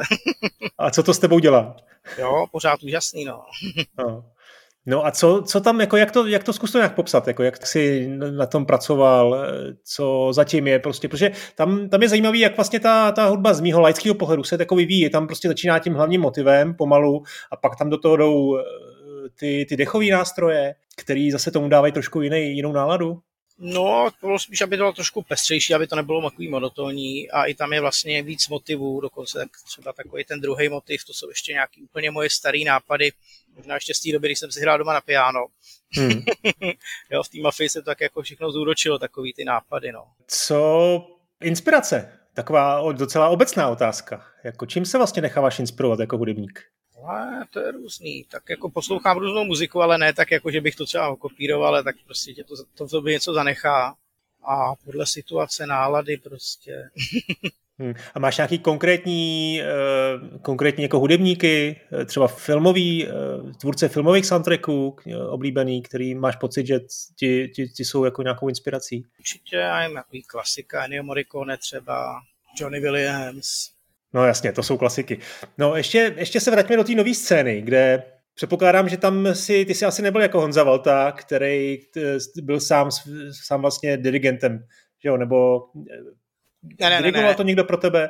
A 0.78 0.92
co 0.92 1.04
to 1.04 1.14
s 1.14 1.20
tebou 1.20 1.40
dělá? 1.40 1.76
Jo, 2.18 2.46
pořád 2.52 2.84
úžasný, 2.84 3.26
no. 3.26 3.46
no. 3.98 4.26
No 4.86 5.06
a 5.06 5.12
co, 5.12 5.42
co 5.42 5.62
tam, 5.62 5.82
jako 5.82 5.98
jak 5.98 6.12
to, 6.12 6.28
jak 6.28 6.44
to 6.44 6.54
zkus 6.54 6.72
to 6.72 6.78
nějak 6.78 6.96
popsat, 6.96 7.28
jako 7.28 7.44
jak 7.44 7.68
jsi 7.68 8.10
na 8.32 8.46
tom 8.46 8.66
pracoval, 8.66 9.46
co 9.84 10.30
zatím 10.34 10.68
je 10.68 10.80
prostě, 10.80 11.08
protože 11.08 11.32
tam, 11.56 11.90
tam 11.90 12.02
je 12.02 12.10
zajímavý, 12.10 12.40
jak 12.40 12.56
vlastně 12.56 12.80
ta, 12.80 13.12
ta 13.12 13.26
hudba 13.26 13.54
z 13.54 13.62
mýho 13.62 13.82
laického 13.82 14.16
pohledu 14.16 14.44
se 14.44 14.58
takový 14.58 14.86
ví, 14.86 15.10
tam 15.10 15.28
prostě 15.28 15.48
začíná 15.48 15.80
tím 15.80 15.94
hlavním 15.94 16.22
motivem 16.22 16.76
pomalu 16.76 17.24
a 17.52 17.58
pak 17.58 17.76
tam 17.76 17.90
do 17.90 17.98
toho 17.98 18.16
jdou 18.16 18.58
eh, 18.58 18.64
ty, 19.40 19.66
ty 19.70 19.78
dechové 19.78 20.06
nástroje, 20.06 20.76
který 20.98 21.32
zase 21.32 21.52
tomu 21.52 21.70
dávají 21.70 21.94
trošku 21.94 22.22
jiný, 22.22 22.56
jinou 22.56 22.72
náladu. 22.72 23.20
No, 23.64 24.10
to 24.22 24.28
bylo 24.28 24.40
spíš, 24.40 24.62
aby 24.62 24.78
to 24.78 24.82
bylo 24.82 24.94
trošku 24.94 25.22
pestřejší, 25.22 25.74
aby 25.74 25.88
to 25.88 25.96
nebylo 25.96 26.30
takový 26.30 26.50
monotónní 26.50 27.32
a 27.32 27.46
i 27.46 27.54
tam 27.54 27.74
je 27.74 27.82
vlastně 27.82 28.24
víc 28.24 28.48
motivů, 28.48 29.02
dokonce 29.02 29.40
tak 29.40 29.50
třeba 29.66 29.94
takový 29.94 30.24
ten 30.24 30.42
druhý 30.42 30.70
motiv, 30.70 31.06
to 31.06 31.14
jsou 31.14 31.30
ještě 31.30 31.52
nějaký 31.52 31.84
úplně 31.84 32.12
moje 32.12 32.30
staré 32.30 32.60
nápady, 32.66 33.12
možná 33.56 33.76
ještě 33.76 33.94
z 33.94 34.00
té 34.00 34.12
doby, 34.12 34.28
když 34.28 34.40
jsem 34.40 34.52
si 34.52 34.62
hrál 34.62 34.78
doma 34.78 34.94
na 34.94 35.02
piano. 35.02 35.46
Hmm. 35.98 36.24
jo, 37.12 37.24
v 37.24 37.30
té 37.30 37.38
mafii 37.42 37.70
se 37.70 37.82
to 37.82 37.86
tak 37.86 38.02
jako 38.02 38.22
všechno 38.22 38.52
zúročilo, 38.52 39.00
takový 39.00 39.34
ty 39.34 39.46
nápady, 39.46 39.92
no. 39.92 40.04
Co 40.28 41.08
inspirace? 41.42 42.18
Taková 42.34 42.92
docela 42.92 43.30
obecná 43.30 43.70
otázka. 43.70 44.26
Jako 44.44 44.66
čím 44.66 44.86
se 44.86 44.98
vlastně 44.98 45.22
necháváš 45.22 45.60
inspirovat 45.60 46.00
jako 46.00 46.18
hudebník? 46.18 46.64
Ale 47.06 47.46
to 47.52 47.60
je 47.60 47.72
různý. 47.72 48.26
Tak 48.32 48.50
jako 48.50 48.70
poslouchám 48.70 49.18
různou 49.18 49.44
muziku, 49.44 49.82
ale 49.82 49.98
ne 49.98 50.14
tak 50.14 50.32
jako, 50.32 50.52
že 50.52 50.62
bych 50.62 50.76
to 50.76 50.86
třeba 50.86 51.16
kopíroval, 51.16 51.68
ale 51.68 51.84
tak 51.84 51.96
prostě 52.06 52.34
tě 52.34 52.44
to, 52.44 52.56
to, 52.76 52.88
to 52.88 53.02
by 53.02 53.12
něco 53.12 53.34
zanechá. 53.34 53.96
A 54.44 54.76
podle 54.76 55.06
situace, 55.06 55.66
nálady 55.66 56.18
prostě. 56.18 56.90
Hmm. 57.82 57.94
A 58.14 58.20
máš 58.20 58.38
nějaký 58.38 58.60
konkrétní, 58.60 59.62
uh, 59.62 60.42
konkrétní 60.42 60.84
jako 60.84 61.00
hudebníky, 61.00 61.82
eh, 62.02 62.06
třeba 62.06 62.28
filmový, 62.28 63.08
uh, 63.08 63.52
tvůrce 63.52 63.88
filmových 63.88 64.26
soundtracků 64.26 64.96
oblíbený, 65.30 65.82
který 65.82 66.16
máš 66.16 66.36
pocit, 66.36 66.68
že 66.68 66.80
ti, 67.16 67.48
ti, 67.56 67.68
ti 67.68 67.86
jsou 67.86 68.06
jako 68.06 68.24
nějakou 68.24 68.50
inspirací? 68.50 69.06
Určitě, 69.20 69.56
já 69.56 69.84
jim 69.84 69.96
jako 69.96 70.18
klasika, 70.28 70.86
Ennio 70.86 71.04
Morricone 71.04 71.58
třeba, 71.58 72.22
Johnny 72.60 72.80
Williams, 72.80 73.72
No 74.14 74.26
jasně, 74.26 74.52
to 74.52 74.64
jsou 74.64 74.78
klasiky. 74.78 75.20
No 75.58 75.76
ještě, 75.76 76.16
ještě 76.18 76.40
se 76.40 76.52
vraťme 76.52 76.76
do 76.76 76.84
té 76.84 76.96
nové 76.96 77.14
scény, 77.14 77.62
kde 77.62 78.04
předpokládám, 78.34 78.90
že 78.90 78.98
tam 78.98 79.36
si, 79.36 79.66
ty 79.66 79.76
si 79.76 79.86
asi 79.86 80.02
nebyl 80.02 80.22
jako 80.22 80.42
Honza 80.42 80.64
Valta, 80.64 81.12
který 81.12 81.80
byl 82.42 82.60
sám, 82.60 82.90
sám 83.46 83.62
vlastně 83.62 83.98
dirigentem, 83.98 84.66
že 85.04 85.10
jo, 85.10 85.18
nebo 85.18 85.68
ne, 86.80 86.90
ne, 86.90 86.98
dirigoval 86.98 87.24
ne, 87.24 87.30
ne. 87.30 87.36
to 87.36 87.44
někdo 87.44 87.64
pro 87.64 87.78
tebe. 87.78 88.10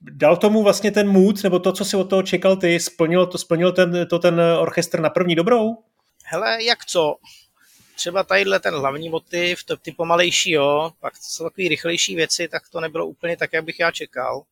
Dal 0.00 0.36
tomu 0.36 0.62
vlastně 0.62 0.90
ten 0.90 1.08
mood, 1.08 1.42
nebo 1.44 1.58
to, 1.58 1.72
co 1.72 1.84
si 1.84 1.96
od 1.96 2.10
toho 2.10 2.22
čekal 2.22 2.56
ty, 2.56 2.80
splnil 2.80 3.26
to, 3.26 3.38
splnil 3.38 3.72
ten, 3.72 4.06
to 4.10 4.18
ten 4.18 4.40
orchestr 4.40 5.00
na 5.00 5.10
první 5.10 5.34
dobrou? 5.34 5.76
Hele, 6.24 6.64
jak 6.64 6.84
co? 6.84 7.16
Třeba 7.96 8.22
tadyhle 8.22 8.60
ten 8.60 8.74
hlavní 8.74 9.08
motiv, 9.08 9.64
to 9.64 9.76
ty 9.76 9.92
pomalejší, 9.92 10.50
jo, 10.50 10.90
pak 11.00 11.16
jsou 11.16 11.44
takové 11.44 11.68
rychlejší 11.68 12.16
věci, 12.16 12.48
tak 12.48 12.62
to 12.68 12.80
nebylo 12.80 13.06
úplně 13.06 13.36
tak, 13.36 13.52
jak 13.52 13.64
bych 13.64 13.80
já 13.80 13.90
čekal 13.90 14.42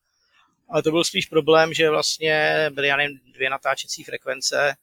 ale 0.69 0.83
to 0.83 0.91
byl 0.91 1.05
spíš 1.05 1.27
problém, 1.27 1.75
že 1.75 1.91
vlastně 1.91 2.67
byly, 2.75 2.89
já 2.89 2.97
nevím, 2.97 3.21
dvě 3.35 3.51
natáčecí 3.51 4.05
frekvence, 4.05 4.75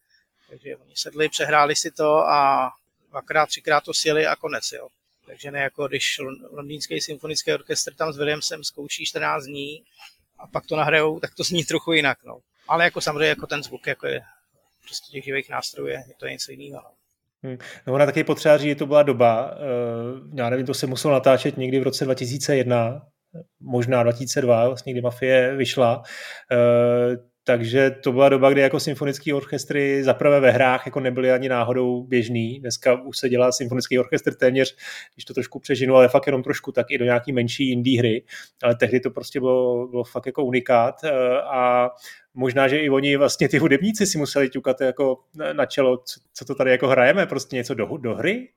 takže 0.50 0.76
oni 0.76 0.93
sedli, 0.96 1.30
přehráli 1.30 1.76
si 1.76 1.91
to 1.91 2.17
a 2.17 2.72
dvakrát, 3.10 3.46
třikrát 3.46 3.84
to 3.84 3.93
sjeli 3.93 4.28
a 4.28 4.36
konec, 4.36 4.72
jo. 4.72 4.88
Takže 5.26 5.52
ne 5.52 5.60
jako 5.60 5.88
když 5.88 6.17
Londýnský 6.52 7.02
symfonický 7.02 7.54
orchestr 7.54 7.93
tam 7.93 8.13
s 8.13 8.17
Williamsem 8.17 8.63
zkouší 8.63 9.06
14 9.06 9.43
dní 9.43 9.84
a 10.39 10.48
pak 10.48 10.65
to 10.65 10.76
nahrajou, 10.76 11.19
tak 11.19 11.36
to 11.36 11.43
zní 11.43 11.63
trochu 11.63 11.93
jinak, 11.93 12.17
no. 12.24 12.39
Ale 12.67 12.84
jako 12.84 13.02
samozřejmě 13.02 13.28
jako 13.28 13.48
ten 13.48 13.63
zvuk 13.63 13.88
jako 13.88 14.08
je 14.08 14.22
prostě 14.84 15.12
těch 15.12 15.24
živých 15.24 15.50
nástrojů 15.50 15.88
je, 15.88 16.04
je 16.08 16.13
to 16.19 16.28
něco 16.28 16.52
jiného, 16.52 16.82
no. 16.84 16.91
Hmm. 17.43 17.58
No 17.88 17.93
ona 17.93 18.06
taky 18.06 18.24
potřeba 18.24 18.58
říct, 18.58 18.67
že 18.67 18.76
to 18.76 18.86
byla 18.86 19.04
doba, 19.04 19.52
uh, 19.52 20.38
já 20.38 20.50
nevím, 20.50 20.65
to 20.65 20.74
se 20.74 20.88
muselo 20.88 21.13
natáčet 21.13 21.58
někdy 21.58 21.80
v 21.80 21.84
roce 21.84 22.06
2001, 22.06 23.02
možná 23.60 24.04
2002, 24.04 24.67
vlastně, 24.67 24.93
kdy 24.93 25.02
Mafie 25.02 25.56
vyšla. 25.56 26.04
Eh, 26.52 27.17
takže 27.46 27.91
to 27.91 28.12
byla 28.12 28.30
doba, 28.30 28.50
kdy 28.50 28.62
jako 28.62 28.80
symfonický 28.80 29.34
orchestry 29.34 30.04
zaprvé 30.04 30.39
ve 30.39 30.52
hrách 30.52 30.86
jako 30.86 31.00
nebyly 31.00 31.32
ani 31.32 31.50
náhodou 31.50 32.04
běžný. 32.04 32.60
Dneska 32.60 33.02
už 33.02 33.17
se 33.17 33.30
dělá 33.30 33.52
symfonický 33.52 34.00
orchestr 34.00 34.34
téměř, 34.34 34.76
když 35.15 35.26
to 35.26 35.34
trošku 35.34 35.60
přežinu, 35.60 35.96
ale 35.96 36.10
fakt 36.10 36.28
jenom 36.28 36.43
trošku, 36.43 36.72
tak 36.72 36.91
i 36.91 36.98
do 36.98 37.06
nějaký 37.06 37.32
menší 37.32 37.72
indie 37.72 38.00
hry. 38.00 38.24
Ale 38.63 38.76
tehdy 38.76 39.00
to 39.00 39.12
prostě 39.12 39.39
bylo, 39.39 39.88
bylo 39.88 40.04
fakt 40.04 40.26
jako 40.26 40.43
unikát 40.43 41.04
eh, 41.04 41.41
a 41.41 41.89
možná, 42.34 42.67
že 42.67 42.80
i 42.80 42.89
oni 42.89 43.17
vlastně 43.17 43.50
ty 43.50 43.58
hudebníci 43.58 44.06
si 44.06 44.17
museli 44.17 44.50
ťukat 44.50 44.82
jako 44.82 45.17
na 45.54 45.65
čelo, 45.65 45.98
co, 45.98 46.19
co 46.34 46.46
to 46.46 46.56
tady 46.56 46.72
jako 46.72 46.88
hrajeme, 46.88 47.26
prostě 47.26 47.56
něco 47.56 47.74
do, 47.74 47.98
do 47.98 48.15
hry. 48.15 48.50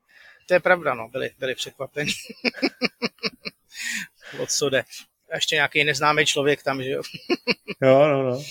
To 0.48 0.54
je 0.54 0.60
pravda, 0.60 0.94
no, 0.94 1.08
byli, 1.08 1.30
byli 1.38 1.54
překvapeni. 1.54 2.12
o 4.38 4.46
co 4.46 4.70
jde. 4.70 4.84
A 5.32 5.34
ještě 5.34 5.54
nějaký 5.54 5.84
neznámý 5.84 6.26
člověk 6.26 6.62
tam, 6.62 6.82
že 6.82 6.90
jo. 6.90 7.02
jo, 7.82 8.08
no, 8.08 8.22
no. 8.22 8.42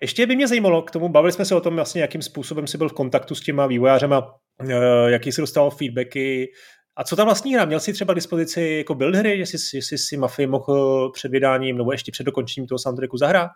Ještě 0.00 0.26
by 0.26 0.36
mě 0.36 0.48
zajímalo 0.48 0.82
k 0.82 0.90
tomu, 0.90 1.08
bavili 1.08 1.32
jsme 1.32 1.44
se 1.44 1.54
o 1.54 1.60
tom 1.60 1.74
vlastně, 1.74 2.02
jakým 2.02 2.22
způsobem 2.22 2.66
jsi 2.66 2.78
byl 2.78 2.88
v 2.88 2.92
kontaktu 2.92 3.34
s 3.34 3.40
těma 3.40 3.66
vývojářema, 3.66 4.34
eh, 4.68 5.10
jaký 5.10 5.32
jsi 5.32 5.40
dostal 5.40 5.70
feedbacky, 5.70 6.52
a 6.96 7.04
co 7.04 7.16
tam 7.16 7.26
vlastně 7.26 7.54
hra? 7.54 7.64
Měl 7.64 7.80
jsi 7.80 7.92
třeba 7.92 8.14
dispozici 8.14 8.62
jako 8.62 8.94
build 8.94 9.14
hry, 9.14 9.38
jestli, 9.38 9.58
jestli 9.78 9.98
si 9.98 10.16
Mafii 10.16 10.46
mohl 10.46 11.10
před 11.10 11.32
vydáním 11.32 11.78
nebo 11.78 11.92
ještě 11.92 12.12
před 12.12 12.24
dokončením 12.24 12.66
toho 12.68 12.78
soundtracku 12.78 13.16
zahrát? 13.16 13.50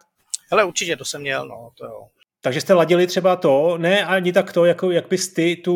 Hele, 0.50 0.64
určitě 0.64 0.96
to 0.96 1.04
jsem 1.04 1.20
měl, 1.20 1.48
no, 1.48 1.70
to 1.78 1.86
jo. 1.86 2.06
Takže 2.44 2.60
jste 2.60 2.74
ladili 2.74 3.06
třeba 3.06 3.36
to, 3.36 3.78
ne 3.78 4.04
ani 4.04 4.32
tak 4.32 4.52
to, 4.52 4.64
jako, 4.64 4.90
jak 4.90 5.08
bys 5.08 5.32
ty 5.32 5.56
tu 5.56 5.74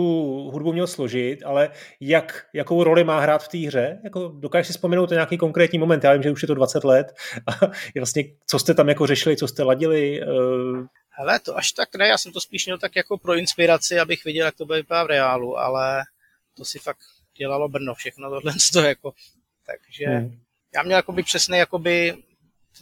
hudbu 0.53 0.73
měl 0.73 0.87
složit, 0.87 1.43
ale 1.45 1.71
jak, 2.01 2.47
jakou 2.53 2.85
roli 2.85 3.05
má 3.05 3.21
hrát 3.21 3.45
v 3.45 3.49
té 3.49 3.59
hře? 3.59 4.01
Jako, 4.05 4.29
dokážeš 4.29 4.67
si 4.67 4.73
vzpomenout 4.73 5.11
nějaký 5.11 5.39
konkrétní 5.39 5.79
moment? 5.79 6.05
Já 6.05 6.13
vím, 6.13 6.23
že 6.23 6.31
už 6.31 6.43
je 6.43 6.47
to 6.47 6.55
20 6.55 6.85
let. 6.85 7.07
A 7.47 7.67
vlastně, 7.97 8.25
co 8.47 8.59
jste 8.59 8.75
tam 8.75 8.89
jako 8.89 9.07
řešili, 9.07 9.37
co 9.37 9.49
jste 9.49 9.63
ladili? 9.63 10.21
Uh... 10.23 10.87
Hele, 11.11 11.41
to 11.41 11.57
až 11.57 11.73
tak 11.73 11.97
ne, 11.97 12.09
já 12.09 12.19
jsem 12.19 12.33
to 12.33 12.41
spíš 12.41 12.67
měl 12.67 12.79
tak 12.79 12.97
jako 12.97 13.19
pro 13.19 13.35
inspiraci, 13.35 13.99
abych 14.01 14.25
viděl, 14.25 14.47
jak 14.47 14.57
to 14.57 14.67
bude 14.67 14.79
vypadat 14.79 15.05
v 15.05 15.11
reálu, 15.11 15.59
ale 15.59 16.03
to 16.57 16.65
si 16.65 16.79
fakt 16.79 16.99
dělalo 17.39 17.69
Brno 17.69 17.95
všechno 17.95 18.31
tohle 18.31 18.53
to 18.73 18.81
jako. 18.81 19.13
Takže 19.67 20.07
hmm. 20.07 20.39
já 20.75 20.83
měl 20.83 20.97
jakoby 20.97 21.23
přesně 21.23 21.59
jakoby 21.59 22.15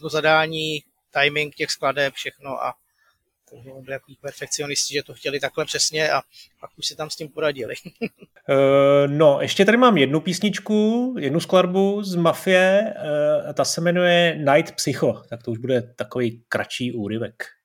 to 0.01 0.09
zadání, 0.09 0.83
timing 1.13 1.55
těch 1.55 1.71
skladeb, 1.71 2.13
všechno 2.13 2.63
a 2.63 2.73
takže 3.49 3.69
byli 3.69 3.85
takový 3.85 4.17
perfekcionisti, 4.21 4.93
že 4.93 5.03
to 5.03 5.13
chtěli 5.13 5.39
takhle 5.39 5.65
přesně 5.65 6.11
a 6.11 6.21
pak 6.59 6.69
už 6.77 6.85
si 6.85 6.95
tam 6.95 7.09
s 7.09 7.15
tím 7.15 7.29
poradili. 7.29 7.75
uh, 8.01 8.07
no, 9.07 9.37
ještě 9.41 9.65
tady 9.65 9.77
mám 9.77 9.97
jednu 9.97 10.19
písničku, 10.19 11.15
jednu 11.19 11.39
skladbu 11.39 12.03
z 12.03 12.15
Mafie, 12.15 12.93
uh, 13.45 13.53
ta 13.53 13.65
se 13.65 13.81
jmenuje 13.81 14.35
Night 14.35 14.75
Psycho, 14.75 15.23
tak 15.29 15.43
to 15.43 15.51
už 15.51 15.57
bude 15.57 15.81
takový 15.81 16.43
kratší 16.47 16.91
úryvek. 16.91 17.56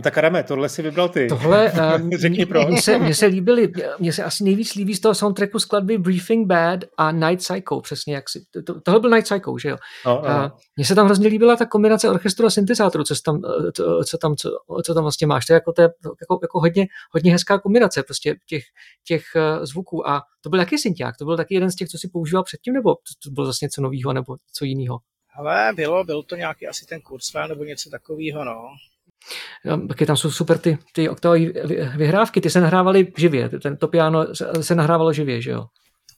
No 0.00 0.04
tak 0.04 0.18
Adame, 0.18 0.42
tohle 0.42 0.68
si 0.68 0.82
vybral 0.82 1.08
ty. 1.08 1.28
Tohle, 1.28 1.72
um, 1.72 2.10
Řekni 2.20 2.46
proč. 2.46 2.68
Mně 2.68 2.82
se, 2.82 2.98
mně 2.98 3.14
se 3.14 3.26
líbily, 3.26 3.72
mně 3.98 4.12
se 4.12 4.24
asi 4.24 4.44
nejvíc 4.44 4.74
líbí 4.74 4.94
z 4.94 5.00
toho 5.00 5.14
soundtracku 5.14 5.58
skladby 5.58 5.98
Briefing 5.98 6.46
Bad 6.46 6.80
a 6.96 7.12
Night 7.12 7.38
Psycho, 7.38 7.80
přesně 7.80 8.14
jak 8.14 8.28
si, 8.28 8.44
to, 8.66 8.80
tohle 8.80 9.00
byl 9.00 9.10
Night 9.10 9.24
Psycho, 9.24 9.58
že 9.58 9.68
jo? 9.68 9.76
No, 10.06 10.22
no. 10.22 10.28
A 10.28 10.56
mně 10.76 10.84
se 10.84 10.94
tam 10.94 11.06
hrozně 11.06 11.28
líbila 11.28 11.56
ta 11.56 11.66
kombinace 11.66 12.10
orchestru 12.10 12.46
a 12.46 12.50
syntezátoru, 12.50 13.04
co, 13.04 13.14
tam, 13.24 13.42
co, 13.74 14.04
co, 14.04 14.18
tam, 14.18 14.36
co, 14.36 14.50
co 14.84 14.94
tam 14.94 15.02
vlastně 15.02 15.26
máš. 15.26 15.46
To 15.46 15.52
je 15.52 15.54
jako, 15.54 15.72
to 15.72 15.82
je 15.82 15.88
jako, 16.20 16.38
jako 16.42 16.60
hodně, 16.60 16.86
hodně 17.10 17.32
hezká 17.32 17.58
kombinace 17.58 18.02
prostě 18.02 18.36
těch, 18.48 18.62
těch 19.06 19.22
uh, 19.36 19.64
zvuků. 19.64 20.08
A 20.08 20.22
to 20.40 20.50
byl 20.50 20.58
taky 20.58 20.78
synťák, 20.78 21.16
to 21.16 21.24
byl 21.24 21.36
taky 21.36 21.54
jeden 21.54 21.70
z 21.70 21.76
těch, 21.76 21.88
co 21.88 21.98
si 21.98 22.08
používal 22.08 22.44
předtím, 22.44 22.74
nebo 22.74 22.94
to, 22.94 23.28
to 23.28 23.30
bylo 23.30 23.46
zase 23.46 23.64
něco 23.64 23.82
nového, 23.82 24.12
nebo 24.12 24.36
co 24.52 24.64
jiného? 24.64 24.98
Ale 25.34 25.72
bylo, 25.76 26.04
byl 26.04 26.22
to 26.22 26.36
nějaký 26.36 26.66
asi 26.66 26.86
ten 26.86 27.00
Kurzweil 27.00 27.48
nebo 27.48 27.64
něco 27.64 27.90
takového, 27.90 28.44
no. 28.44 28.68
Taky 29.88 30.06
tam 30.06 30.16
jsou 30.16 30.30
super 30.30 30.58
ty, 30.58 30.78
ty 30.92 31.08
oktavové 31.08 31.38
vy- 31.40 31.88
vyhrávky, 31.96 32.40
ty 32.40 32.50
se 32.50 32.60
nahrávaly 32.60 33.12
živě, 33.16 33.48
ten, 33.48 33.76
to 33.76 33.88
piano 33.88 34.34
se, 34.34 34.62
se 34.64 34.74
nahrávalo 34.74 35.12
živě, 35.12 35.42
že 35.42 35.50
jo? 35.50 35.66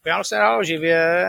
Piano 0.02 0.24
se 0.24 0.36
hrálo 0.36 0.64
živě 0.64 1.24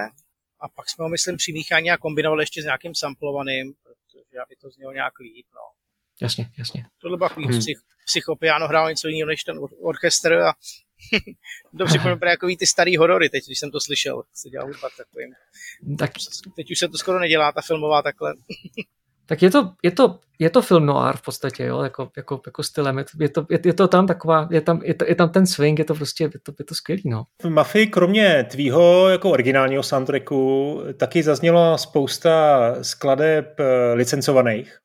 a 0.60 0.70
pak 0.76 0.90
jsme 0.90 1.04
ho, 1.04 1.10
myslím, 1.10 1.38
přimíchání 1.38 1.92
a 1.92 1.98
kombinovali 1.98 2.44
ještě 2.44 2.62
s 2.62 2.66
nějakým 2.66 2.96
samplovaným, 2.96 3.74
protože 3.84 4.40
aby 4.46 4.56
to 4.62 4.70
znělo 4.70 4.94
nějak 4.94 5.20
líp, 5.20 5.46
no. 5.56 5.62
Jasně, 6.22 6.50
jasně. 6.58 6.86
Tohle 7.02 7.18
byl 7.18 7.30
takový 7.30 7.46
Hmm. 7.48 7.60
psych, 7.60 7.78
psychopiano, 8.06 8.68
hrál 8.68 8.90
něco 8.90 9.08
jiného 9.08 9.28
než 9.28 9.44
ten 9.44 9.58
or- 9.58 9.76
orchestr 9.82 10.34
a 10.34 10.54
to 11.78 11.86
připomíná 11.86 12.18
takový 12.20 12.58
ty 12.58 12.68
starý 12.68 12.98
horory, 12.98 13.30
teď, 13.30 13.46
když 13.46 13.60
jsem 13.60 13.72
to 13.72 13.80
slyšel, 13.80 14.24
se 14.34 14.50
dělal 14.50 14.68
hudba 14.68 14.90
takovým. 14.98 15.34
Tak, 16.00 16.12
Teď 16.56 16.72
už 16.72 16.80
se 16.80 16.88
to 16.88 16.98
skoro 16.98 17.20
nedělá, 17.20 17.52
ta 17.52 17.62
filmová 17.62 18.02
takhle. 18.02 18.34
tak 19.26 19.42
je, 19.42 19.52
to, 19.52 19.72
je, 19.84 19.92
to, 19.92 20.20
je 20.40 20.50
to 20.50 20.62
film 20.62 20.86
noir 20.86 21.18
v 21.18 21.22
podstatě, 21.22 21.64
jo, 21.64 21.82
jako, 21.82 22.12
jako, 22.18 22.42
jako 22.46 22.64
stylem. 22.64 22.98
Je 22.98 23.04
to, 23.04 23.12
je, 23.20 23.30
to, 23.30 23.46
je, 23.66 23.74
to 23.74 23.88
tam 23.88 24.08
taková, 24.08 24.48
je 24.52 24.62
tam, 24.62 24.82
je, 24.84 24.94
to, 24.94 25.06
je 25.08 25.16
tam 25.16 25.30
ten 25.30 25.48
swing, 25.48 25.80
je 25.80 25.86
to 25.86 25.96
prostě, 25.96 26.24
je 26.24 26.30
to, 26.30 26.54
je 26.60 26.66
to 26.66 26.76
skvělý, 26.76 27.02
no. 27.06 27.24
V 27.42 27.50
Mafii 27.50 27.88
kromě 27.88 28.44
tvýho 28.52 29.10
jako 29.10 29.30
originálního 29.30 29.84
soundtracku 29.84 30.82
taky 30.98 31.24
zazněla 31.24 31.78
spousta 31.78 32.60
skladeb 32.82 33.60
eh, 33.60 33.94
licencovaných. 33.94 34.78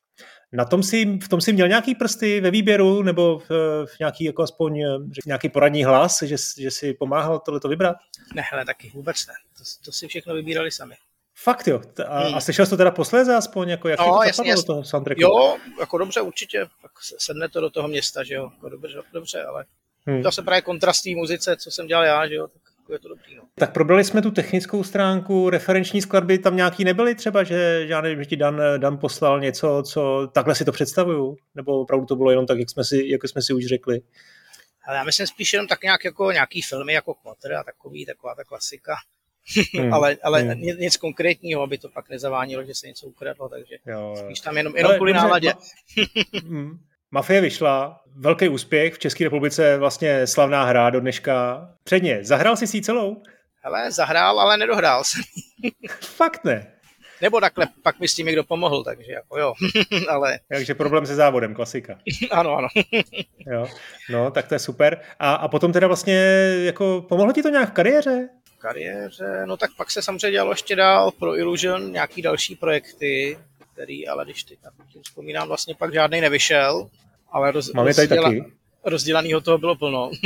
Na 0.53 0.65
tom 0.65 0.83
si, 0.83 1.19
v 1.19 1.29
tom 1.29 1.41
si 1.41 1.53
měl 1.53 1.69
nějaký 1.69 1.95
prsty 1.95 2.41
ve 2.41 2.51
výběru 2.51 3.03
nebo 3.03 3.39
v, 3.39 3.51
v 3.87 3.99
nějaký 3.99 4.25
jako 4.25 4.43
aspoň 4.43 4.81
eh, 4.81 4.87
řek, 5.13 5.27
nějaký 5.27 5.49
poradní 5.49 5.85
hlas, 5.85 6.23
že, 6.23 6.37
že 6.59 6.71
si 6.71 6.95
pomáhal 6.95 7.39
tohleto 7.39 7.69
vybrat? 7.69 7.97
Ne, 8.35 8.43
hele, 8.51 8.65
taky 8.65 8.91
vůbec 8.95 9.27
ne. 9.27 9.35
To, 9.59 9.65
to 9.85 9.93
si 9.93 10.09
všechno 10.09 10.35
vybírali 10.35 10.71
sami. 10.71 10.95
Fakt 11.43 11.69
jo. 11.69 11.81
A, 12.09 12.21
Hmm. 12.21 12.35
a 12.35 12.41
slyšel 12.41 12.67
jsi 12.67 12.71
to 12.71 12.77
teda 12.77 12.91
posléze 12.91 13.35
aspoň, 13.37 13.69
jako 13.69 13.89
jak 13.89 13.99
No, 14.01 14.05
to 14.07 14.23
jasně, 14.23 14.33
zapadlo 14.33 14.45
do 14.45 14.51
jasně. 14.51 14.67
toho 14.67 14.85
soundtracku? 14.85 15.23
Jo, 15.23 15.57
jako 15.81 15.99
dobře, 15.99 16.21
určitě. 16.21 16.67
Se- 17.01 17.17
sedne 17.19 17.49
to 17.49 17.61
do 17.61 17.71
toho 17.71 17.89
města, 17.89 18.25
že 18.25 18.35
jo. 18.35 18.51
Jako 18.55 18.69
dobře, 18.69 18.99
dobře, 19.13 19.43
ale 19.45 19.65
Hmm. 20.07 20.23
to 20.23 20.33
se 20.33 20.43
právě 20.43 20.63
kontrastní 20.63 21.15
muzice, 21.15 21.57
co 21.57 21.71
jsem 21.71 21.87
dělal 21.87 22.05
já, 22.05 22.29
že 22.29 22.35
jo, 22.35 22.47
tak 22.49 22.63
jako 22.79 22.93
je 22.93 22.99
to 22.99 23.09
dobrý, 23.09 23.37
no. 23.37 23.43
Tak 23.55 23.73
probrali 23.73 24.05
jsme 24.05 24.23
tu 24.23 24.31
technickou 24.31 24.85
stránku, 24.85 25.51
referenční 25.51 26.03
skladby 26.03 26.39
tam 26.39 26.57
nějaký 26.57 26.85
nebyly 26.85 27.15
třeba, 27.15 27.45
že, 27.45 27.85
že 27.87 27.93
já 27.93 28.01
nevím, 28.01 28.19
že 28.23 28.29
ti 28.29 28.37
Dan, 28.37 28.61
Dan 28.79 28.99
poslal 28.99 29.41
něco, 29.41 29.83
co 29.87 30.29
takhle 30.33 30.55
si 30.55 30.65
to 30.65 30.73
představuju, 30.73 31.37
nebo 31.55 31.81
opravdu 31.81 32.07
to 32.07 32.17
bylo 32.17 32.31
jenom 32.31 32.47
tak, 32.47 32.59
jak 32.59 32.71
jsme 32.71 32.85
si, 32.85 33.03
jak 33.07 33.29
jsme 33.29 33.43
si 33.43 33.53
už 33.53 33.67
řekli. 33.67 34.01
Ale 34.87 34.97
já 34.97 35.05
myslím 35.05 35.27
spíš 35.27 35.53
jenom 35.53 35.67
tak 35.67 35.83
nějak 35.83 36.05
jako 36.05 36.33
nějaký 36.33 36.63
filmy 36.63 36.93
jako 36.93 37.15
Quater 37.15 37.55
a 37.55 37.65
takový, 37.65 38.07
taková 38.07 38.35
ta 38.35 38.45
klasika. 38.45 38.95
Hmm. 39.79 39.93
ale 39.95 40.17
ale 40.23 40.41
Hmm. 40.43 40.61
nic, 40.61 40.97
konkrétního, 40.97 41.63
aby 41.63 41.79
to 41.79 41.89
pak 41.89 42.09
nezavánilo, 42.09 42.65
že 42.65 42.75
se 42.75 42.87
něco 42.87 43.07
ukradlo, 43.07 43.49
takže 43.49 43.75
Jo, 43.87 43.99
jo. 44.01 44.17
spíš 44.17 44.41
tam 44.41 44.57
jenom, 44.57 44.77
jenom 44.77 44.91
Ale 44.91 44.97
kvůli 44.97 45.13
náladě. 45.13 45.51
Ma- 45.51 46.43
Mm. 46.45 46.79
Mafie 47.11 47.41
vyšla, 47.41 48.01
velký 48.17 48.49
úspěch, 48.49 48.95
v 48.95 48.99
České 48.99 49.25
republice 49.25 49.77
vlastně 49.79 50.27
slavná 50.27 50.65
hra 50.65 50.91
do 50.91 51.01
dneška. 51.01 51.69
Předně, 51.85 52.19
zahrál 52.25 52.57
jsi 52.57 52.67
si 52.67 52.81
celou? 52.83 53.23
Hele, 53.63 53.93
zahrál, 53.93 54.41
ale 54.41 54.57
nedohrál 54.57 55.05
jsem. 55.05 55.23
Fakt 56.01 56.45
ne. 56.45 56.73
Nebo 57.23 57.41
takhle, 57.41 57.67
pak 57.83 58.01
mi 58.01 58.09
s 58.09 58.15
tím 58.15 58.27
někdo 58.27 58.45
pomohl, 58.45 58.85
takže 58.85 59.13
jako 59.13 59.39
jo. 59.39 59.55
ale 60.09 60.39
Takže 60.49 60.75
problém 60.75 61.07
se 61.07 61.15
závodem, 61.15 61.55
klasika. 61.55 61.99
ano, 62.31 62.57
ano. 62.57 62.69
Jo. 63.53 63.67
No, 64.11 64.31
tak 64.31 64.49
to 64.49 64.55
je 64.55 64.59
super. 64.59 65.01
A, 65.19 65.35
a 65.35 65.49
potom 65.49 65.73
teda 65.73 65.87
vlastně, 65.87 66.15
jako, 66.65 67.07
pomohlo 67.09 67.33
ti 67.33 67.43
to 67.43 67.49
nějak 67.49 67.69
v 67.69 67.73
kariéře? 67.73 68.29
Kariéře, 68.59 69.43
no 69.47 69.57
tak 69.57 69.71
pak 69.77 69.91
se 69.91 70.03
samozřejmě 70.03 70.31
dělalo 70.31 70.51
ještě 70.53 70.77
dál 70.77 71.11
pro 71.11 71.37
Illusion 71.39 71.93
nějaký 71.93 72.23
další 72.23 72.57
projekty, 72.57 73.39
který, 73.73 74.09
ale 74.09 74.25
když 74.25 74.43
teď 74.45 74.59
na 74.65 74.71
tím 74.93 75.03
vzpomínám, 75.03 75.49
vlastně 75.49 75.75
pak 75.75 75.93
žádný 75.93 76.21
nevyšel, 76.21 76.89
ale 77.33 77.51
roz, 77.53 77.73
Mám 77.73 77.89
je 77.89 77.95
tady 77.95 78.09
rozděla- 78.09 78.23
taky. 78.29 78.45
rozdělanýho 78.85 79.41
toho 79.41 79.59
bylo 79.59 79.77
plno. 79.77 80.11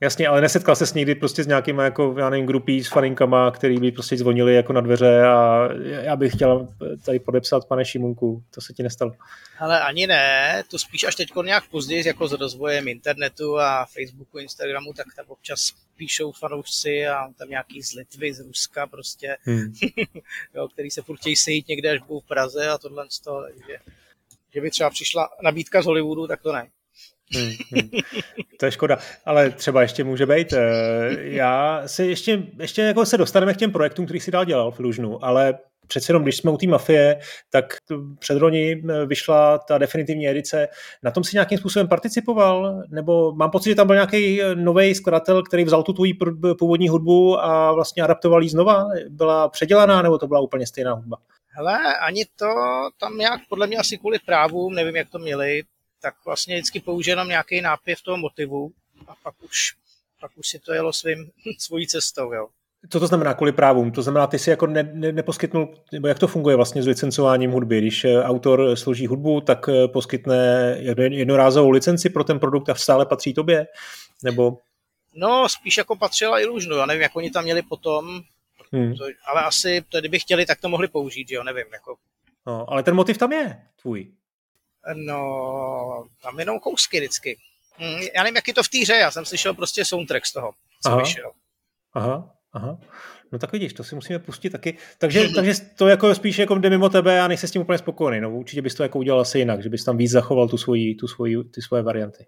Jasně, 0.00 0.28
ale 0.28 0.40
nesetkal 0.40 0.76
se 0.76 0.86
s 0.86 0.94
někdy 0.94 1.14
prostě 1.14 1.44
s 1.44 1.46
nějakýma 1.46 1.84
jako, 1.84 2.14
já 2.18 2.30
nevím, 2.30 2.46
grupí 2.46 2.84
s 2.84 2.88
faninkama, 2.88 3.50
který 3.50 3.78
by 3.80 3.92
prostě 3.92 4.16
zvonili 4.16 4.54
jako 4.54 4.72
na 4.72 4.80
dveře 4.80 5.22
a 5.22 5.68
já 5.84 6.16
bych 6.16 6.32
chtěl 6.32 6.68
tady 7.04 7.18
podepsat 7.18 7.64
pane 7.68 7.84
Šimunku, 7.84 8.42
to 8.54 8.60
se 8.60 8.72
ti 8.72 8.82
nestalo. 8.82 9.12
Ale 9.58 9.80
ani 9.80 10.06
ne, 10.06 10.62
to 10.70 10.78
spíš 10.78 11.04
až 11.04 11.14
teď 11.14 11.28
nějak 11.44 11.68
později, 11.68 12.06
jako 12.06 12.28
s 12.28 12.32
rozvojem 12.32 12.88
internetu 12.88 13.58
a 13.58 13.84
Facebooku, 13.84 14.38
Instagramu, 14.38 14.92
tak 14.92 15.06
tam 15.16 15.24
občas 15.28 15.70
píšou 15.96 16.32
fanoušci 16.32 17.06
a 17.06 17.28
tam 17.38 17.48
nějaký 17.48 17.82
z 17.82 17.92
Litvy, 17.92 18.34
z 18.34 18.40
Ruska 18.40 18.86
prostě, 18.86 19.36
Hmm. 19.42 19.74
jo, 20.54 20.68
který 20.68 20.90
se 20.90 21.02
furt 21.02 21.16
chtějí 21.16 21.36
sejít 21.36 21.68
někde, 21.68 21.90
až 21.90 22.00
budou 22.00 22.20
v 22.20 22.26
Praze 22.26 22.68
a 22.68 22.78
tohle 22.78 23.06
z 23.08 23.20
toho, 23.20 23.42
takže 23.42 23.76
že 24.54 24.60
by 24.60 24.70
třeba 24.70 24.90
přišla 24.90 25.28
nabídka 25.42 25.82
z 25.82 25.84
Hollywoodu, 25.84 26.26
tak 26.26 26.42
to 26.42 26.52
ne. 26.52 26.68
Hmm, 27.34 27.52
hmm. 27.70 27.90
To 28.60 28.66
je 28.66 28.72
škoda, 28.72 28.98
ale 29.24 29.50
třeba 29.50 29.82
ještě 29.82 30.04
může 30.04 30.26
být. 30.26 30.52
Eh, 30.52 30.60
Já 31.18 31.82
se 31.86 32.06
ještě, 32.06 32.42
ještě 32.58 32.82
jako 32.82 33.06
se 33.06 33.18
dostaneme 33.18 33.54
k 33.54 33.56
těm 33.56 33.72
projektům, 33.72 34.04
který 34.04 34.20
si 34.20 34.30
dál 34.30 34.44
dělal 34.44 34.70
v 34.70 34.78
Lužnu, 34.78 35.24
ale 35.24 35.58
přece 35.86 36.10
jenom, 36.10 36.22
když 36.22 36.36
jsme 36.36 36.50
u 36.50 36.56
té 36.56 36.66
mafie, 36.66 37.20
tak 37.50 37.64
t- 37.88 37.94
před 38.18 38.38
roni 38.38 38.82
eh, 38.90 39.06
vyšla 39.06 39.58
ta 39.58 39.78
definitivní 39.78 40.28
edice. 40.28 40.68
Na 41.02 41.10
tom 41.10 41.24
si 41.24 41.36
nějakým 41.36 41.58
způsobem 41.58 41.88
participoval? 41.88 42.82
Nebo 42.88 43.32
mám 43.32 43.50
pocit, 43.50 43.70
že 43.70 43.74
tam 43.74 43.86
byl 43.86 43.96
nějaký 43.96 44.40
nový 44.54 44.94
skladatel, 44.94 45.42
který 45.42 45.64
vzal 45.64 45.82
tu 45.82 45.92
tvoji 45.92 46.14
původní 46.58 46.88
hudbu 46.88 47.40
a 47.40 47.72
vlastně 47.72 48.02
adaptoval 48.02 48.42
ji 48.42 48.48
znova? 48.48 48.86
Byla 49.08 49.48
předělaná, 49.48 50.02
nebo 50.02 50.18
to 50.18 50.26
byla 50.26 50.40
úplně 50.40 50.66
stejná 50.66 50.92
hudba? 50.92 51.16
Hele, 51.56 51.98
ani 51.98 52.24
to 52.36 52.46
tam 52.98 53.18
nějak, 53.18 53.40
podle 53.48 53.66
mě 53.66 53.76
asi 53.76 53.98
kvůli 53.98 54.18
právům, 54.18 54.74
nevím, 54.74 54.96
jak 54.96 55.08
to 55.10 55.18
měli, 55.18 55.62
tak 56.02 56.14
vlastně 56.24 56.54
vždycky 56.54 56.80
použil 56.80 57.12
jenom 57.12 57.28
nějaký 57.28 57.60
nápěv 57.60 58.02
toho 58.02 58.16
motivu 58.16 58.72
a 59.08 59.14
pak 59.22 59.34
už, 59.42 59.74
pak 60.20 60.30
už 60.36 60.48
si 60.48 60.58
to 60.58 60.72
jelo 60.72 60.92
svým, 60.92 61.30
svojí 61.58 61.86
cestou, 61.86 62.32
jo. 62.32 62.48
Co 62.90 63.00
to 63.00 63.06
znamená 63.06 63.34
kvůli 63.34 63.52
právům? 63.52 63.92
To 63.92 64.02
znamená, 64.02 64.26
ty 64.26 64.38
si 64.38 64.50
jako 64.50 64.66
ne, 64.66 64.90
ne, 64.92 65.12
neposkytnul, 65.12 65.74
nebo 65.92 66.08
jak 66.08 66.18
to 66.18 66.26
funguje 66.26 66.56
vlastně 66.56 66.82
s 66.82 66.86
licencováním 66.86 67.50
hudby? 67.50 67.78
Když 67.78 68.04
eh, 68.04 68.22
autor 68.22 68.76
složí 68.76 69.06
hudbu, 69.06 69.40
tak 69.40 69.68
eh, 69.68 69.88
poskytne 69.88 70.36
jedno- 70.80 71.12
jednorázovou 71.18 71.70
licenci 71.70 72.10
pro 72.10 72.24
ten 72.24 72.38
produkt 72.38 72.68
a 72.68 72.74
stále 72.74 73.06
patří 73.06 73.34
tobě? 73.34 73.66
Nebo 74.22 74.58
No, 75.16 75.48
spíš 75.48 75.76
jako 75.76 75.96
patřila 75.96 76.40
Illusionu, 76.40 76.76
já 76.76 76.86
nevím, 76.86 77.02
jak 77.02 77.16
oni 77.16 77.30
tam 77.30 77.44
měli 77.44 77.62
potom, 77.62 78.20
hmm. 78.72 78.96
to, 78.96 79.04
ale 79.26 79.42
asi, 79.42 79.84
to, 79.88 80.00
kdyby 80.00 80.18
chtěli, 80.18 80.46
tak 80.46 80.60
to 80.60 80.68
mohli 80.68 80.88
použít, 80.88 81.30
jo, 81.30 81.44
nevím, 81.44 81.64
jako, 81.72 81.96
no, 82.46 82.70
ale 82.70 82.82
ten 82.82 82.94
motiv 82.94 83.18
tam 83.18 83.32
je 83.32 83.62
tvůj. 83.82 84.12
no, 84.94 86.06
tam 86.22 86.38
jenom 86.38 86.58
kousky 86.58 86.98
vždycky. 86.98 87.38
Hm, 87.78 88.00
já 88.14 88.22
nevím, 88.22 88.36
jak 88.36 88.48
je 88.48 88.54
to 88.54 88.62
v 88.62 88.68
té 88.68 88.78
hře, 88.78 88.92
já 88.92 89.10
jsem 89.10 89.24
slyšel 89.24 89.54
prostě 89.54 89.84
soundtrack 89.84 90.26
z 90.26 90.32
toho, 90.32 90.52
co 90.82 90.88
Aha. 90.88 90.98
vyšel. 90.98 91.30
Aha, 91.92 92.30
aha. 92.54 92.78
No 93.32 93.38
tak 93.38 93.52
vidíš, 93.52 93.72
to 93.72 93.84
si 93.84 93.94
musíme 93.94 94.18
pustit 94.18 94.50
taky. 94.50 94.78
Takže, 94.98 95.28
takže 95.34 95.52
to 95.76 95.88
jako 95.88 96.14
spíš 96.14 96.38
jako 96.38 96.54
jde 96.58 96.70
mimo 96.70 96.88
tebe 96.88 97.20
a 97.20 97.28
nejsi 97.28 97.48
s 97.48 97.50
tím 97.50 97.62
úplně 97.62 97.78
spokojený. 97.78 98.20
No 98.20 98.30
určitě 98.30 98.62
bys 98.62 98.74
to 98.74 98.82
jako 98.82 98.98
udělal 98.98 99.20
asi 99.20 99.38
jinak, 99.38 99.62
že 99.62 99.68
bys 99.68 99.84
tam 99.84 99.96
víc 99.96 100.10
zachoval 100.10 100.48
tu 100.48 100.58
svoji, 100.58 100.94
tu 100.94 101.08
svoji, 101.08 101.44
ty 101.44 101.62
svoje 101.62 101.82
varianty. 101.82 102.26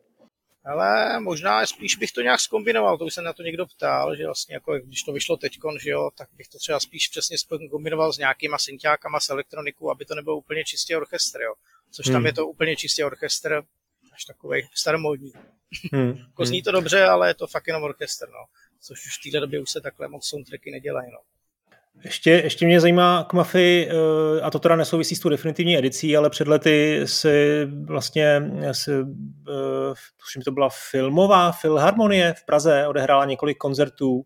Ale 0.65 1.21
možná 1.21 1.67
spíš 1.67 1.97
bych 1.97 2.13
to 2.13 2.21
nějak 2.21 2.41
skombinoval, 2.41 2.99
to 2.99 3.05
už 3.05 3.15
se 3.15 3.23
na 3.23 3.33
to 3.33 3.43
někdo 3.43 3.67
ptal, 3.67 4.17
že 4.17 4.27
vlastně 4.27 4.55
jako 4.55 4.79
když 4.79 5.03
to 5.03 5.13
vyšlo 5.13 5.37
teďkon, 5.37 5.79
že 5.79 5.91
jo, 5.91 6.11
tak 6.19 6.29
bych 6.37 6.49
to 6.49 6.59
třeba 6.59 6.81
spíš 6.81 7.09
přesně 7.09 7.39
skombinoval 7.39 8.13
s 8.13 8.19
nějakýma 8.19 8.59
synťákama, 8.59 9.21
s 9.21 9.31
elektronikou, 9.31 9.91
aby 9.91 10.05
to 10.05 10.15
nebylo 10.15 10.37
úplně 10.37 10.65
čistě 10.65 10.97
orchestr, 10.97 11.41
jo. 11.41 11.55
Což 11.91 12.07
tam 12.07 12.15
Hmm. 12.15 12.27
je 12.27 12.33
to 12.33 12.47
úplně 12.47 12.77
čistě 12.77 13.05
orchestr, 13.05 13.63
až 14.15 14.25
takový 14.25 14.63
staromódní. 14.75 15.33
Hmm. 15.93 16.09
Jako 16.09 16.47
zní 16.47 16.63
to 16.63 16.73
dobře, 16.73 17.05
ale 17.05 17.31
je 17.31 17.35
to 17.35 17.47
fakt 17.47 17.67
jenom 17.67 17.83
orchestr, 17.83 18.29
no. 18.29 18.45
Což 18.87 19.07
už 19.07 19.19
v 19.19 19.23
téhle 19.23 19.41
době 19.41 19.61
už 19.61 19.71
se 19.71 19.81
takhle 19.81 20.09
moc 20.09 20.27
soundtracky 20.27 20.71
nedělají, 20.71 21.11
no. 21.13 21.19
Ještě, 22.05 22.31
ještě 22.31 22.67
mě 22.67 22.81
zajímá 22.81 23.25
k 23.25 23.33
Mafii, 23.33 23.89
eh, 23.91 24.41
a 24.41 24.51
to 24.51 24.59
teda 24.59 24.77
nesouvisí 24.77 25.17
s 25.17 25.21
tou 25.21 25.29
definitivní 25.29 25.79
edicí, 25.79 26.17
ale 26.17 26.31
před 26.31 26.49
lety 26.49 27.03
si 27.05 27.67
vlastně, 27.85 28.51
si, 28.73 28.91
eh, 28.91 29.95
tuším, 30.17 30.43
to 30.43 30.51
byla 30.51 30.69
filmová 30.91 31.53
filharmonie 31.53 32.35
v 32.39 32.45
Praze, 32.45 32.87
odehrála 32.87 33.25
několik 33.25 33.59
koncertů 33.59 34.25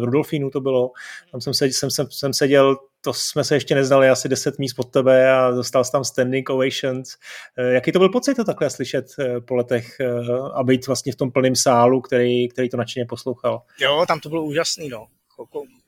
v 0.00 0.04
Rudolfínu 0.04 0.50
to 0.50 0.60
bylo, 0.60 0.90
tam 1.32 1.40
jsem, 1.40 1.54
se, 1.54 1.66
jsem, 1.66 1.90
jsem, 1.90 2.10
jsem 2.10 2.32
seděl, 2.32 2.76
to 3.00 3.12
jsme 3.12 3.44
se 3.44 3.56
ještě 3.56 3.74
neznali 3.74 4.08
asi 4.08 4.28
10 4.28 4.58
míst 4.58 4.74
pod 4.74 4.90
tebe 4.90 5.32
a 5.32 5.50
dostal 5.50 5.84
jsem 5.84 5.92
tam 5.92 6.04
standing 6.04 6.50
ovations. 6.50 7.16
Jaký 7.56 7.92
to 7.92 7.98
byl 7.98 8.08
pocit 8.08 8.34
to 8.34 8.44
takhle 8.44 8.70
slyšet 8.70 9.06
po 9.46 9.54
letech 9.54 10.00
a 10.54 10.62
být 10.62 10.86
vlastně 10.86 11.12
v 11.12 11.16
tom 11.16 11.30
plném 11.30 11.56
sálu, 11.56 12.00
který, 12.00 12.48
který 12.48 12.68
to 12.68 12.76
nadšeně 12.76 13.06
poslouchal? 13.06 13.62
Jo, 13.80 14.04
tam 14.08 14.20
to 14.20 14.28
bylo 14.28 14.44
úžasný, 14.44 14.88
no. 14.88 15.06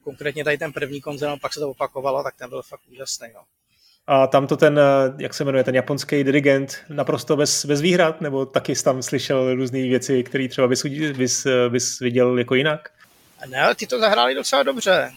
Konkrétně 0.05 0.45
tady 0.45 0.59
ten 0.59 0.73
první 0.73 1.01
koncert, 1.01 1.41
pak 1.41 1.55
se 1.55 1.61
to 1.61 1.71
opakovalo, 1.71 2.23
tak 2.23 2.35
ten 2.37 2.49
byl 2.49 2.63
fakt 2.63 2.81
úžasný, 2.93 3.29
no. 3.35 3.41
A 4.07 4.27
tam 4.27 4.47
to 4.47 4.57
ten, 4.57 4.79
eh, 4.79 5.15
jak 5.19 5.35
se 5.35 5.45
jmenuje, 5.45 5.65
ten 5.65 5.75
japonský 5.75 6.25
dirigent 6.25 6.77
naprosto 6.89 7.37
bez, 7.37 7.65
bez 7.65 7.81
výhrad, 7.81 8.21
nebo 8.21 8.47
taky 8.47 8.75
jsi 8.75 8.85
tam 8.85 9.03
slyšel 9.03 9.55
různé 9.55 9.79
věci, 9.79 10.23
které 10.23 10.49
třeba 10.49 10.69
bys, 10.69 10.87
bys, 11.17 11.47
bys 11.69 12.01
viděl 12.01 12.39
jako 12.39 12.55
jinak? 12.55 12.89
Ne, 13.47 13.75
ty 13.75 13.87
to 13.87 14.01
zahráli 14.01 14.35
docela 14.35 14.63
dobře. 14.63 15.13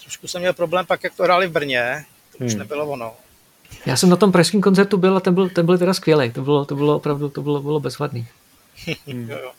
Trošku 0.00 0.28
jsem 0.28 0.40
měl 0.40 0.52
problém 0.52 0.86
pak, 0.86 1.04
jak 1.04 1.16
to 1.16 1.22
hráli 1.22 1.46
v 1.46 1.52
Brně, 1.52 2.04
to 2.38 2.44
už 2.44 2.52
hmm. 2.52 2.58
nebylo 2.58 2.86
ono. 2.86 3.14
Já 3.86 3.96
jsem 3.96 4.08
na 4.08 4.16
tom 4.16 4.32
pražském 4.32 4.60
koncertu 4.60 4.96
byl 4.96 5.16
a 5.16 5.20
ten 5.20 5.34
byl, 5.34 5.48
ten 5.48 5.66
byl 5.66 5.78
teda 5.78 5.94
skvělý. 5.94 6.32
To 6.32 6.42
bylo, 6.42 6.64
to 6.64 6.74
bylo 6.74 6.96
opravdu, 6.96 7.28
to 7.28 7.42
bylo, 7.42 7.62
bylo 7.62 7.80
bezvadný. 7.80 8.26
Hmm. 9.06 9.30
jo, 9.30 9.38
jo. 9.42 9.52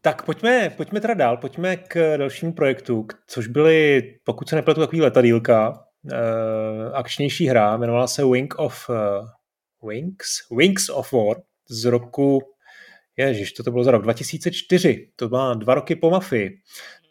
Tak 0.00 0.22
pojďme, 0.22 0.70
pojďme 0.76 1.00
teda 1.00 1.14
dál, 1.14 1.36
pojďme 1.36 1.76
k 1.76 2.16
dalšímu 2.16 2.52
projektu, 2.52 3.06
což 3.26 3.46
byly, 3.46 4.02
pokud 4.24 4.48
se 4.48 4.56
nepletu, 4.56 4.80
takový 4.80 5.02
letadílka, 5.02 5.70
uh, 5.70 6.12
akčnější 6.92 7.46
hra, 7.46 7.74
jmenovala 7.74 8.06
se 8.06 8.24
Wing 8.24 8.54
of 8.58 8.88
uh, 8.88 9.88
Wings? 9.88 10.26
Wings 10.56 10.88
of 10.88 11.12
War 11.12 11.36
z 11.68 11.84
roku 11.84 12.40
Ježiš, 13.16 13.52
to, 13.52 13.62
to 13.62 13.70
bylo 13.70 13.84
za 13.84 13.90
rok 13.90 14.02
2004, 14.02 15.08
to 15.16 15.28
byla 15.28 15.54
dva 15.54 15.74
roky 15.74 15.96
po 15.96 16.10
Mafii. 16.10 16.50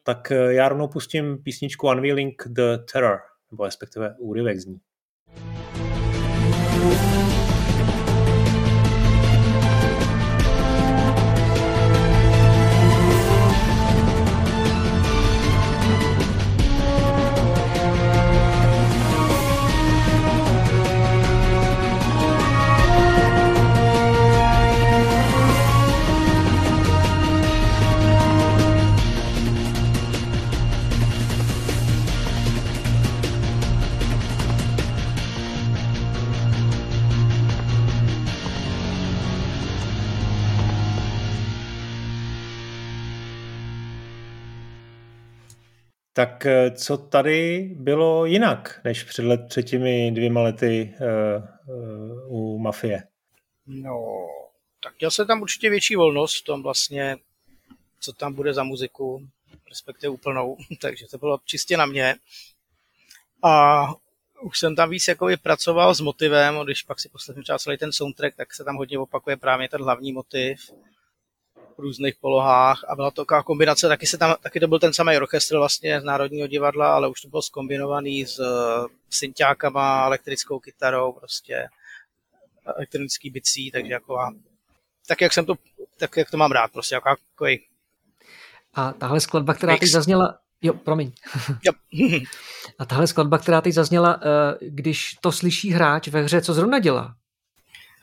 Tak 0.07 0.31
uh, 0.31 0.37
já 0.37 0.69
rovnou 0.69 0.87
pustím 0.87 1.37
písničku 1.43 1.87
Unveiling 1.87 2.43
the 2.47 2.77
Terror, 2.93 3.19
nebo 3.51 3.65
respektive 3.65 4.15
úryvek 4.19 4.59
z 4.59 4.65
ní. 4.65 4.79
Tak 46.15 46.45
eh, 46.45 46.71
co 46.71 46.97
tady 46.97 47.69
bylo 47.75 48.25
jinak, 48.25 48.81
než 48.83 49.03
před, 49.03 49.25
let, 49.25 49.41
před 49.49 49.63
těmi 49.63 50.11
dvěma 50.11 50.41
lety 50.41 50.93
uh, 50.99 51.75
uh, 51.75 52.55
u 52.55 52.59
Mafie? 52.59 53.03
No, 53.67 54.27
tak 54.83 54.93
měl 54.99 55.11
se 55.11 55.25
tam 55.25 55.41
určitě 55.41 55.69
větší 55.69 55.95
volnost 55.95 56.41
v 56.41 56.43
tom 56.43 56.63
vlastně, 56.63 57.17
co 57.99 58.13
tam 58.13 58.33
bude 58.33 58.53
za 58.53 58.63
muziku, 58.63 59.27
respektive 59.69 60.09
úplnou, 60.09 60.57
takže 60.81 61.07
to 61.11 61.17
bylo 61.17 61.39
čistě 61.45 61.77
na 61.77 61.85
mě. 61.85 62.15
A 63.43 63.85
už 64.41 64.59
jsem 64.59 64.75
tam 64.75 64.89
víc 64.89 65.07
jako 65.07 65.27
pracoval 65.43 65.95
s 65.95 65.99
motivem, 65.99 66.59
když 66.63 66.83
pak 66.83 66.99
si 66.99 67.09
poslechnu 67.09 67.43
třeba 67.43 67.59
celý 67.59 67.77
ten 67.77 67.91
soundtrack, 67.91 68.35
tak 68.35 68.53
se 68.53 68.63
tam 68.63 68.75
hodně 68.75 68.99
opakuje 68.99 69.37
právě 69.37 69.69
ten 69.69 69.81
hlavní 69.81 70.13
motiv 70.13 70.71
různých 71.77 72.15
polohách 72.21 72.83
a 72.87 72.95
byla 72.95 73.11
to 73.11 73.21
taková 73.21 73.43
kombinace, 73.43 73.87
taky, 73.87 74.07
se 74.07 74.17
tam, 74.17 74.35
taky 74.41 74.59
to 74.59 74.67
byl 74.67 74.79
ten 74.79 74.93
samý 74.93 75.17
orchestr 75.17 75.57
vlastně 75.57 76.01
z 76.01 76.03
Národního 76.03 76.47
divadla, 76.47 76.95
ale 76.95 77.07
už 77.07 77.21
to 77.21 77.27
bylo 77.27 77.41
skombinovaný 77.41 78.25
s 78.25 78.41
synťákama, 79.09 80.05
elektrickou 80.05 80.59
kytarou, 80.59 81.11
prostě 81.11 81.67
elektronický 82.65 83.29
bicí, 83.29 83.71
takže 83.71 83.93
jako 83.93 84.17
tak 85.07 85.21
jak 85.21 85.33
jsem 85.33 85.45
to, 85.45 85.55
tak 85.97 86.17
jak 86.17 86.31
to 86.31 86.37
mám 86.37 86.51
rád, 86.51 86.71
prostě 86.71 86.95
jako 86.95 87.09
takový 87.35 87.59
a 88.75 88.93
tahle 88.93 89.19
skladba, 89.19 89.53
která 89.53 89.73
Mix. 89.73 89.79
teď 89.79 89.89
zazněla, 89.89 90.39
jo, 90.61 90.73
promiň. 90.73 91.11
Yep. 91.65 91.75
a 92.79 92.85
tahle 92.85 93.07
skladba, 93.07 93.37
která 93.37 93.61
teď 93.61 93.73
zazněla, 93.73 94.19
eh, 94.21 94.57
když 94.61 95.15
to 95.21 95.31
slyší 95.31 95.71
hráč 95.71 96.07
ve 96.07 96.21
hře, 96.21 96.41
co 96.41 96.53
zrovna 96.53 96.79
dělá? 96.79 97.15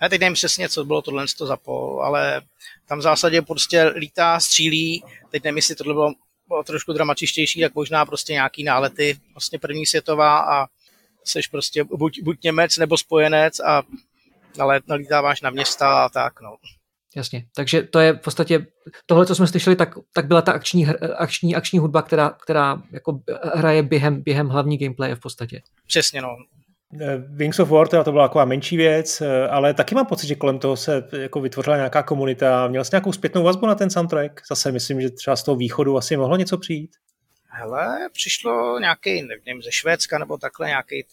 Já 0.03 0.09
teď 0.09 0.21
nevím 0.21 0.35
přesně, 0.35 0.69
co 0.69 0.85
bylo 0.85 1.03
tohle 1.03 1.25
to 1.38 1.47
za 1.47 1.57
pol, 1.57 2.03
ale 2.05 2.43
tam 2.87 2.99
v 2.99 3.03
zásadě 3.03 3.43
prostě 3.43 3.83
lítá, 3.85 4.41
střílí, 4.41 5.05
teď 5.31 5.45
nevím, 5.45 5.57
jestli 5.57 5.75
tohle 5.75 5.95
bylo, 5.95 6.12
bylo 6.49 6.62
trošku 6.62 6.93
dramatičtější, 6.93 7.61
tak 7.61 7.75
možná 7.75 8.07
prostě 8.07 8.33
nějaký 8.33 8.65
nálety, 8.65 9.19
vlastně 9.35 9.59
první 9.59 9.87
světová 9.87 10.38
a 10.38 10.67
seš 11.25 11.47
prostě 11.47 11.85
buď, 11.85 12.23
buď 12.23 12.43
Němec 12.45 12.77
nebo 12.77 12.99
spojenec 12.99 13.61
a 13.61 13.83
nalítáváš 14.88 15.41
na 15.41 15.51
města 15.51 16.05
a 16.05 16.09
tak, 16.09 16.41
no. 16.41 16.57
Jasně, 17.17 17.47
takže 17.55 17.83
to 17.83 17.99
je 17.99 18.12
v 18.12 18.21
podstatě, 18.21 18.67
tohle, 19.07 19.27
co 19.27 19.35
jsme 19.35 19.47
slyšeli, 19.47 19.77
tak, 19.77 19.95
tak 20.12 20.27
byla 20.27 20.43
ta 20.43 20.53
akční, 20.53 20.87
akční, 21.17 21.55
akční 21.57 21.79
hudba, 21.79 22.03
která, 22.03 22.31
která 22.31 22.83
jako 22.91 23.21
hraje 23.55 23.83
během, 23.83 24.23
během 24.23 24.49
hlavní 24.49 24.79
gameplaye 24.79 25.15
v 25.15 25.21
podstatě. 25.21 25.62
Přesně, 25.87 26.23
no. 26.23 26.37
Eh, 27.00 27.16
Wings 27.28 27.59
of 27.59 27.70
War, 27.70 27.88
to 27.88 28.12
byla 28.12 28.28
taková 28.28 28.44
menší 28.44 28.76
věc, 28.76 29.20
eh, 29.20 29.48
ale 29.48 29.74
taky 29.74 29.94
mám 29.94 30.07
pocit, 30.07 30.26
že 30.26 30.35
kolem 30.35 30.59
toho 30.59 30.76
se 30.76 31.09
jako 31.12 31.40
vytvořila 31.40 31.76
nějaká 31.76 32.02
komunita. 32.02 32.68
Měl 32.68 32.85
jsi 32.85 32.90
nějakou 32.92 33.12
zpětnou 33.12 33.42
vazbu 33.42 33.66
na 33.66 33.74
ten 33.74 33.90
soundtrack? 33.90 34.40
Zase 34.48 34.72
myslím, 34.72 35.00
že 35.00 35.11
třeba 35.11 35.37
z 35.37 35.42
toho 35.42 35.57
východu 35.57 35.96
asi 35.96 36.16
mohlo 36.16 36.37
něco 36.37 36.59
přijít. 36.59 36.96
Hele, 37.48 38.09
přišlo 38.12 38.78
nějaký, 38.78 39.22
nevím, 39.22 39.62
ze 39.62 39.72
Švédska 39.72 40.18
nebo 40.18 40.38
takhle 40.38 40.68
nějaký 40.68 41.05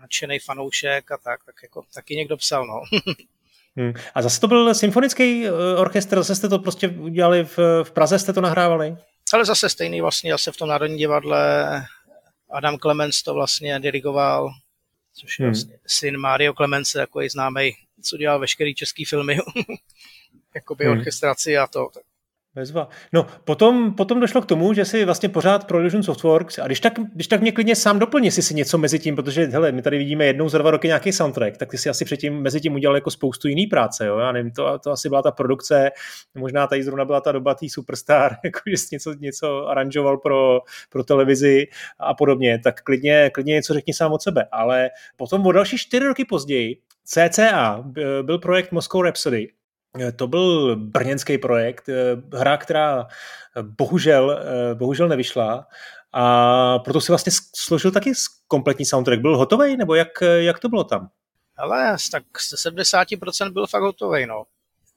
nadšený 0.00 0.38
fanoušek 0.38 1.10
a 1.10 1.16
tak, 1.16 1.44
tak 1.46 1.54
jako 1.62 1.82
taky 1.94 2.16
někdo 2.16 2.36
psal, 2.36 2.66
no. 2.66 2.80
hmm. 3.76 3.92
A 4.14 4.22
zase 4.22 4.40
to 4.40 4.48
byl 4.48 4.74
symfonický 4.74 5.46
eh, 5.46 5.50
orchestr, 5.76 6.16
zase 6.16 6.34
jste 6.34 6.48
to 6.48 6.58
prostě 6.58 6.88
udělali 6.88 7.44
v, 7.44 7.58
v 7.82 7.90
Praze, 7.90 8.18
jste 8.18 8.32
to 8.32 8.40
nahrávali? 8.40 8.96
Ale 9.32 9.44
zase 9.44 9.68
stejný 9.68 10.00
vlastně, 10.00 10.32
zase 10.32 10.52
v 10.52 10.56
tom 10.56 10.68
Národní 10.68 10.98
divadle 10.98 11.66
Adam 12.50 12.78
Clemens 12.78 13.22
to 13.22 13.34
vlastně 13.34 13.80
dirigoval, 13.80 14.50
což 15.14 15.38
je 15.38 15.44
hmm. 15.44 15.52
vlastně 15.52 15.78
syn 15.86 16.16
Mario 16.18 16.54
Clemence, 16.54 16.98
takový 16.98 17.28
známý, 17.28 17.76
co 18.02 18.16
dělal 18.16 18.38
veškerý 18.38 18.74
český 18.74 19.04
filmy, 19.04 19.38
jakoby 20.54 20.84
hmm. 20.84 20.98
orchestraci 20.98 21.58
a 21.58 21.66
to. 21.66 21.90
Bezva. 22.54 22.88
No, 23.12 23.26
potom, 23.44 23.94
potom 23.94 24.20
došlo 24.20 24.42
k 24.42 24.46
tomu, 24.46 24.72
že 24.72 24.84
si 24.84 25.04
vlastně 25.04 25.28
pořád 25.28 25.66
pro 25.66 25.78
Illusion 25.78 26.02
Softworks 26.02 26.58
a 26.58 26.66
když 26.66 26.80
tak, 26.80 26.92
když 27.14 27.26
tak 27.26 27.40
mě 27.40 27.52
klidně 27.52 27.76
sám 27.76 27.98
doplň, 27.98 28.24
jestli 28.24 28.42
si 28.42 28.54
něco 28.54 28.78
mezi 28.78 28.98
tím, 28.98 29.16
protože 29.16 29.46
hele, 29.46 29.72
my 29.72 29.82
tady 29.82 29.98
vidíme 29.98 30.26
jednou 30.26 30.48
za 30.48 30.58
dva 30.58 30.70
roky 30.70 30.86
nějaký 30.86 31.12
soundtrack, 31.12 31.56
tak 31.56 31.70
ty 31.70 31.78
si 31.78 31.88
asi 31.88 32.04
předtím 32.04 32.42
mezi 32.42 32.60
tím 32.60 32.74
udělal 32.74 32.94
jako 32.94 33.10
spoustu 33.10 33.48
jiný 33.48 33.66
práce, 33.66 34.06
jo? 34.06 34.18
Já 34.18 34.32
nevím, 34.32 34.52
to, 34.52 34.78
to 34.78 34.90
asi 34.90 35.08
byla 35.08 35.22
ta 35.22 35.30
produkce, 35.30 35.90
možná 36.34 36.66
tady 36.66 36.82
zrovna 36.82 37.04
byla 37.04 37.20
ta 37.20 37.32
doba 37.32 37.54
tý 37.54 37.70
Superstar, 37.70 38.36
jako 38.44 38.60
že 38.66 38.76
jsi 38.76 38.86
něco, 38.92 39.14
něco 39.14 39.66
aranžoval 39.66 40.18
pro, 40.18 40.60
pro 40.88 41.04
televizi 41.04 41.66
a 41.98 42.14
podobně, 42.14 42.60
tak 42.64 42.82
klidně, 42.82 43.30
klidně 43.34 43.54
něco 43.54 43.74
řekni 43.74 43.94
sám 43.94 44.12
od 44.12 44.22
sebe, 44.22 44.48
ale 44.52 44.90
potom 45.16 45.46
o 45.46 45.52
další 45.52 45.78
čtyři 45.78 46.06
roky 46.06 46.24
později 46.24 46.76
CCA 47.04 47.84
byl 48.22 48.38
projekt 48.38 48.72
Moscow 48.72 49.02
Rhapsody, 49.02 49.48
to 50.16 50.26
byl 50.26 50.76
brněnský 50.76 51.38
projekt, 51.38 51.88
eh, 51.88 52.36
hra, 52.38 52.56
která 52.56 53.06
eh, 53.56 53.62
bohužel, 53.62 54.40
bohužel 54.74 55.08
nevyšla 55.08 55.66
a 56.12 56.78
proto 56.78 57.00
si 57.00 57.12
vlastně 57.12 57.32
složil 57.56 57.90
taky 57.90 58.12
kompletní 58.48 58.86
soundtrack. 58.86 59.20
Byl 59.20 59.36
hotový, 59.36 59.76
nebo 59.76 59.94
jak, 59.94 60.08
jak 60.38 60.58
to 60.58 60.68
bylo 60.68 60.84
tam? 60.84 61.10
Ale 61.56 61.96
tak 62.12 62.24
ze 62.48 62.70
70% 62.70 63.52
byl 63.52 63.66
fakt 63.66 63.82
hotový, 63.82 64.26
no. 64.26 64.44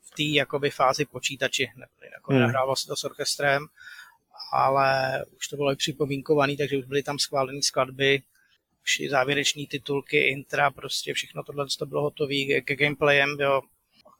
V 0.04 0.16
té 0.16 0.24
jakoby 0.24 0.70
fázi 0.70 1.06
počítači, 1.06 1.72
jako 2.14 2.34
hmm. 2.34 2.42
nahrával 2.42 2.76
se 2.76 2.88
to 2.88 2.96
s 2.96 3.04
orchestrem, 3.04 3.66
ale 4.52 5.20
už 5.38 5.48
to 5.48 5.56
bylo 5.56 5.72
i 5.72 5.76
připomínkovaný, 5.76 6.58
takže 6.58 6.78
už 6.78 6.86
byly 6.86 7.04
tam 7.04 7.20
schválené 7.20 7.62
skladby, 7.62 8.22
už 8.84 9.00
i 9.00 9.10
závěrečné 9.10 9.64
titulky, 9.70 10.18
intra, 10.18 10.72
prostě 10.72 11.14
všechno 11.14 11.44
tohle 11.44 11.66
to 11.80 11.86
bylo 11.86 12.02
hotové 12.02 12.62
ke 12.66 12.76
gameplayem, 12.76 13.30
jo, 13.40 13.62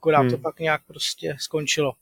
akorát 0.04 0.20
hmm. 0.20 0.30
to 0.30 0.38
pak 0.38 0.60
nějak 0.60 0.82
prostě 0.88 1.36
skončilo. 1.40 1.94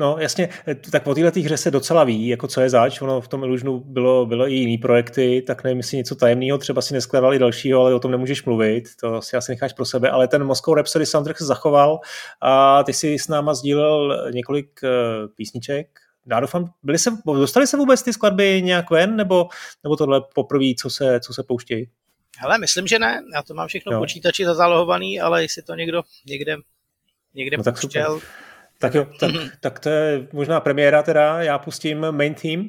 No 0.00 0.16
jasně, 0.18 0.48
tak 0.92 1.06
o 1.06 1.14
této 1.14 1.40
hře 1.40 1.56
se 1.56 1.70
docela 1.70 2.04
ví, 2.04 2.28
jako 2.28 2.48
co 2.48 2.60
je 2.60 2.70
zač, 2.70 3.02
ono 3.02 3.20
v 3.20 3.28
tom 3.28 3.44
Illusionu 3.44 3.80
bylo, 3.80 4.26
bylo 4.26 4.48
i 4.48 4.54
jiný 4.54 4.78
projekty, 4.78 5.42
tak 5.46 5.64
nevím, 5.64 5.78
jestli 5.78 5.96
něco 5.96 6.14
tajemného, 6.14 6.58
třeba 6.58 6.82
si 6.82 6.94
neskladali 6.94 7.38
dalšího, 7.38 7.80
ale 7.80 7.94
o 7.94 8.00
tom 8.00 8.10
nemůžeš 8.10 8.44
mluvit, 8.44 8.84
to 9.00 9.22
si 9.22 9.36
asi 9.36 9.52
necháš 9.52 9.72
pro 9.72 9.84
sebe, 9.84 10.10
ale 10.10 10.28
ten 10.28 10.44
Moscow 10.44 10.74
Rhapsody 10.74 11.06
soundtrack 11.06 11.38
se 11.38 11.44
zachoval 11.44 12.00
a 12.40 12.82
ty 12.82 12.92
si 12.92 13.18
s 13.18 13.28
náma 13.28 13.54
sdílel 13.54 14.30
několik 14.32 14.80
uh, 14.82 14.90
písniček, 15.36 15.88
já 16.30 16.40
doufám, 16.40 16.72
byli 16.82 16.98
se, 16.98 17.10
dostali 17.26 17.66
se 17.66 17.76
vůbec 17.76 18.02
ty 18.02 18.12
skladby 18.12 18.62
nějak 18.62 18.90
ven, 18.90 19.16
nebo, 19.16 19.48
nebo 19.84 19.96
tohle 19.96 20.20
poprvé, 20.34 20.74
co 20.78 20.90
se, 20.90 21.20
co 21.20 21.34
se 21.34 21.42
pouštějí? 21.42 21.90
Hele, 22.38 22.58
myslím, 22.58 22.86
že 22.86 22.98
ne. 22.98 23.22
Já 23.34 23.42
to 23.42 23.54
mám 23.54 23.68
všechno 23.68 23.96
v 23.96 23.98
počítači 23.98 24.44
zazálohovaný, 24.44 25.20
ale 25.20 25.42
jestli 25.42 25.62
to 25.62 25.74
někdo 25.74 26.02
někde, 26.26 26.56
někde 27.38 27.56
no, 27.56 27.62
tak 27.62 27.80
pouštěl. 27.80 28.14
Super. 28.14 28.28
Tak 28.78 28.94
jo, 28.94 29.06
tak, 29.20 29.30
tak 29.60 29.80
to 29.80 29.88
je 29.88 30.28
možná 30.32 30.60
premiéra 30.60 31.02
teda. 31.02 31.42
Já 31.42 31.58
pustím 31.58 32.06
main 32.10 32.34
theme. 32.34 32.64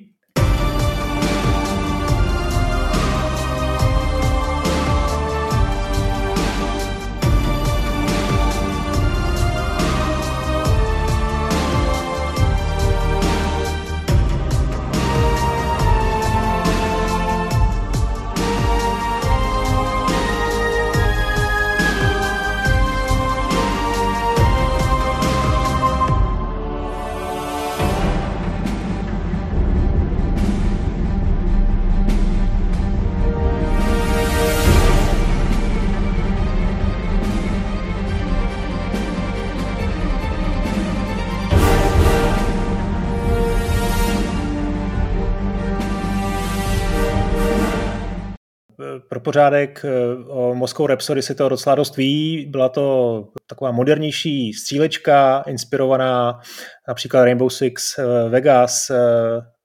Pořádek 49.30 49.86
eh, 49.86 49.90
o 50.28 50.56
Moskou 50.56 50.88
Rhapsody 50.88 51.22
si 51.22 51.36
to 51.36 51.50
docela 51.50 51.76
dost 51.76 51.98
ví. 51.98 52.46
Byla 52.50 52.70
to 52.70 53.28
taková 53.48 53.72
modernější 53.72 54.54
střílečka, 54.54 55.44
inspirovaná 55.48 56.40
například 56.88 57.24
Rainbow 57.24 57.50
Six 57.50 58.00
eh, 58.00 58.30
Vegas. 58.30 58.90
Eh, 58.90 58.96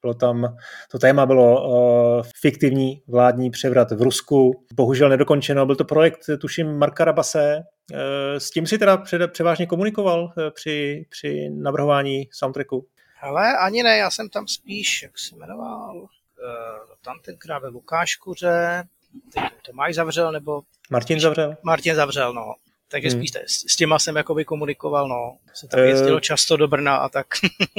bylo 0.03 0.15
tam, 0.15 0.57
to 0.91 0.99
téma 0.99 1.27
bylo 1.27 2.23
fiktivní 2.41 3.03
vládní 3.09 3.51
převrat 3.51 3.91
v 3.91 4.03
Rusku. 4.03 4.65
Bohužel 4.75 5.09
nedokončeno, 5.09 5.67
byl 5.67 5.77
to 5.77 5.85
projekt, 5.85 6.21
tuším, 6.41 6.79
Marka 6.79 7.05
Rabase. 7.05 7.63
S 8.39 8.51
tím 8.51 8.67
si 8.67 8.79
teda 8.79 9.03
převážně 9.27 9.67
komunikoval 9.67 10.33
při, 10.55 11.07
při 11.11 11.51
navrhování 11.51 12.29
soundtracku? 12.33 12.87
Ale 13.21 13.57
ani 13.57 13.83
ne, 13.83 13.97
já 13.97 14.11
jsem 14.11 14.29
tam 14.29 14.49
spíš, 14.49 15.03
jak 15.03 15.19
se 15.19 15.37
jmenoval, 15.37 16.07
tam 17.05 17.17
tenkrát 17.25 17.59
ve 17.59 17.69
Lukáškuře, 17.69 18.85
teď 19.35 19.43
Tomáš 19.67 19.95
zavřel, 19.95 20.33
nebo... 20.33 20.63
Martin 20.91 21.21
zavřel. 21.21 21.57
Martin 21.63 21.95
zavřel, 21.95 22.33
no. 22.35 22.55
Takže 22.91 23.09
hmm. 23.09 23.19
spíš 23.19 23.31
s, 23.31 23.73
s 23.73 23.77
těma 23.77 23.99
jsem 23.99 24.17
jakoby 24.17 24.45
komunikoval, 24.45 25.09
no. 25.09 25.37
Se 25.55 25.69
tam 25.69 25.81
jezdilo 25.81 26.17
uh, 26.17 26.21
často 26.21 26.57
do 26.57 26.69
Brna 26.69 26.97
a 26.97 27.09
tak. 27.09 27.27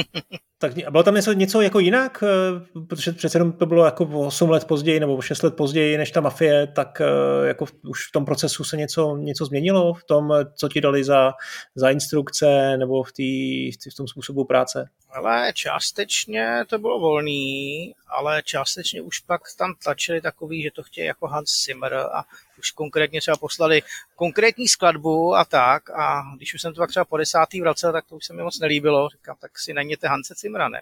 tak 0.57 0.71
a 0.87 0.91
bylo 0.91 1.03
tam 1.03 1.15
něco, 1.15 1.33
něco 1.33 1.61
jako 1.61 1.79
jinak? 1.79 2.23
Eh, 2.23 2.81
protože 2.87 3.11
přece 3.11 3.37
jenom 3.37 3.51
to 3.51 3.65
bylo 3.65 3.85
jako 3.85 4.05
8 4.05 4.49
let 4.49 4.65
později 4.65 4.99
nebo 4.99 5.21
6 5.21 5.43
let 5.43 5.55
později 5.55 5.97
než 5.97 6.11
ta 6.11 6.21
mafie, 6.21 6.67
tak 6.67 7.01
eh, 7.01 7.47
jako 7.47 7.65
už 7.87 8.07
v 8.07 8.11
tom 8.11 8.25
procesu 8.25 8.63
se 8.63 8.77
něco, 8.77 9.17
něco 9.17 9.45
změnilo 9.45 9.93
v 9.93 10.03
tom, 10.03 10.33
co 10.55 10.69
ti 10.69 10.81
dali 10.81 11.03
za, 11.03 11.33
za 11.75 11.89
instrukce 11.89 12.77
nebo 12.77 13.03
v, 13.03 13.11
tý, 13.11 13.71
v, 13.71 13.77
tý, 13.77 13.89
v 13.89 13.95
tom 13.95 14.07
způsobu 14.07 14.45
práce? 14.45 14.89
Ale 15.15 15.53
částečně 15.53 16.63
to 16.67 16.79
bylo 16.79 16.99
volný, 16.99 17.93
ale 18.07 18.43
částečně 18.43 19.01
už 19.01 19.19
pak 19.19 19.41
tam 19.57 19.73
tlačili 19.83 20.21
takový, 20.21 20.63
že 20.63 20.71
to 20.71 20.83
chtějí 20.83 21.07
jako 21.07 21.27
Hans 21.27 21.49
Zimmer 21.65 21.93
a 21.93 22.23
už 22.59 22.71
konkrétně 22.71 23.21
třeba 23.21 23.37
poslali 23.37 23.81
konkrétní 24.15 24.67
skladbu 24.67 25.35
a 25.35 25.45
tak 25.45 25.89
a 25.89 26.23
když 26.37 26.53
už 26.53 26.61
jsem 26.61 26.73
to 26.73 26.81
pak 26.81 26.89
třeba 26.89 27.05
po 27.05 27.17
desátý 27.17 27.61
vracel, 27.61 27.91
tak 27.91 28.05
to 28.05 28.15
už 28.15 28.25
se 28.25 28.33
mi 28.33 28.43
moc 28.43 28.59
nelíbilo. 28.59 29.09
Říkám, 29.09 29.35
tak 29.41 29.59
si 29.59 29.73
najměte 29.73 30.07
Hanse 30.07 30.33
Zimmera, 30.37 30.69
ne? 30.69 30.81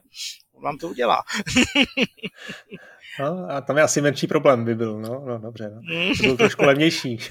On 0.54 0.64
vám 0.64 0.78
to 0.78 0.88
udělá. 0.88 1.24
no, 3.20 3.48
a 3.50 3.62
tam 3.62 3.78
je 3.78 3.84
asi 3.84 4.02
menší 4.02 4.28
problém 4.28 4.66
by 4.66 4.76
byl, 4.76 5.00
no, 5.00 5.24
no 5.26 5.40
dobře, 5.40 5.70
no. 5.70 5.82
To 6.18 6.24
byl 6.24 6.38
trošku 6.38 6.64
levnější. 6.64 7.18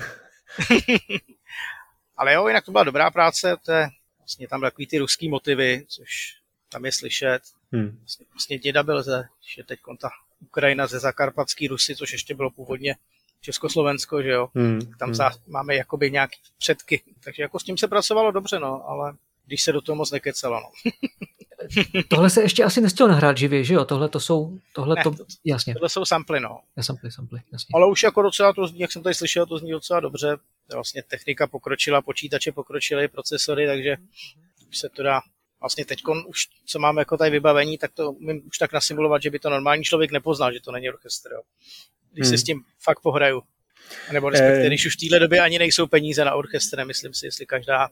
Ale 2.16 2.34
jo, 2.34 2.48
jinak 2.48 2.64
to 2.64 2.72
byla 2.72 2.84
dobrá 2.84 3.11
práce, 3.11 3.57
to 3.64 3.72
je 3.72 3.88
vlastně 4.18 4.48
tam 4.48 4.61
takový 4.61 4.86
ty 4.86 4.98
ruský 4.98 5.28
motivy, 5.28 5.84
což 5.88 6.41
tam 6.73 6.85
je 6.85 6.93
slyšet. 6.93 7.41
Hmm. 7.73 7.99
Vlastně, 8.01 8.27
vlastně 8.33 8.59
děda 8.59 8.83
byl 8.83 9.03
ze, 9.03 9.25
že 9.57 9.64
teď 9.64 9.81
ta 10.01 10.11
Ukrajina 10.41 10.87
ze 10.87 10.99
Zakarpatský 10.99 11.68
Rusy, 11.68 11.97
což 11.97 12.12
ještě 12.12 12.35
bylo 12.35 12.51
původně 12.51 12.97
Československo, 13.41 14.23
že 14.23 14.31
jo. 14.31 14.49
Hmm. 14.55 14.81
Tam 14.99 15.11
hmm. 15.11 15.31
máme 15.47 15.75
jakoby 15.75 16.11
nějaký 16.11 16.41
předky. 16.59 17.03
Takže 17.25 17.43
jako 17.43 17.59
s 17.59 17.64
tím 17.64 17.79
se 17.79 17.89
pracovalo 17.89 18.31
dobře, 18.31 18.59
no, 18.59 18.89
ale 18.89 19.14
když 19.47 19.62
se 19.62 19.73
do 19.73 19.81
toho 19.81 19.97
moc 19.97 20.11
nekecelo, 20.11 20.61
no. 20.61 20.91
tohle 22.09 22.31
se 22.31 22.43
ještě 22.43 22.64
asi 22.64 22.81
nestihlo 22.81 23.09
nahrát 23.09 23.39
živě, 23.39 23.64
že 23.64 23.75
jo? 23.75 23.85
Tohle 23.85 24.09
to 24.09 24.20
jsou, 24.20 24.59
tohle 24.73 24.95
ne, 24.95 25.03
to, 25.03 25.14
jasně. 25.45 25.75
Tohle 25.75 25.89
jsou 25.89 26.05
samply, 26.05 26.41
no. 26.41 26.61
Ja, 26.77 26.83
samply, 26.83 27.12
samply, 27.12 27.41
jasně. 27.53 27.73
Ale 27.75 27.91
už 27.91 28.03
jako 28.03 28.23
docela 28.23 28.53
to 28.53 28.66
zní, 28.66 28.81
jak 28.81 28.93
jsem 28.93 29.03
tady 29.03 29.14
slyšel, 29.14 29.47
to 29.47 29.59
zní 29.59 29.70
docela 29.70 30.01
dobře. 30.01 30.37
Vlastně 30.75 31.03
technika 31.03 31.47
pokročila, 31.47 32.03
počítače 32.03 32.53
pokročily, 32.53 33.09
procesory, 33.09 33.66
takže 33.66 33.97
už 34.68 34.79
se 34.79 34.89
to 34.89 35.03
dá 35.03 35.20
vlastně 35.63 35.85
teď 35.85 36.03
už, 36.27 36.49
co 36.67 36.79
máme 36.79 37.01
jako 37.01 37.17
tady 37.17 37.31
vybavení, 37.31 37.79
tak 37.79 37.93
to 37.93 38.13
umím 38.13 38.43
už 38.47 38.59
tak 38.59 38.73
nasimulovat, 38.73 39.23
že 39.23 39.31
by 39.31 39.39
to 39.39 39.51
normální 39.51 39.85
člověk 39.85 40.13
nepoznal, 40.13 40.53
že 40.53 40.61
to 40.61 40.73
není 40.73 40.89
orchestr. 40.89 41.33
Jo. 41.33 41.41
Když 42.13 42.27
hmm. 42.27 42.31
se 42.31 42.39
s 42.39 42.45
tím 42.45 42.61
fakt 42.85 43.01
pohraju. 43.01 43.43
Nebo 44.13 44.31
respektive, 44.31 44.65
eh. 44.65 44.67
když 44.67 44.87
už 44.87 44.97
v 44.97 45.01
téhle 45.01 45.19
době 45.19 45.41
ani 45.41 45.59
nejsou 45.59 45.87
peníze 45.87 46.25
na 46.25 46.35
orchestr, 46.35 46.77
nemyslím 46.77 47.15
si, 47.15 47.27
jestli 47.27 47.47
každá 47.47 47.89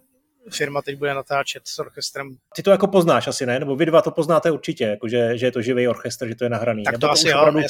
firma 0.51 0.83
teď 0.83 0.99
bude 0.99 1.14
natáčet 1.14 1.62
s 1.68 1.79
orchestrem. 1.79 2.37
Ty 2.57 2.62
to 2.62 2.71
jako 2.71 2.87
poznáš 2.87 3.27
asi, 3.27 3.47
ne? 3.47 3.59
Nebo 3.59 3.77
vy 3.77 3.87
dva 3.87 4.03
to 4.03 4.11
poznáte 4.11 4.51
určitě, 4.51 4.85
jako 4.85 5.09
že, 5.09 5.39
že 5.39 5.47
je 5.47 5.53
to 5.53 5.62
živý 5.62 5.89
orchestr, 5.89 6.29
že 6.29 6.35
to 6.35 6.45
je 6.45 6.51
nahraný. 6.51 6.85
Tak 6.85 6.93
Nebo 6.93 7.07
to 7.07 7.11
asi 7.11 7.29
jo, 7.29 7.39
opravdu, 7.39 7.61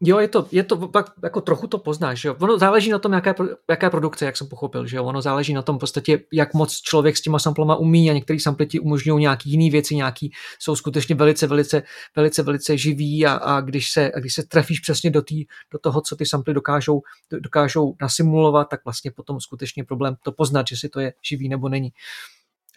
Jo, 0.00 0.18
je 0.18 0.28
to, 0.28 0.46
je 0.50 0.62
to 0.62 0.88
pak, 0.88 1.12
jako 1.22 1.40
trochu 1.40 1.66
to 1.66 1.78
poznáš, 1.78 2.20
že 2.20 2.28
jo. 2.28 2.36
Ono 2.40 2.58
záleží 2.58 2.90
na 2.90 2.98
tom, 2.98 3.12
jaká, 3.12 3.34
jaká 3.70 3.90
produkce, 3.90 4.24
jak 4.24 4.36
jsem 4.36 4.46
pochopil, 4.46 4.86
že 4.86 4.96
jo. 4.96 5.04
Ono 5.04 5.22
záleží 5.22 5.54
na 5.54 5.62
tom 5.62 5.76
v 5.76 5.78
podstatě, 5.78 6.20
jak 6.32 6.54
moc 6.54 6.80
člověk 6.80 7.16
s 7.16 7.20
těma 7.20 7.38
samplama 7.38 7.76
umí 7.76 8.10
a 8.10 8.12
některý 8.12 8.40
samply 8.40 8.66
ti 8.66 8.80
umožňují 8.80 9.20
nějaký 9.20 9.50
jiný 9.50 9.70
věci, 9.70 9.96
nějaký 9.96 10.32
jsou 10.58 10.76
skutečně 10.76 11.14
velice, 11.14 11.46
velice, 11.46 11.82
velice, 12.16 12.42
velice 12.42 12.78
živí 12.78 13.26
a, 13.26 13.32
a 13.32 13.60
když, 13.60 13.90
se, 13.92 14.12
a 14.12 14.20
když 14.20 14.34
se 14.34 14.42
trefíš 14.42 14.80
přesně 14.80 15.10
do, 15.10 15.22
tý, 15.22 15.44
do 15.72 15.78
toho, 15.78 16.00
co 16.00 16.16
ty 16.16 16.26
samply 16.26 16.54
dokážou, 16.54 17.02
dokážou 17.40 17.94
nasimulovat, 18.00 18.68
tak 18.68 18.84
vlastně 18.84 19.10
potom 19.10 19.40
skutečně 19.40 19.84
problém 19.84 20.16
to 20.22 20.32
poznat, 20.32 20.66
že 20.68 20.76
si 20.76 20.88
to 20.88 21.00
je 21.00 21.12
živý 21.22 21.48
nebo 21.48 21.68
není. 21.68 21.92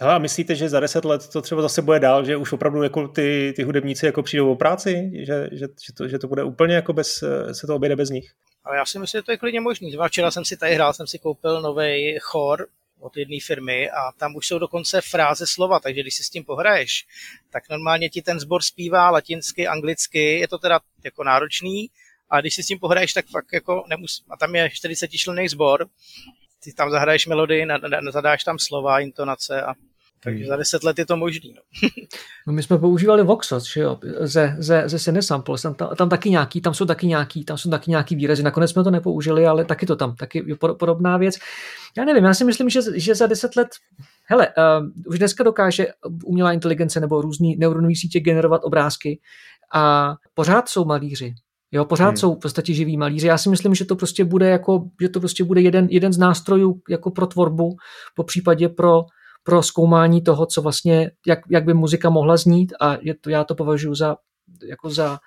Hele, 0.02 0.14
a 0.14 0.18
myslíte, 0.18 0.56
že 0.56 0.70
za 0.70 0.80
deset 0.80 1.06
let 1.06 1.30
to 1.30 1.42
třeba 1.42 1.62
zase 1.62 1.82
bude 1.82 2.00
dál, 2.00 2.26
že 2.26 2.38
už 2.38 2.54
opravdu 2.54 2.84
jako 2.84 3.08
ty, 3.08 3.54
ty 3.56 3.64
hudebníci 3.64 4.06
jako 4.06 4.24
přijdou 4.24 4.52
o 4.52 4.56
práci, 4.56 5.12
že, 5.14 5.50
že, 5.52 5.68
že, 5.86 5.94
to, 5.94 6.08
že 6.08 6.20
to 6.20 6.28
bude 6.28 6.44
úplně 6.44 6.76
jako 6.76 6.94
bez, 6.94 7.24
se 7.52 7.68
to 7.68 7.76
oběde 7.76 7.96
bez 7.96 8.10
nich? 8.10 8.32
Ale 8.64 8.78
já 8.78 8.86
si 8.86 9.00
myslím, 9.00 9.20
že 9.20 9.24
to 9.24 9.32
je 9.32 9.38
klidně 9.38 9.62
možný. 9.62 9.98
Včera 10.08 10.32
jsem 10.32 10.46
si 10.46 10.58
tady 10.58 10.76
hrál, 10.76 10.94
jsem 10.94 11.08
si 11.08 11.20
koupil 11.20 11.62
nový 11.62 12.18
chor 12.22 12.68
od 13.00 13.18
jedné 13.18 13.38
firmy 13.46 13.90
a 13.90 14.12
tam 14.18 14.36
už 14.36 14.48
jsou 14.48 14.60
dokonce 14.60 15.02
fráze 15.02 15.46
slova, 15.48 15.80
takže 15.80 16.02
když 16.02 16.16
si 16.16 16.24
s 16.24 16.30
tím 16.30 16.44
pohraješ, 16.44 17.06
tak 17.50 17.70
normálně 17.70 18.10
ti 18.10 18.22
ten 18.22 18.40
sbor 18.40 18.62
zpívá 18.62 19.10
latinsky, 19.10 19.68
anglicky, 19.68 20.40
je 20.40 20.48
to 20.48 20.58
teda 20.58 20.80
jako 21.04 21.24
náročný, 21.24 21.90
a 22.30 22.42
když 22.42 22.56
si 22.56 22.64
s 22.64 22.68
tím 22.68 22.80
pohraješ, 22.80 23.14
tak 23.14 23.26
fakt 23.28 23.54
jako 23.54 23.84
nemus... 23.88 24.24
A 24.30 24.38
tam 24.38 24.56
je 24.56 24.70
40 24.70 25.08
členný 25.08 25.48
sbor, 25.48 25.88
ty 26.64 26.74
tam 26.74 26.92
zahraješ 26.92 27.28
melodii, 27.28 27.68
zadáš 28.10 28.44
tam 28.44 28.60
slova, 28.60 29.00
intonace 29.00 29.62
a 29.62 29.74
takže 30.24 30.46
za 30.46 30.56
deset 30.56 30.84
let 30.84 31.00
je 31.00 31.06
to 31.06 31.18
možný. 31.18 31.54
No. 31.56 31.90
no 32.48 32.54
my 32.54 32.64
jsme 32.64 32.78
používali 32.78 33.24
Voxos, 33.24 33.74
že 33.74 33.82
jo, 33.82 34.00
ze, 34.20 34.56
ze, 34.60 34.84
ze 34.86 35.00
Cinesample, 35.00 35.58
tam, 35.62 35.74
tam, 35.74 35.96
tam, 35.96 36.10
taky 36.10 36.30
nějaký, 36.30 36.62
tam 36.62 36.74
jsou 36.74 36.86
taky 36.86 37.08
nějaký, 37.08 37.46
tam 37.46 37.58
jsou 37.58 37.70
taky 37.70 37.92
nějaký 37.92 38.16
výrazy, 38.16 38.44
nakonec 38.44 38.72
jsme 38.72 38.84
to 38.84 38.92
nepoužili, 38.92 39.48
ale 39.48 39.66
taky 39.66 39.86
to 39.86 39.96
tam, 39.96 40.16
taky 40.16 40.56
podobná 40.80 41.18
věc. 41.18 41.36
Já 41.98 42.06
nevím, 42.06 42.24
já 42.24 42.34
si 42.34 42.46
myslím, 42.46 42.70
že, 42.70 42.80
že 42.96 43.16
za 43.16 43.28
deset 43.28 43.56
let, 43.56 43.68
hele, 44.26 44.48
uh, 44.48 44.88
už 45.06 45.20
dneska 45.20 45.44
dokáže 45.44 45.88
umělá 46.26 46.54
inteligence 46.54 47.00
nebo 47.00 47.22
různý 47.22 47.56
neuronové 47.56 47.96
sítě 47.96 48.20
generovat 48.20 48.62
obrázky 48.64 49.20
a 49.74 50.16
pořád 50.34 50.70
jsou 50.70 50.86
malíři, 50.86 51.34
Jo, 51.74 51.86
pořád 51.86 52.08
hmm. 52.08 52.18
jsou 52.18 52.36
v 52.36 52.40
podstatě 52.40 52.74
živí 52.74 52.98
malíři. 52.98 53.28
Já 53.28 53.38
si 53.38 53.50
myslím, 53.50 53.76
že 53.76 53.86
to 53.86 53.96
prostě 53.96 54.26
bude 54.26 54.50
jako, 54.50 54.90
že 55.02 55.10
to 55.10 55.20
prostě 55.20 55.44
bude 55.44 55.62
jeden, 55.62 55.88
jeden 55.92 56.14
z 56.14 56.18
nástrojů 56.18 56.82
jako 56.90 57.12
pro 57.12 57.28
tvorbu, 57.28 57.76
po 58.16 58.24
případě 58.24 58.70
pro 58.70 59.02
pro 59.44 59.64
zkoumání 59.64 60.22
toho, 60.22 60.46
co 60.46 60.62
vlastně, 60.62 61.12
jak, 61.28 61.40
jak 61.50 61.64
by 61.64 61.74
muzika 61.74 62.10
mohla 62.10 62.38
znít 62.38 62.74
a 62.82 62.98
je 63.02 63.16
to, 63.16 63.30
já 63.30 63.44
to 63.44 63.56
považuji 63.56 63.96
za, 63.96 64.18
jako 64.70 64.90
za, 64.90 65.20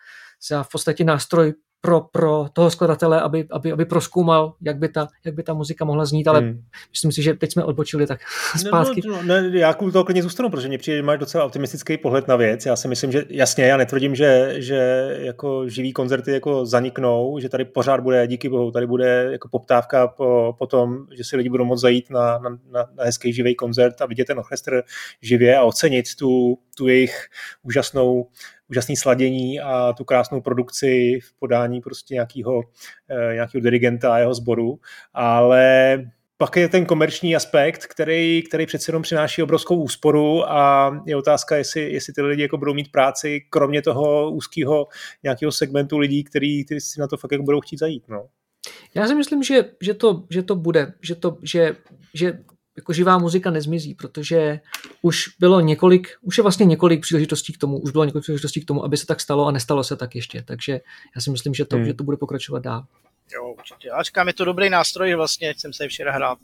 za 0.48 0.62
v 0.62 0.68
podstatě 0.72 1.04
nástroj 1.04 1.54
pro, 1.85 2.01
pro 2.01 2.47
toho 2.53 2.70
skladatele, 2.70 3.20
aby, 3.20 3.47
aby, 3.51 3.72
aby 3.72 3.85
proskoumal, 3.85 4.55
jak 4.62 4.78
by, 4.78 4.89
ta, 4.89 5.09
jak 5.24 5.35
by 5.35 5.43
ta 5.43 5.55
muzika 5.55 5.85
mohla 5.85 6.05
znít, 6.05 6.28
ale 6.28 6.41
hmm. 6.41 6.62
myslím 6.91 7.12
si, 7.12 7.22
že 7.22 7.35
teď 7.35 7.53
jsme 7.53 7.64
odbočili 7.64 8.07
tak 8.07 8.20
zpátky. 8.57 9.01
No, 9.07 9.22
no, 9.22 9.22
ne, 9.22 9.59
já 9.59 9.74
kvůli 9.74 9.93
toho 9.93 10.05
klidně 10.05 10.22
zůstanu, 10.22 10.51
protože 10.51 10.68
mě 10.68 10.78
přijde, 10.78 10.97
že 10.97 11.03
máš 11.03 11.18
docela 11.18 11.45
optimistický 11.45 11.97
pohled 11.97 12.28
na 12.28 12.37
věc. 12.37 12.66
Já 12.66 12.76
si 12.76 12.89
myslím, 12.89 13.12
že 13.12 13.24
jasně, 13.28 13.64
já 13.64 13.76
netvrdím, 13.76 14.14
že, 14.14 14.55
že 14.57 15.09
jako 15.18 15.68
živý 15.68 15.93
koncerty 15.93 16.32
jako 16.32 16.66
zaniknou, 16.66 17.39
že 17.39 17.49
tady 17.49 17.64
pořád 17.64 18.01
bude, 18.01 18.26
díky 18.26 18.49
bohu, 18.49 18.70
tady 18.70 18.87
bude 18.87 19.28
jako 19.32 19.49
poptávka 19.49 20.09
po, 20.09 20.55
po 20.59 20.66
tom, 20.66 21.07
že 21.16 21.24
si 21.24 21.37
lidi 21.37 21.49
budou 21.49 21.64
moct 21.64 21.80
zajít 21.80 22.11
na, 22.11 22.39
na, 22.39 22.51
na, 22.51 22.87
na 22.95 23.05
hezký 23.05 23.32
živý 23.32 23.55
koncert 23.55 24.03
a 24.03 24.07
vidět 24.07 24.24
ten 24.24 24.39
orchestr 24.39 24.82
živě 25.22 25.57
a 25.57 25.62
ocenit 25.62 26.07
tu, 26.18 26.59
tu 26.76 26.89
jejich 26.89 27.26
úžasnou 27.62 28.26
úžasný 28.70 28.96
sladění 28.96 29.60
a 29.60 29.92
tu 29.92 30.04
krásnou 30.04 30.40
produkci 30.40 31.18
v 31.22 31.38
podání 31.38 31.80
prostě 31.80 32.14
nějakého, 32.14 32.62
eh, 33.10 33.34
nějakého 33.34 33.62
dirigenta 33.62 34.14
a 34.14 34.18
jeho 34.18 34.34
sboru, 34.34 34.78
ale 35.14 35.96
pak 36.36 36.56
je 36.56 36.68
ten 36.68 36.86
komerční 36.86 37.36
aspekt, 37.36 37.86
který, 37.86 38.42
který 38.42 38.66
přece 38.66 38.88
jenom 38.88 39.02
přináší 39.02 39.42
obrovskou 39.42 39.76
úsporu 39.76 40.50
a 40.50 40.90
je 41.06 41.16
otázka, 41.16 41.56
jestli, 41.56 41.92
jestli 41.92 42.12
ty 42.12 42.22
lidi 42.22 42.42
jako 42.42 42.58
budou 42.58 42.74
mít 42.74 42.92
práci, 42.92 43.40
kromě 43.50 43.82
toho 43.82 44.30
úzkého 44.30 44.86
nějakého 45.22 45.52
segmentu 45.52 45.98
lidí, 45.98 46.24
který, 46.24 46.64
který 46.64 46.80
si 46.80 47.00
na 47.00 47.06
to 47.06 47.16
fakt 47.16 47.32
jako 47.32 47.44
budou 47.44 47.60
chtít 47.60 47.78
zajít. 47.78 48.08
No. 48.08 48.26
Já 48.94 49.06
si 49.06 49.14
myslím, 49.14 49.42
že, 49.42 49.64
že, 49.80 49.94
to, 49.94 50.24
že 50.30 50.42
to 50.42 50.54
bude, 50.54 50.92
že, 51.02 51.14
to, 51.14 51.38
že, 51.42 51.76
že 52.14 52.38
jako 52.76 52.92
živá 52.92 53.18
muzika 53.18 53.50
nezmizí, 53.50 53.94
protože 53.94 54.60
už 55.02 55.28
bylo 55.38 55.60
několik, 55.60 56.08
už 56.20 56.38
je 56.38 56.42
vlastně 56.42 56.66
několik 56.66 57.00
příležitostí 57.00 57.52
k 57.52 57.58
tomu, 57.58 57.78
už 57.78 57.90
bylo 57.90 58.04
několik 58.04 58.22
příležitostí 58.22 58.60
k 58.60 58.64
tomu, 58.64 58.84
aby 58.84 58.96
se 58.96 59.06
tak 59.06 59.20
stalo 59.20 59.46
a 59.46 59.50
nestalo 59.50 59.84
se 59.84 59.96
tak 59.96 60.14
ještě. 60.14 60.42
Takže 60.42 60.80
já 61.16 61.20
si 61.20 61.30
myslím, 61.30 61.54
že 61.54 61.64
to, 61.64 61.76
hmm. 61.76 61.84
že 61.84 61.94
to 61.94 62.04
bude 62.04 62.16
pokračovat 62.16 62.62
dál. 62.62 62.86
Jo, 63.34 63.54
určitě. 63.58 63.88
Já 63.88 64.02
říkám, 64.02 64.28
je 64.28 64.34
to 64.34 64.44
dobrý 64.44 64.70
nástroj, 64.70 65.14
vlastně 65.14 65.54
jsem 65.56 65.72
se 65.72 65.88
včera 65.88 66.12
hrál 66.12 66.36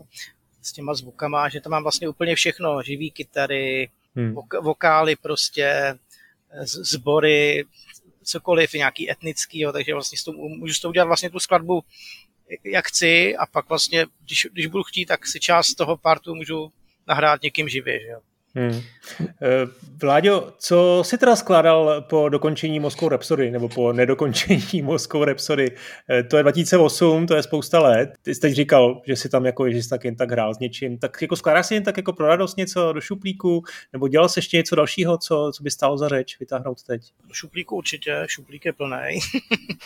s 0.63 0.73
těma 0.73 0.95
zvukama, 0.95 1.49
že 1.49 1.61
tam 1.61 1.71
mám 1.71 1.83
vlastně 1.83 2.09
úplně 2.09 2.35
všechno, 2.35 2.83
živý 2.83 3.11
kytary, 3.11 3.91
hmm. 4.15 4.35
vok- 4.35 4.63
vokály 4.63 5.17
prostě, 5.17 5.99
sbory, 6.65 7.65
cokoliv, 8.23 8.73
nějaký 8.73 9.11
etnický, 9.11 9.61
jo, 9.61 9.73
takže 9.73 9.95
vlastně 9.95 10.19
s 10.19 10.25
tom, 10.25 10.35
můžu 10.37 10.75
s 10.75 10.81
toho 10.81 10.91
udělat 10.91 11.07
vlastně 11.07 11.31
tu 11.31 11.39
skladbu 11.39 11.83
jak 12.65 12.87
chci 12.87 13.37
a 13.37 13.47
pak 13.47 13.69
vlastně, 13.69 14.07
když, 14.25 14.47
když 14.53 14.67
budu 14.67 14.83
chtít, 14.83 15.07
tak 15.07 15.27
si 15.27 15.41
část 15.41 15.75
toho 15.75 15.97
partu 15.97 16.35
můžu 16.35 16.73
nahrát 17.07 17.43
někým 17.43 17.69
živě. 17.69 18.01
Že 18.01 18.07
jo. 18.07 18.21
Hmm. 18.55 18.81
Eh, 19.43 19.67
Vláďo, 20.03 20.53
co 20.59 21.03
si 21.07 21.19
teda 21.19 21.37
skládal 21.37 22.03
po 22.03 22.29
dokončení 22.29 22.81
Moskou 22.81 23.09
Rhapsody, 23.09 23.51
nebo 23.51 23.69
po 23.69 23.93
nedokončení 23.93 24.83
Moskou 24.83 25.25
Rhapsody? 25.25 25.77
Eh, 26.11 26.23
to 26.23 26.37
je 26.37 26.43
2008, 26.43 27.27
to 27.27 27.35
je 27.35 27.43
spousta 27.43 27.81
let. 27.81 28.11
Ty 28.23 28.35
jsi 28.35 28.41
teď 28.41 28.55
říkal, 28.55 29.03
že 29.07 29.17
si 29.17 29.29
tam 29.29 29.47
jako, 29.47 29.71
že 29.71 29.83
jsi 29.83 29.89
tak 29.89 30.05
jen 30.05 30.17
tak 30.17 30.31
hrál 30.31 30.55
s 30.55 30.59
něčím. 30.59 30.99
Tak 30.99 31.23
jako 31.23 31.37
skládáš 31.37 31.67
si 31.67 31.75
jen 31.75 31.83
tak 31.83 31.97
jako 31.97 32.13
pro 32.13 32.27
radost 32.27 32.57
něco 32.57 32.93
do 32.93 33.01
šuplíku, 33.01 33.63
nebo 33.93 34.09
dělal 34.09 34.29
jsi 34.29 34.39
ještě 34.39 34.57
něco 34.57 34.77
dalšího, 34.77 35.19
co, 35.19 35.51
co 35.55 35.63
by 35.63 35.71
stálo 35.71 35.99
za 35.99 36.09
řeč 36.09 36.37
vytáhnout 36.41 36.83
teď? 36.83 37.03
Do 37.29 37.35
šuplíku 37.35 37.77
určitě, 37.77 38.25
šuplík 38.27 38.65
je 38.65 38.73
plný. 38.73 39.19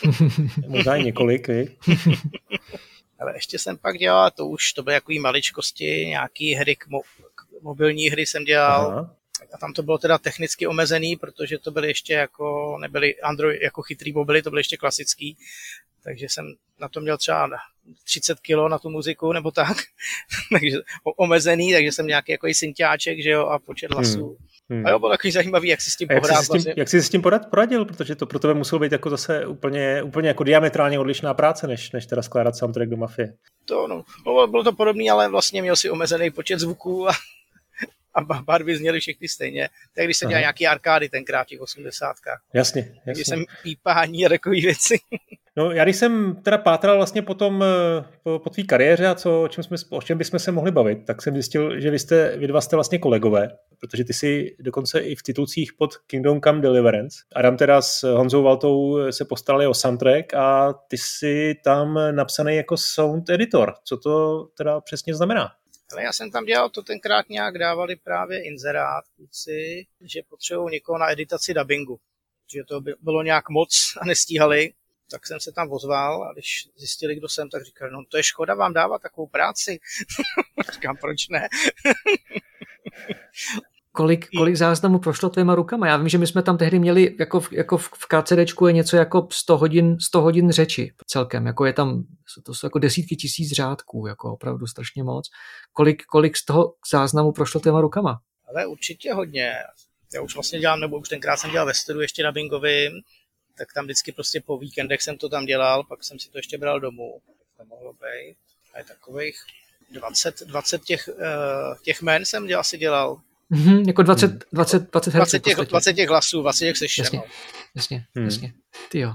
Možná 0.67 0.95
i 0.95 1.03
několik, 1.03 1.47
vy? 1.47 1.67
Ale 3.19 3.35
ještě 3.35 3.59
jsem 3.59 3.77
pak 3.77 3.97
dělal, 3.97 4.31
to 4.31 4.47
už 4.47 4.73
to 4.73 4.83
byly 4.83 4.93
jako 4.93 5.13
maličkosti, 5.21 5.85
nějaký 5.85 6.53
hry 6.53 6.75
k, 6.75 6.87
mo- 6.87 7.01
mobilní 7.61 8.09
hry 8.09 8.25
jsem 8.25 8.43
dělal. 8.43 8.91
Aha. 8.91 9.15
A 9.53 9.57
tam 9.57 9.73
to 9.73 9.83
bylo 9.83 9.97
teda 9.97 10.17
technicky 10.17 10.67
omezený, 10.67 11.15
protože 11.15 11.57
to 11.57 11.71
byly 11.71 11.87
ještě 11.87 12.13
jako, 12.13 12.77
nebyly 12.81 13.21
Android 13.21 13.61
jako 13.61 13.81
chytrý 13.81 14.13
mobily, 14.13 14.41
to 14.41 14.49
byly 14.49 14.59
ještě 14.59 14.77
klasický. 14.77 15.37
Takže 16.03 16.25
jsem 16.29 16.45
na 16.79 16.89
to 16.89 17.01
měl 17.01 17.17
třeba 17.17 17.49
30 18.03 18.39
kg 18.39 18.69
na 18.69 18.79
tu 18.79 18.89
muziku 18.89 19.33
nebo 19.33 19.51
tak. 19.51 19.77
takže 20.51 20.77
omezený, 21.17 21.73
takže 21.73 21.91
jsem 21.91 22.07
nějaký 22.07 22.31
jako 22.31 22.47
synťáček, 22.53 23.23
že 23.23 23.29
jo, 23.29 23.45
a 23.45 23.59
počet 23.59 23.91
hmm. 23.91 23.95
hlasů. 23.95 24.25
Hmm. 24.27 24.35
Hmm. 24.69 24.85
A 24.85 24.89
jo, 24.89 24.99
bylo 24.99 25.11
takový 25.11 25.31
zajímavý, 25.31 25.69
jak 25.69 25.81
si 25.81 25.91
s 25.91 25.95
tím 25.95 26.07
pohrát. 26.07 26.29
Jak 26.29 26.39
jsi, 26.39 26.45
s 26.45 26.47
tím, 26.47 26.53
vlastně. 26.53 26.73
jak 26.77 26.89
jsi 26.89 27.03
s 27.03 27.09
tím 27.09 27.21
porad, 27.21 27.49
poradil, 27.49 27.85
protože 27.85 28.15
to 28.15 28.25
pro 28.25 28.39
tebe 28.39 28.53
muselo 28.53 28.79
být 28.79 28.91
jako 28.91 29.09
zase 29.09 29.45
úplně, 29.45 30.03
úplně 30.03 30.27
jako 30.27 30.43
diametrálně 30.43 30.99
odlišná 30.99 31.33
práce, 31.33 31.67
než, 31.67 31.91
než 31.91 32.05
teda 32.05 32.21
skládat 32.21 32.55
soundtrack 32.55 32.89
do 32.89 32.97
Mafie. 32.97 33.33
To 33.65 33.87
no, 33.87 34.03
bylo 34.47 34.63
to 34.63 34.71
podobné, 34.71 35.09
ale 35.11 35.29
vlastně 35.29 35.61
měl 35.61 35.75
si 35.75 35.89
omezený 35.89 36.31
počet 36.31 36.59
zvuků 36.59 37.09
a 37.09 37.11
a 38.15 38.41
barvy 38.41 38.77
zněly 38.77 38.99
všechny 38.99 39.27
stejně. 39.27 39.69
Tak 39.95 40.05
když 40.05 40.17
jsem 40.17 40.29
dělal 40.29 40.41
nějaký 40.41 40.67
arkády 40.67 41.09
tenkrát 41.09 41.43
v 41.43 41.47
těch 41.47 41.61
osmdesátkách. 41.61 42.41
Jasně, 42.53 42.81
jasně. 42.81 43.13
Když 43.13 43.27
jsem 43.27 43.45
pípání 43.63 44.25
a 44.25 44.29
takové 44.29 44.55
věci. 44.55 44.97
No, 45.57 45.71
já 45.71 45.83
když 45.83 45.95
jsem 45.95 46.35
teda 46.43 46.57
pátral 46.57 46.97
vlastně 46.97 47.21
potom 47.21 47.63
eh, 47.63 48.05
po, 48.23 48.39
po 48.39 48.49
tvý 48.49 48.67
kariéře 48.67 49.07
a 49.07 49.15
co, 49.15 49.43
o, 49.43 49.47
čem 49.47 49.63
jsme, 49.63 49.77
o 49.89 50.01
čem 50.01 50.17
bychom 50.17 50.39
se 50.39 50.51
mohli 50.51 50.71
bavit, 50.71 51.05
tak 51.05 51.21
jsem 51.21 51.33
zjistil, 51.33 51.79
že 51.79 51.91
vy, 51.91 51.99
jste, 51.99 52.37
vy 52.37 52.47
dva 52.47 52.61
jste 52.61 52.75
vlastně 52.75 52.99
kolegové, 52.99 53.49
protože 53.79 54.03
ty 54.03 54.13
si 54.13 54.55
dokonce 54.59 54.99
i 54.99 55.15
v 55.15 55.23
titulcích 55.23 55.73
pod 55.73 55.97
Kingdom 55.97 56.41
Come 56.41 56.61
Deliverance. 56.61 57.17
Adam 57.35 57.57
teda 57.57 57.81
s 57.81 58.03
Honzou 58.03 58.43
Valtou 58.43 58.97
se 59.11 59.25
postarali 59.25 59.67
o 59.67 59.73
soundtrack 59.73 60.33
a 60.33 60.73
ty 60.87 60.97
si 60.97 61.55
tam 61.63 61.99
napsaný 62.11 62.55
jako 62.55 62.77
sound 62.77 63.29
editor. 63.29 63.73
Co 63.83 63.97
to 63.97 64.45
teda 64.57 64.81
přesně 64.81 65.15
znamená? 65.15 65.51
Ale 65.95 66.03
já 66.03 66.13
jsem 66.13 66.31
tam 66.31 66.45
dělal, 66.45 66.69
to 66.69 66.81
tenkrát 66.81 67.29
nějak 67.29 67.57
dávali 67.57 67.95
právě 67.95 68.43
inzerát 68.43 69.05
kluci, 69.15 69.87
že 70.01 70.21
potřebují 70.29 70.71
někoho 70.71 70.97
na 70.97 71.11
editaci 71.11 71.53
dubbingu. 71.53 71.99
Že 72.53 72.63
to 72.63 72.81
bylo 73.01 73.23
nějak 73.23 73.49
moc 73.49 73.97
a 74.01 74.05
nestíhali, 74.05 74.73
tak 75.11 75.27
jsem 75.27 75.39
se 75.39 75.51
tam 75.51 75.71
ozval 75.71 76.23
a 76.23 76.33
když 76.33 76.69
zjistili, 76.75 77.15
kdo 77.15 77.29
jsem, 77.29 77.49
tak 77.49 77.63
říkali, 77.63 77.91
no 77.91 78.03
to 78.09 78.17
je 78.17 78.23
škoda 78.23 78.55
vám 78.55 78.73
dávat 78.73 79.01
takovou 79.01 79.27
práci. 79.27 79.79
Říkám, 80.73 80.97
proč 80.97 81.27
ne? 81.27 81.47
Kolik, 83.95 84.27
kolik 84.37 84.55
záznamů 84.55 84.99
prošlo 84.99 85.29
tvýma 85.29 85.55
rukama? 85.55 85.87
Já 85.87 85.97
vím, 85.97 86.09
že 86.09 86.17
my 86.17 86.27
jsme 86.27 86.43
tam 86.43 86.57
tehdy 86.57 86.79
měli, 86.79 87.15
jako 87.19 87.39
v, 87.39 87.53
jako 87.53 87.77
v 87.77 88.05
KCDčku 88.07 88.67
je 88.67 88.73
něco 88.73 88.97
jako 88.97 89.27
100 89.31 89.57
hodin, 89.57 89.97
100 89.99 90.21
hodin 90.21 90.51
řeči 90.51 90.93
celkem, 91.07 91.45
jako 91.45 91.65
je 91.65 91.73
tam, 91.73 92.03
to 92.43 92.53
jsou 92.53 92.65
jako 92.65 92.79
desítky 92.79 93.15
tisíc 93.15 93.51
řádků, 93.51 94.07
jako 94.07 94.33
opravdu 94.33 94.67
strašně 94.67 95.03
moc. 95.03 95.29
Kolik, 95.73 96.05
kolik 96.05 96.37
z 96.37 96.45
toho 96.45 96.73
záznamu 96.91 97.31
prošlo 97.31 97.59
tvýma 97.59 97.81
rukama? 97.81 98.19
Ale 98.49 98.65
určitě 98.65 99.13
hodně. 99.13 99.53
Já 100.13 100.21
už 100.21 100.35
vlastně 100.35 100.59
dělám, 100.59 100.79
nebo 100.79 100.99
už 100.99 101.09
tenkrát 101.09 101.37
jsem 101.37 101.51
dělal 101.51 101.65
ve 101.65 101.73
studiu 101.73 102.01
ještě 102.01 102.23
na 102.23 102.31
Bingovým, 102.31 102.91
tak 103.57 103.67
tam 103.73 103.85
vždycky 103.85 104.11
prostě 104.11 104.41
po 104.45 104.57
víkendech 104.57 105.01
jsem 105.01 105.17
to 105.17 105.29
tam 105.29 105.45
dělal, 105.45 105.83
pak 105.83 106.03
jsem 106.03 106.19
si 106.19 106.29
to 106.29 106.37
ještě 106.37 106.57
bral 106.57 106.79
domů. 106.79 107.21
To 107.57 107.65
mohlo 107.65 107.93
být. 107.93 108.35
A 108.73 108.77
je 108.77 108.83
takových 108.83 109.35
20, 109.91 110.39
20 110.39 110.83
těch, 110.83 111.09
uh, 111.13 111.77
těch 111.81 112.01
men 112.01 112.25
jsem 112.25 112.47
dělal, 112.47 112.61
asi 112.61 112.77
dělal. 112.77 113.21
Mm-hmm, 113.53 113.87
jako 113.87 114.03
20, 114.03 114.45
20, 114.53 114.91
20 114.91 115.13
herců 115.13 115.37
20 115.37 115.43
těch, 115.43 115.57
20 115.57 115.93
těch 115.93 116.09
hlasů, 116.09 116.41
20 116.41 116.65
těch 116.65 116.77
seštěnů. 116.77 117.05
Jasně, 117.05 117.21
jasně, 117.75 118.05
hmm. 118.15 118.25
jasně. 118.25 118.53
Ty 118.89 118.99
jo. 118.99 119.13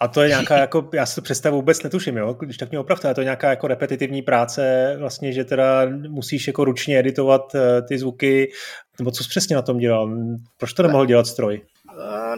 A 0.00 0.08
to 0.08 0.22
je 0.22 0.28
nějaká, 0.28 0.58
jako, 0.58 0.90
já 0.94 1.06
si 1.06 1.14
to 1.14 1.22
představu 1.22 1.56
vůbec 1.56 1.82
netuším, 1.82 2.16
jo? 2.16 2.32
když 2.32 2.56
tak 2.56 2.70
mě 2.70 2.78
opravdu, 2.78 3.14
to 3.14 3.20
je 3.20 3.24
nějaká 3.24 3.50
jako 3.50 3.66
repetitivní 3.66 4.22
práce, 4.22 4.94
vlastně, 4.98 5.32
že 5.32 5.44
teda 5.44 5.86
musíš 6.08 6.46
jako 6.46 6.64
ručně 6.64 6.98
editovat 6.98 7.54
uh, 7.54 7.60
ty 7.88 7.98
zvuky, 7.98 8.52
nebo 8.98 9.10
co 9.10 9.24
jsi 9.24 9.28
přesně 9.28 9.56
na 9.56 9.62
tom 9.62 9.78
dělal? 9.78 10.16
Proč 10.56 10.72
to 10.72 10.82
nemohl 10.82 11.06
dělat 11.06 11.26
stroj? 11.26 11.60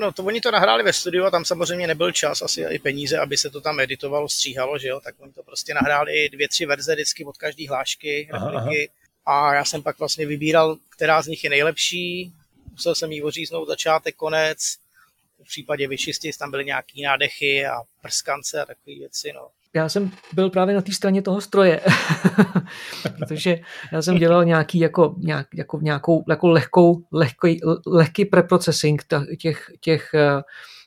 No, 0.00 0.12
to 0.12 0.24
oni 0.24 0.40
to 0.40 0.50
nahráli 0.50 0.82
ve 0.82 0.92
studiu 0.92 1.24
a 1.24 1.30
tam 1.30 1.44
samozřejmě 1.44 1.86
nebyl 1.86 2.12
čas, 2.12 2.42
asi 2.42 2.62
i 2.62 2.78
peníze, 2.78 3.18
aby 3.18 3.36
se 3.36 3.50
to 3.50 3.61
tam 3.61 3.80
editovalo, 3.80 4.28
stříhalo, 4.28 4.78
že 4.78 4.88
jo, 4.88 5.00
tak 5.04 5.14
oni 5.18 5.32
to 5.32 5.42
prostě 5.42 5.74
nahráli 5.74 6.28
dvě, 6.32 6.48
tři 6.48 6.66
verze 6.66 6.94
vždycky 6.94 7.24
od 7.24 7.36
každé 7.36 7.68
hlášky, 7.68 8.28
repliky. 8.32 8.90
A 9.27 9.55
já 9.55 9.64
jsem 9.64 9.83
pak 9.83 9.99
vlastně 9.99 10.27
vybíral, 10.27 10.77
která 10.89 11.23
z 11.23 11.27
nich 11.27 11.45
je 11.45 11.51
nejlepší. 11.51 12.33
Musel 12.71 12.95
jsem 12.95 13.12
jí 13.12 13.23
oříznout 13.23 13.68
začátek, 13.68 14.16
konec. 14.16 14.59
V 15.43 15.45
případě 15.45 15.89
vyčistit 15.89 16.37
tam 16.37 16.51
byly 16.51 16.64
nějaký 16.64 17.03
nádechy 17.03 17.66
a 17.66 17.81
prskance 18.03 18.62
a 18.62 18.66
takové 18.66 18.97
věci. 18.97 19.33
No. 19.35 19.49
Já 19.75 19.89
jsem 19.89 20.11
byl 20.33 20.51
právě 20.51 20.75
na 20.75 20.81
té 20.81 20.93
straně 20.93 21.23
toho 21.23 21.41
stroje, 21.41 21.81
protože 23.18 23.59
já 23.93 24.03
jsem 24.03 24.16
dělal 24.16 24.45
nějaký 24.45 24.79
jako, 24.79 25.14
nějak, 25.18 25.47
jako 25.55 25.79
nějakou 25.83 26.25
jako 26.31 26.49
lehkou, 26.49 27.05
lehký, 27.12 27.61
lehký 27.87 28.25
preprocessing 28.25 29.05
těch, 29.39 29.71
těch, 29.81 30.14
eh, 30.14 30.43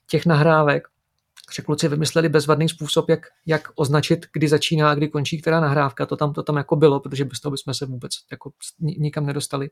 těch 0.08 0.26
nahrávek 0.26 0.88
že 1.52 1.62
kluci 1.62 1.88
vymysleli 1.88 2.30
bezvadný 2.30 2.70
způsob, 2.70 3.10
jak, 3.10 3.20
jak 3.46 3.68
označit, 3.76 4.26
kdy 4.34 4.48
začíná 4.48 4.91
a 4.91 4.96
kdy 4.96 5.08
končí 5.08 5.41
která 5.41 5.60
nahrávka. 5.60 6.06
To 6.06 6.18
tam, 6.18 6.34
to 6.34 6.44
tam 6.44 6.58
jako 6.58 6.76
bylo, 6.76 7.00
protože 7.00 7.26
bez 7.26 7.39
toho 7.39 7.52
bychom 7.52 7.74
se 7.74 7.86
vůbec 7.86 8.12
jako 8.32 8.52
nikam 8.80 9.26
nedostali. 9.26 9.70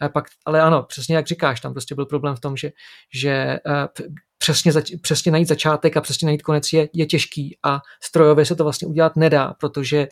A 0.00 0.08
pak, 0.08 0.24
ale 0.46 0.60
ano, 0.60 0.82
přesně 0.82 1.16
jak 1.16 1.26
říkáš, 1.26 1.60
tam 1.60 1.72
prostě 1.72 1.94
byl 1.94 2.06
problém 2.06 2.36
v 2.36 2.40
tom, 2.40 2.56
že, 2.56 2.70
že 3.14 3.58
uh, 3.66 4.06
přesně, 4.38 4.72
zač, 4.72 4.92
přesně 5.02 5.32
najít 5.32 5.48
začátek 5.48 5.96
a 5.96 6.00
přesně 6.00 6.26
najít 6.26 6.42
konec 6.42 6.72
je, 6.72 6.88
je 6.92 7.06
těžký 7.06 7.58
a 7.62 7.80
strojově 8.02 8.44
se 8.44 8.56
to 8.56 8.64
vlastně 8.64 8.88
udělat 8.88 9.16
nedá, 9.16 9.54
protože 9.60 10.08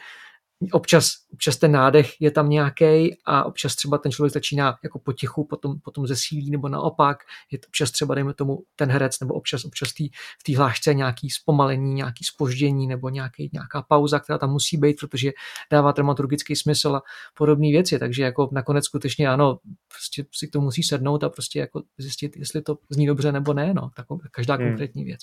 občas, 0.73 1.13
občas 1.33 1.57
ten 1.57 1.73
nádech 1.73 2.21
je 2.21 2.31
tam 2.31 2.49
nějaký 2.49 3.17
a 3.25 3.45
občas 3.45 3.77
třeba 3.77 3.99
ten 3.99 4.13
člověk 4.13 4.33
začíná 4.33 4.79
jako 4.85 4.99
potichu, 4.99 5.45
potom, 5.45 5.81
potom 5.81 6.07
zesílí 6.07 6.51
nebo 6.51 6.69
naopak. 6.69 7.19
Je 7.51 7.59
to 7.59 7.67
občas 7.67 7.91
třeba, 7.91 8.15
dejme 8.15 8.35
tomu, 8.35 8.59
ten 8.77 8.91
herec 8.91 9.21
nebo 9.21 9.35
občas, 9.35 9.65
občas 9.65 9.93
tý, 9.93 10.09
v 10.41 10.43
té 10.47 10.57
hlášce 10.57 10.95
nějaký 10.95 11.31
zpomalení, 11.31 11.95
nějaký 11.95 12.25
spoždění 12.25 12.87
nebo 12.87 13.09
nějaký, 13.09 13.51
nějaká 13.53 13.83
pauza, 13.83 14.21
která 14.21 14.39
tam 14.39 14.51
musí 14.51 14.77
být, 14.77 14.97
protože 15.01 15.33
dává 15.71 15.93
dramaturgický 15.93 16.57
smysl 16.57 16.97
a 16.97 17.03
podobné 17.35 17.69
věci. 17.69 17.99
Takže 17.99 18.23
jako 18.23 18.49
nakonec 18.53 18.85
skutečně 18.85 19.29
ano, 19.29 19.59
prostě 19.89 20.25
si 20.33 20.49
to 20.49 20.61
musí 20.61 20.83
sednout 20.83 21.25
a 21.25 21.29
prostě 21.29 21.59
jako 21.59 21.83
zjistit, 21.99 22.37
jestli 22.37 22.63
to 22.63 22.79
zní 22.91 23.07
dobře 23.07 23.33
nebo 23.33 23.55
ne, 23.55 23.75
no, 23.75 23.91
tak 23.97 24.07
každá 24.31 24.55
hmm. 24.55 24.69
konkrétní 24.69 25.05
věc. 25.05 25.21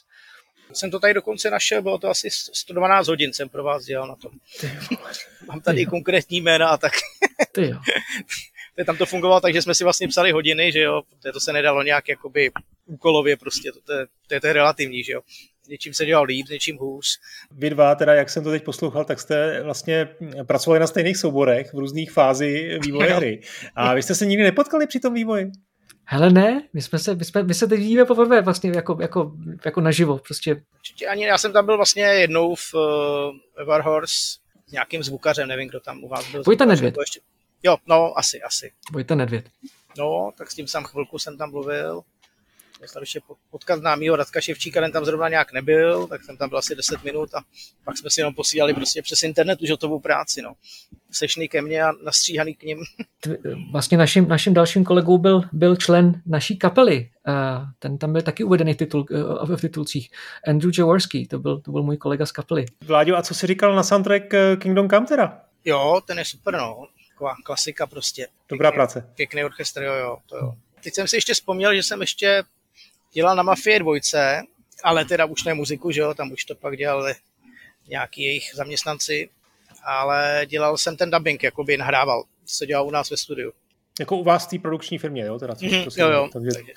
Jsem 0.74 0.92
to 0.92 1.00
tady 1.00 1.14
dokonce 1.14 1.50
našel, 1.50 1.82
bylo 1.82 1.98
to 1.98 2.10
asi 2.10 2.30
112 2.32 3.08
hodin 3.08 3.34
jsem 3.34 3.50
pro 3.50 3.64
vás 3.64 3.86
dělal 3.86 4.08
na 4.08 4.16
tom. 4.16 4.32
Mám 5.48 5.62
tady 5.62 5.86
konkrétní 5.86 6.42
jména 6.42 6.70
a 6.70 6.78
tak. 6.78 6.94
Ty 7.52 7.70
jo. 7.70 7.80
tam 8.86 8.98
to 8.98 9.06
fungovalo 9.06 9.42
tak, 9.42 9.54
že 9.54 9.62
jsme 9.62 9.76
si 9.76 9.84
vlastně 9.84 10.08
psali 10.08 10.32
hodiny, 10.32 10.72
že 10.72 10.80
jo, 10.80 11.02
to 11.34 11.40
se 11.40 11.54
nedalo 11.54 11.84
nějak 11.84 12.10
jakoby 12.10 12.52
úkolově 12.86 13.38
prostě, 13.38 13.72
to, 13.72 13.82
to, 13.82 13.94
je, 13.94 14.06
to, 14.28 14.34
je, 14.34 14.42
to 14.42 14.48
je 14.48 14.54
relativní, 14.54 15.04
že 15.04 15.14
jo. 15.14 15.22
Něčím 15.70 15.94
se 15.94 16.06
dělal 16.06 16.24
líp, 16.24 16.50
něčím 16.50 16.78
hůř. 16.78 17.06
Vy 17.52 17.70
dva, 17.70 17.96
teda 17.96 18.14
jak 18.14 18.30
jsem 18.30 18.44
to 18.44 18.50
teď 18.50 18.64
poslouchal, 18.64 19.06
tak 19.06 19.20
jste 19.20 19.64
vlastně 19.64 20.08
pracovali 20.48 20.80
na 20.80 20.88
stejných 20.88 21.18
souborech 21.18 21.74
v 21.74 21.78
různých 21.78 22.12
fází 22.12 22.80
vývoje 22.86 23.14
hry. 23.14 23.42
A 23.76 23.94
vy 23.94 24.04
jste 24.04 24.16
se 24.16 24.26
nikdy 24.26 24.44
nepotkali 24.44 24.88
při 24.88 25.00
tom 25.00 25.14
vývoji? 25.14 25.52
Hele 26.12 26.30
ne, 26.30 26.68
my, 26.74 26.82
jsme 26.82 27.00
se, 27.00 27.16
my, 27.16 27.26
jsme, 27.26 27.44
my 27.44 27.54
se 27.54 27.68
teď 27.68 27.80
vidíme 27.80 28.06
poprvé 28.06 28.42
vlastně 28.42 28.72
jako, 28.76 28.98
jako, 29.02 29.32
jako 29.66 29.82
naživo. 29.82 30.18
Prostě. 30.18 30.64
Určitě 30.76 31.08
ani, 31.08 31.24
já 31.24 31.38
jsem 31.38 31.54
tam 31.54 31.66
byl 31.66 31.78
vlastně 31.78 32.04
jednou 32.04 32.56
v 32.56 32.74
uh, 32.74 33.66
Warhorse 33.66 34.14
s 34.68 34.72
nějakým 34.72 35.04
zvukařem, 35.04 35.48
nevím, 35.48 35.70
kdo 35.70 35.80
tam 35.80 36.04
u 36.04 36.08
vás 36.08 36.32
byl. 36.32 36.44
Vojta 36.46 36.66
Nedvěd. 36.66 36.96
Ještě... 37.00 37.20
Jo, 37.64 37.78
no, 37.88 38.14
asi, 38.18 38.42
asi. 38.42 38.72
Vojta 38.92 39.16
Nedvěd. 39.16 39.50
No, 39.98 40.32
tak 40.38 40.52
s 40.52 40.56
tím 40.56 40.68
jsem 40.68 40.84
chvilku 40.84 41.20
jsem 41.20 41.38
tam 41.38 41.52
mluvil 41.52 42.02
dostal 42.82 43.04
ještě 43.04 43.20
potkat 43.52 43.80
známýho 43.80 44.16
Radka 44.16 44.42
Ševčíka, 44.42 44.82
ten 44.82 44.92
tam 44.92 45.06
zrovna 45.06 45.30
nějak 45.30 45.54
nebyl, 45.54 46.08
tak 46.08 46.24
jsem 46.24 46.38
tam 46.38 46.50
byl 46.50 46.58
asi 46.58 46.76
10 46.76 47.04
minut 47.04 47.36
a 47.36 47.42
pak 47.84 47.98
jsme 47.98 48.10
si 48.10 48.22
jenom 48.22 48.34
posílali 48.34 48.74
prostě 48.74 49.02
přes 49.02 49.24
internet 49.24 49.62
už 49.62 49.70
hotovou 49.70 50.00
práci. 50.00 50.42
No. 50.42 50.54
Sešný 51.12 51.50
ke 51.50 51.62
mně 51.62 51.84
a 51.84 51.92
nastříhaný 52.04 52.56
k 52.56 52.64
ním. 52.64 52.80
Vlastně 53.72 53.98
naším, 53.98 54.28
naším 54.28 54.54
dalším 54.54 54.84
kolegou 54.84 55.18
byl, 55.18 55.42
byl 55.52 55.76
člen 55.76 56.22
naší 56.26 56.58
kapely. 56.58 57.10
Ten 57.80 57.98
tam 57.98 58.14
byl 58.14 58.22
taky 58.22 58.44
uvedený 58.44 58.74
v, 58.74 58.78
titul, 58.78 59.06
v 59.56 59.62
titulcích. 59.62 60.12
Andrew 60.48 60.72
Jaworski, 60.78 61.28
to 61.28 61.40
byl, 61.40 61.60
to 61.60 61.72
byl 61.72 61.84
můj 61.84 61.98
kolega 61.98 62.26
z 62.26 62.32
kapely. 62.32 62.66
Vláďo, 62.82 63.18
a 63.18 63.22
co 63.22 63.34
jsi 63.34 63.48
říkal 63.48 63.76
na 63.76 63.84
soundtrack 63.84 64.34
eh, 64.34 64.58
Kingdom 64.58 64.90
Come 64.90 65.06
teda? 65.06 65.42
Jo, 65.66 66.02
ten 66.06 66.20
je 66.20 66.26
super, 66.26 66.54
no. 66.58 66.88
Taková 67.14 67.36
klasika 67.44 67.88
prostě. 67.88 68.28
Dobrá 68.50 68.72
pěkný, 68.72 68.78
práce. 68.78 69.10
Pěkný 69.16 69.44
orchestr, 69.44 69.82
jo, 69.82 69.94
jo, 69.94 70.18
to 70.26 70.38
jo. 70.38 70.54
Teď 70.84 70.94
jsem 70.94 71.08
si 71.08 71.18
ještě 71.18 71.34
vzpomněl, 71.34 71.76
že 71.76 71.84
jsem 71.84 72.02
ještě 72.02 72.44
dělal 73.12 73.36
na 73.36 73.44
Mafie 73.44 73.80
dvojce, 73.80 74.42
ale 74.84 75.06
teda 75.06 75.26
už 75.26 75.44
ne 75.44 75.54
muziku, 75.54 75.92
že 75.92 76.02
jo, 76.02 76.14
tam 76.14 76.32
už 76.32 76.46
to 76.46 76.56
pak 76.56 76.78
dělali 76.78 77.16
nějaký 77.88 78.24
jejich 78.24 78.52
zaměstnanci, 78.56 79.30
ale 79.84 80.42
dělal 80.46 80.78
jsem 80.78 80.98
ten 80.98 81.12
dubbing, 81.12 81.44
jakoby 81.44 81.78
nahrával, 81.78 82.24
co 82.46 82.66
dělal 82.66 82.88
u 82.88 82.92
nás 82.92 83.10
ve 83.10 83.18
studiu. 83.18 83.52
Jako 84.00 84.18
u 84.18 84.24
vás 84.24 84.48
v 84.48 84.50
té 84.50 84.60
produkční 84.60 84.98
firmě, 84.98 85.26
jo? 85.26 85.40
Teda, 85.40 85.54
mm-hmm, 85.54 85.96
to 85.96 86.02
jo, 86.02 86.10
jo. 86.10 86.30
Takže... 86.34 86.50
takže 86.54 86.74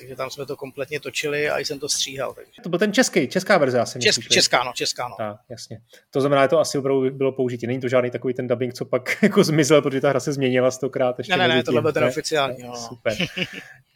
takže 0.00 0.16
tam 0.16 0.30
jsme 0.30 0.46
to 0.46 0.56
kompletně 0.56 1.00
točili 1.00 1.50
a 1.50 1.58
jsem 1.58 1.78
to 1.78 1.88
stříhal. 1.88 2.34
Takže. 2.34 2.62
To 2.62 2.68
byl 2.68 2.78
ten 2.78 2.92
český, 2.92 3.28
česká 3.28 3.58
verze 3.58 3.80
asi. 3.80 3.98
Česk, 3.98 4.18
myslíš, 4.18 4.34
česká, 4.34 4.64
no, 4.64 4.72
česká, 4.74 5.08
no. 5.08 5.14
Tak, 5.18 5.36
jasně. 5.48 5.78
To 6.10 6.20
znamená, 6.20 6.42
že 6.42 6.48
to 6.48 6.60
asi 6.60 6.78
opravdu 6.78 7.10
bylo 7.10 7.32
použití. 7.32 7.66
Není 7.66 7.80
to 7.80 7.88
žádný 7.88 8.10
takový 8.10 8.34
ten 8.34 8.46
dubbing, 8.46 8.74
co 8.74 8.84
pak 8.84 9.18
jako 9.22 9.44
zmizel, 9.44 9.82
protože 9.82 10.00
ta 10.00 10.08
hra 10.08 10.20
se 10.20 10.32
změnila 10.32 10.70
stokrát. 10.70 11.18
Ještě 11.18 11.36
ne, 11.36 11.48
ne, 11.48 11.54
ne, 11.54 11.62
tohle 11.62 11.82
byl 11.82 11.92
ten 11.92 12.04
oficiální. 12.04 12.62
No. 12.62 12.76
Super. 12.76 13.16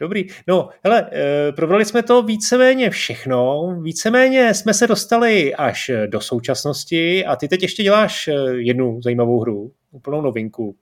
Dobrý. 0.01 0.27
No, 0.47 0.69
hele, 0.85 1.11
e, 1.13 1.53
probrali 1.53 1.85
jsme 1.85 2.03
to 2.03 2.23
víceméně 2.23 2.91
všechno. 2.91 3.69
Víceméně 3.83 4.55
jsme 4.55 4.75
se 4.75 4.87
dostali 4.87 5.55
až 5.55 5.91
do 6.07 6.21
současnosti 6.21 7.25
a 7.25 7.37
ty 7.37 7.49
teď 7.49 7.63
ještě 7.63 7.83
děláš 7.83 8.29
eh, 8.29 8.33
jednu 8.53 9.03
zajímavou 9.03 9.41
hru, 9.41 9.73
úplnou 9.91 10.21
novinku 10.21 10.77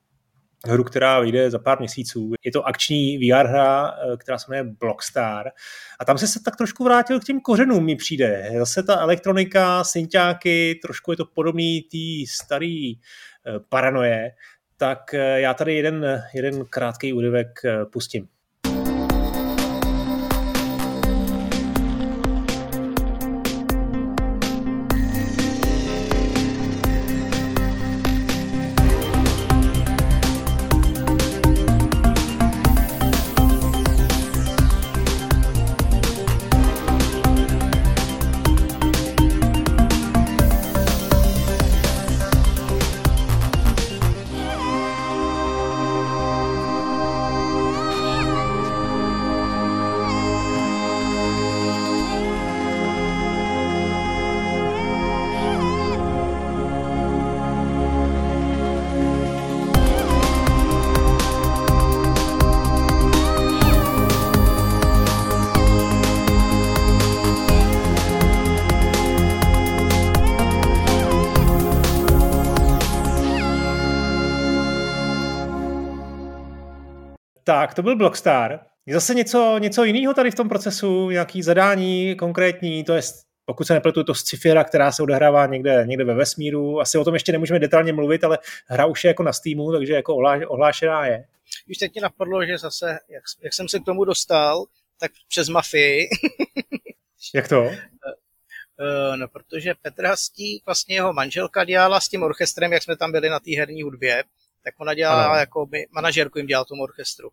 hru, 0.66 0.84
která 0.84 1.20
vyjde 1.20 1.50
za 1.50 1.58
pár 1.58 1.78
měsíců. 1.78 2.32
Je 2.44 2.52
to 2.52 2.66
akční 2.66 3.18
VR 3.18 3.46
hra, 3.46 3.90
eh, 3.90 4.16
která 4.16 4.38
se 4.38 4.46
jmenuje 4.48 4.74
Blockstar. 4.80 5.50
A 6.00 6.04
tam 6.04 6.18
se 6.18 6.26
se 6.26 6.42
tak 6.44 6.56
trošku 6.56 6.84
vrátil 6.84 7.20
k 7.20 7.24
těm 7.24 7.40
kořenům, 7.40 7.84
mi 7.84 7.96
přijde. 7.96 8.50
Zase 8.58 8.82
ta 8.82 9.00
elektronika, 9.00 9.84
synťáky, 9.84 10.80
trošku 10.82 11.10
je 11.10 11.16
to 11.16 11.24
podobný 11.24 11.82
tý 11.82 12.26
starý 12.26 12.92
eh, 12.92 12.98
paranoje. 13.68 14.30
Tak 14.76 15.14
eh, 15.14 15.40
já 15.40 15.54
tady 15.54 15.74
jeden, 15.74 16.24
jeden 16.34 16.64
krátký 16.64 17.12
úryvek 17.12 17.60
pustím. 17.92 18.28
Tak, 77.48 77.74
to 77.74 77.82
byl 77.82 77.96
Blockstar. 77.96 78.60
Je 78.86 78.94
zase 78.94 79.14
něco, 79.14 79.58
něco 79.58 79.84
jiného 79.84 80.14
tady 80.14 80.30
v 80.30 80.34
tom 80.34 80.48
procesu, 80.48 81.10
nějaký 81.10 81.42
zadání 81.42 82.14
konkrétní, 82.16 82.84
to 82.84 82.94
je 82.94 83.02
pokud 83.44 83.66
se 83.66 83.74
nepletu, 83.74 84.04
to 84.04 84.14
Scifira, 84.14 84.64
která 84.64 84.92
se 84.92 85.02
odehrává 85.02 85.46
někde, 85.46 85.84
někde 85.86 86.04
ve 86.04 86.14
vesmíru. 86.14 86.80
Asi 86.80 86.98
o 86.98 87.04
tom 87.04 87.14
ještě 87.14 87.32
nemůžeme 87.32 87.58
detailně 87.58 87.92
mluvit, 87.92 88.24
ale 88.24 88.38
hra 88.66 88.86
už 88.86 89.04
je 89.04 89.08
jako 89.08 89.22
na 89.22 89.32
Steamu, 89.32 89.72
takže 89.72 89.92
jako 89.92 90.16
ohlášená 90.48 91.06
je. 91.06 91.24
Už 91.70 91.76
teď 91.76 91.94
mě 91.94 92.02
napadlo, 92.02 92.46
že 92.46 92.58
zase, 92.58 92.86
jak, 93.08 93.22
jak 93.42 93.54
jsem 93.54 93.68
se 93.68 93.78
k 93.78 93.84
tomu 93.84 94.04
dostal, 94.04 94.64
tak 95.00 95.10
přes 95.28 95.48
mafii. 95.48 96.08
jak 97.34 97.48
to? 97.48 97.70
Eh, 98.80 99.16
no, 99.16 99.28
protože 99.28 99.74
Petr 99.82 100.06
Hastí, 100.06 100.62
vlastně 100.66 100.94
jeho 100.94 101.12
manželka 101.12 101.64
dělala 101.64 102.00
s 102.00 102.08
tím 102.08 102.22
orchestrem, 102.22 102.72
jak 102.72 102.82
jsme 102.82 102.96
tam 102.96 103.12
byli 103.12 103.30
na 103.30 103.40
té 103.40 103.56
herní 103.56 103.82
hudbě, 103.82 104.24
tak 104.68 104.80
ona 104.80 104.94
dělala 104.94 105.24
ano. 105.24 105.34
jako 105.34 105.66
by, 105.66 105.86
manažerku 105.90 106.38
jim 106.38 106.46
dělal 106.46 106.64
tomu 106.64 106.82
orchestru. 106.82 107.30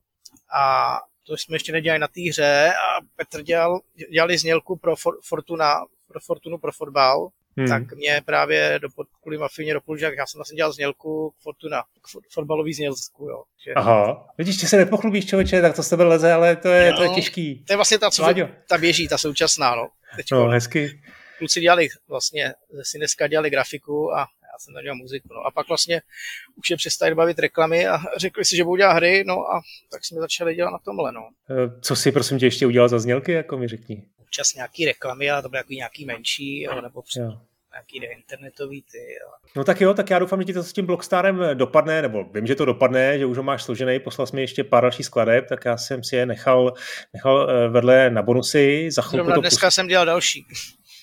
A 0.57 0.95
to 1.27 1.37
jsme 1.37 1.55
ještě 1.55 1.71
nedělali 1.71 1.99
na 1.99 2.07
té 2.07 2.21
hře 2.29 2.73
a 2.73 3.01
Petr 3.15 3.41
dělal, 3.41 3.79
dělali 4.11 4.37
znělku 4.37 4.75
pro 4.75 4.95
For, 4.95 5.17
Fortuna, 5.23 5.75
pro 6.07 6.19
Fortunu 6.19 6.57
pro 6.57 6.71
fotbal, 6.71 7.29
hmm. 7.57 7.67
tak 7.67 7.93
mě 7.93 8.21
právě 8.25 8.79
do, 8.81 8.87
kvůli 9.21 9.37
mafině 9.37 9.73
doporučil, 9.73 10.13
já 10.13 10.25
jsem 10.25 10.37
vlastně 10.37 10.55
dělal 10.55 10.73
znělku 10.73 11.33
k 11.39 11.43
Fortuna, 11.43 11.81
k 11.81 12.33
fotbalový 12.33 12.73
znělku, 12.73 13.29
jo. 13.29 13.43
Že... 13.65 13.73
Aha, 13.73 14.27
vidíš, 14.37 14.57
ty 14.57 14.67
se 14.67 14.77
nepochlubíš 14.77 15.25
člověče, 15.25 15.61
tak 15.61 15.75
to 15.75 15.83
s 15.83 15.89
tebe 15.89 16.03
leze, 16.03 16.33
ale 16.33 16.55
to 16.55 16.67
je, 16.67 16.91
no, 16.91 16.97
to 16.97 17.03
je 17.03 17.09
těžký. 17.09 17.63
To 17.65 17.73
je 17.73 17.77
vlastně 17.77 17.99
ta, 17.99 18.11
co 18.11 18.25
ta 18.69 18.77
běží, 18.77 19.07
ta 19.07 19.17
současná, 19.17 19.75
no. 19.75 19.87
Teďko. 20.15 20.35
No, 20.35 20.47
hezky. 20.47 21.01
Kluci 21.37 21.61
dělali 21.61 21.87
vlastně, 22.07 22.53
si 22.83 22.97
dneska 22.97 23.27
dělali 23.27 23.49
grafiku 23.49 24.13
a 24.13 24.27
já 24.55 24.59
jsem 24.59 24.73
tam 24.73 24.83
dělal 24.83 24.97
muziku. 24.97 25.27
No. 25.33 25.41
A 25.41 25.51
pak 25.51 25.67
vlastně 25.67 26.01
už 26.55 26.69
je 26.69 26.77
přestali 26.77 27.15
bavit 27.15 27.39
reklamy 27.39 27.87
a 27.87 27.97
řekli 28.17 28.45
si, 28.45 28.55
že 28.55 28.63
budou 28.63 28.75
dělat 28.75 28.93
hry, 28.93 29.23
no 29.27 29.33
a 29.33 29.61
tak 29.91 30.05
jsme 30.05 30.19
začali 30.19 30.55
dělat 30.55 30.71
na 30.71 30.77
tomhle. 30.77 31.11
No. 31.11 31.29
Eh, 31.49 31.81
co 31.81 31.95
si 31.95 32.11
prosím 32.11 32.39
tě 32.39 32.45
ještě 32.45 32.67
udělal 32.67 32.89
za 32.89 32.99
znělky, 32.99 33.31
jako 33.31 33.57
mi 33.57 33.67
řekni? 33.67 34.03
Občas 34.17 34.53
nějaký 34.53 34.85
reklamy, 34.85 35.29
ale 35.29 35.41
to 35.41 35.49
byly 35.49 35.59
jako 35.59 35.73
nějaký 35.73 36.05
menší, 36.05 36.61
jo, 36.61 36.81
nebo 36.81 37.01
před, 37.01 37.19
jo 37.19 37.39
nějaký 37.75 38.17
internetový 38.17 38.81
ty. 38.81 38.97
Jo. 38.97 39.31
No 39.55 39.63
tak 39.63 39.81
jo, 39.81 39.93
tak 39.93 40.09
já 40.09 40.19
doufám, 40.19 40.41
že 40.41 40.45
ti 40.45 40.53
to 40.53 40.63
s 40.63 40.73
tím 40.73 40.85
Blockstarem 40.85 41.41
dopadne, 41.53 42.01
nebo 42.01 42.23
vím, 42.23 42.47
že 42.47 42.55
to 42.55 42.65
dopadne, 42.65 43.19
že 43.19 43.25
už 43.25 43.37
ho 43.37 43.43
máš 43.43 43.63
složený, 43.63 43.99
poslal 43.99 44.27
jsi 44.27 44.35
mi 44.35 44.41
ještě 44.41 44.63
pár 44.63 44.83
dalších 44.83 45.05
skladeb, 45.05 45.45
tak 45.49 45.65
já 45.65 45.77
jsem 45.77 46.03
si 46.03 46.15
je 46.15 46.25
nechal, 46.25 46.73
nechal 47.13 47.49
eh, 47.49 47.67
vedle 47.67 48.09
na 48.09 48.21
bonusy. 48.21 48.91
Za 48.91 49.01
chvilku 49.01 49.31
to 49.31 49.41
dneska 49.41 49.67
pust... 49.67 49.75
jsem 49.75 49.87
dělal 49.87 50.05
další. 50.05 50.45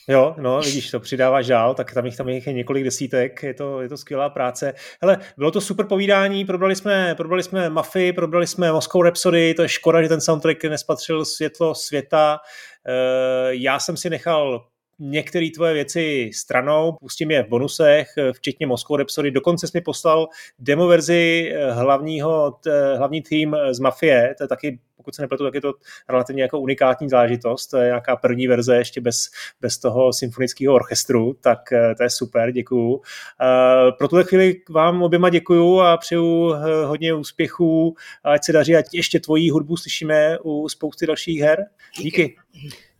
Jo, 0.08 0.34
no, 0.38 0.60
vidíš, 0.60 0.90
to 0.90 1.00
přidává 1.00 1.42
žál, 1.42 1.74
tak 1.74 1.94
tam 1.94 2.06
jich 2.06 2.16
tam 2.16 2.28
je 2.28 2.52
několik 2.52 2.84
desítek, 2.84 3.42
je 3.42 3.54
to, 3.54 3.80
je 3.80 3.88
to 3.88 3.96
skvělá 3.96 4.30
práce. 4.30 4.74
Hele, 5.02 5.18
bylo 5.36 5.50
to 5.50 5.60
super 5.60 5.86
povídání, 5.86 6.44
probrali 6.44 6.76
jsme, 6.76 7.14
probrali 7.14 7.42
jsme 7.42 7.70
Mafii, 7.70 8.12
probrali 8.12 8.46
jsme 8.46 8.72
Moscow 8.72 9.02
Rhapsody, 9.02 9.54
to 9.54 9.62
je 9.62 9.68
škoda, 9.68 10.02
že 10.02 10.08
ten 10.08 10.20
soundtrack 10.20 10.64
nespatřil 10.64 11.24
světlo 11.24 11.74
světa. 11.74 12.40
Eh, 12.88 13.48
já 13.50 13.78
jsem 13.78 13.96
si 13.96 14.10
nechal 14.10 14.64
některé 15.02 15.48
tvoje 15.54 15.74
věci 15.74 16.30
stranou, 16.34 16.92
pustím 16.92 17.30
je 17.30 17.42
v 17.42 17.48
bonusech, 17.48 18.08
včetně 18.32 18.66
Moscow 18.66 18.96
Rhapsody. 18.96 19.30
Dokonce 19.30 19.68
jsi 19.68 19.70
mi 19.74 19.80
poslal 19.80 20.28
demo 20.58 20.86
verzi 20.86 21.52
eh, 21.54 21.72
hlavního, 21.72 22.58
hlavní 22.96 23.22
tým 23.22 23.56
z 23.70 23.78
Mafie, 23.78 24.34
to 24.38 24.44
je 24.44 24.48
taky 24.48 24.78
pokud 25.02 25.14
se 25.14 25.22
nepletu, 25.22 25.44
tak 25.44 25.54
je 25.54 25.60
to 25.60 25.72
relativně 26.08 26.42
jako 26.42 26.60
unikátní 26.60 27.08
zážitost, 27.08 27.66
to 27.66 27.76
je 27.76 27.86
nějaká 27.86 28.16
první 28.16 28.46
verze 28.46 28.76
ještě 28.76 29.00
bez, 29.00 29.30
bez 29.60 29.78
toho 29.78 30.12
symfonického 30.12 30.74
orchestru, 30.74 31.36
tak 31.40 31.72
eh, 31.72 31.94
to 31.94 32.02
je 32.02 32.10
super, 32.10 32.52
děkuju. 32.52 33.00
Eh, 33.40 33.92
pro 33.98 34.08
tuhle 34.08 34.24
chvíli 34.24 34.60
vám 34.70 35.02
oběma 35.02 35.30
děkuju 35.30 35.80
a 35.80 35.96
přeju 35.96 36.54
hodně 36.84 37.14
úspěchů, 37.14 37.94
ať 38.24 38.44
se 38.44 38.52
daří, 38.52 38.76
ať 38.76 38.86
ještě 38.92 39.20
tvojí 39.20 39.50
hudbu 39.50 39.76
slyšíme 39.76 40.38
u 40.44 40.68
spousty 40.68 41.06
dalších 41.06 41.40
her. 41.40 41.64
Díky. 41.98 42.36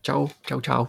Čau, 0.02 0.28
čau, 0.46 0.60
čau. 0.60 0.86